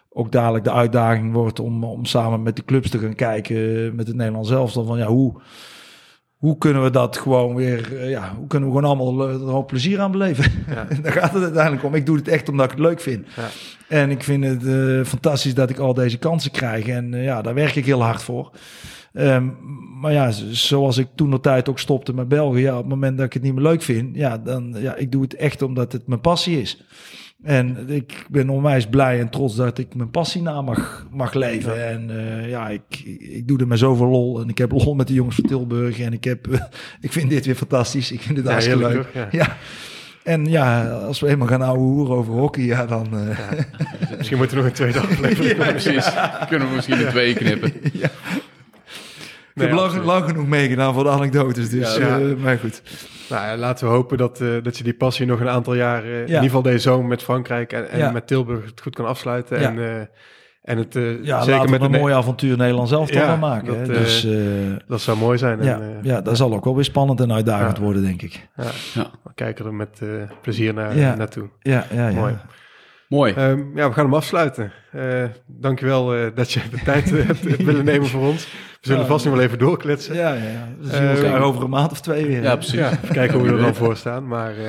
[0.09, 4.07] ook dadelijk de uitdaging wordt om, om samen met de clubs te gaan kijken met
[4.07, 4.71] het Nederlands zelf.
[4.73, 5.41] Van ja, hoe,
[6.43, 9.41] hoe kunnen we dat gewoon weer, eh, ja, hoe kunnen we gewoon allemaal eh, er
[9.41, 10.51] een hoop plezier aan beleven?
[10.67, 10.87] Ja.
[11.01, 11.95] Daar gaat het uiteindelijk om.
[11.95, 13.27] Ik doe het echt omdat ik het leuk vind.
[13.35, 13.47] Ja.
[13.87, 16.87] En ik vind het eh, fantastisch dat ik al deze kansen krijg.
[16.87, 18.51] En eh, ja, daar werk ik heel hard voor.
[19.13, 19.49] Ehm,
[20.01, 22.61] maar ja, zoals ik toen de tijd ook stopte met België.
[22.61, 25.11] Ja, op het moment dat ik het niet meer leuk vind, ja, dan ja, ik
[25.11, 26.83] doe het echt omdat het mijn passie is.
[27.43, 31.87] En ik ben onwijs blij en trots dat ik mijn passie na mag, mag leven.
[31.89, 34.41] En eh, ja, ik, ik doe er met zoveel lol.
[34.41, 35.99] En ik heb lol met de jongens van Tilburg.
[35.99, 36.47] En ik, heb,
[37.01, 38.11] ik vind dit weer fantastisch.
[38.11, 38.95] Ik vind het Ja, hartstikke leuk.
[38.95, 39.13] toch?
[39.13, 39.27] Ja.
[39.31, 39.57] Ja.
[40.23, 43.07] En ja, als we eenmaal gaan ouwe hoeren over hockey, ja, dan...
[43.17, 43.37] eh,
[44.17, 46.09] Misschien moeten we nog een tweede aflevering Ja, precies.
[46.49, 47.73] Kunnen we misschien in twee knippen.
[49.55, 52.19] Ik Nee, heb lang, genoeg meegedaan voor de anekdotes, dus Ja.
[52.19, 52.81] eh, maar goed.
[53.29, 56.05] Nou ja, laten we hopen dat, eh, dat je die passie nog een aantal jaar,
[56.05, 58.11] in ieder geval deze zomer met Frankrijk en, en Ja.
[58.11, 59.59] met Tilburg het goed kan afsluiten.
[59.59, 59.67] Ja.
[59.67, 60.01] En, eh,
[60.61, 63.37] en het eh, Ja, zeker laten met we een mooi avontuur Nederland zelf toch wel
[63.37, 63.67] maken.
[63.67, 63.93] dat, hè.
[63.93, 64.33] dus eh,
[64.87, 65.59] Dat zou mooi zijn.
[65.59, 67.83] En, ja, eh, ja, dat zal ook wel weer spannend en uitdagend Ja.
[67.83, 68.47] worden, denk ik.
[68.55, 68.63] ja,
[68.93, 69.09] Ja.
[69.23, 70.07] we kijken er met eh,
[70.41, 71.15] plezier naar, Ja.
[71.15, 71.49] naartoe.
[71.59, 72.19] Ja, ja, ja.
[72.19, 72.33] Mooi.
[73.09, 73.33] Mooi.
[73.33, 74.71] Ehm, ja, we gaan hem afsluiten.
[74.91, 78.45] Eh dankjewel eh dat je de tijd eh, hebt, willen nemen voor ons.
[78.51, 79.07] We zullen Ja.
[79.07, 80.15] vast nog wel even doorkletsen.
[80.15, 80.67] Ja, ja, ja.
[80.79, 81.39] We zien elkaar zeker.
[81.41, 82.41] over een maand of twee weer.
[82.43, 82.73] Ja, precies.
[82.79, 84.27] Ja, even kijken hoe we er dan voor staan.
[84.27, 84.65] Maar eh,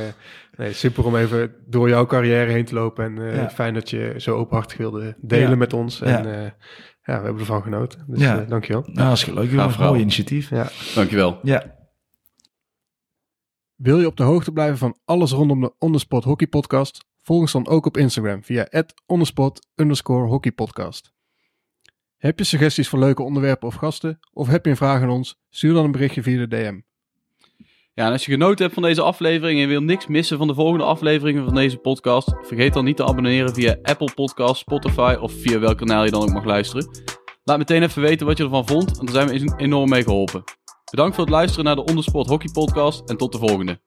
[0.56, 3.04] nee, super om even door jouw carrière heen te lopen.
[3.04, 3.50] En eh, Ja.
[3.50, 5.56] fijn dat je zo openhartig wilde delen Ja.
[5.56, 6.00] met ons.
[6.00, 6.52] En Ja.
[7.04, 8.04] we hebben ervan genoten.
[8.06, 8.34] Dus Ja.
[8.34, 8.40] ja.
[8.40, 8.82] dankjewel.
[8.86, 9.50] Nou, hartstikke leuk.
[9.50, 9.76] jongens.
[9.78, 10.50] Mooi initiatief.
[10.50, 10.66] Ja.
[10.94, 11.38] Dankjewel.
[11.42, 11.62] Ja.
[13.76, 17.04] Wil je op de hoogte blijven van alles rondom de Onderspot Hockey Podcast?
[17.24, 18.68] Volg ons dan ook op Instagram via
[19.06, 19.66] onderspot
[20.06, 21.12] hockeypodcast.
[22.16, 24.18] Heb je suggesties voor leuke onderwerpen of gasten?
[24.32, 25.38] Of heb je een vraag aan ons?
[25.50, 26.80] Stuur dan een berichtje via de DM.
[27.94, 30.54] Ja, en als je genoten hebt van deze aflevering en wil niks missen van de
[30.54, 35.32] volgende afleveringen van deze podcast, vergeet dan niet te abonneren via Apple Podcasts, Spotify of
[35.32, 36.88] via welk kanaal je dan ook mag luisteren.
[37.44, 40.44] Laat meteen even weten wat je ervan vond en daar zijn we enorm mee geholpen.
[40.90, 43.80] Bedankt voor het luisteren naar de Ondersport Hockey Podcast en tot de volgende.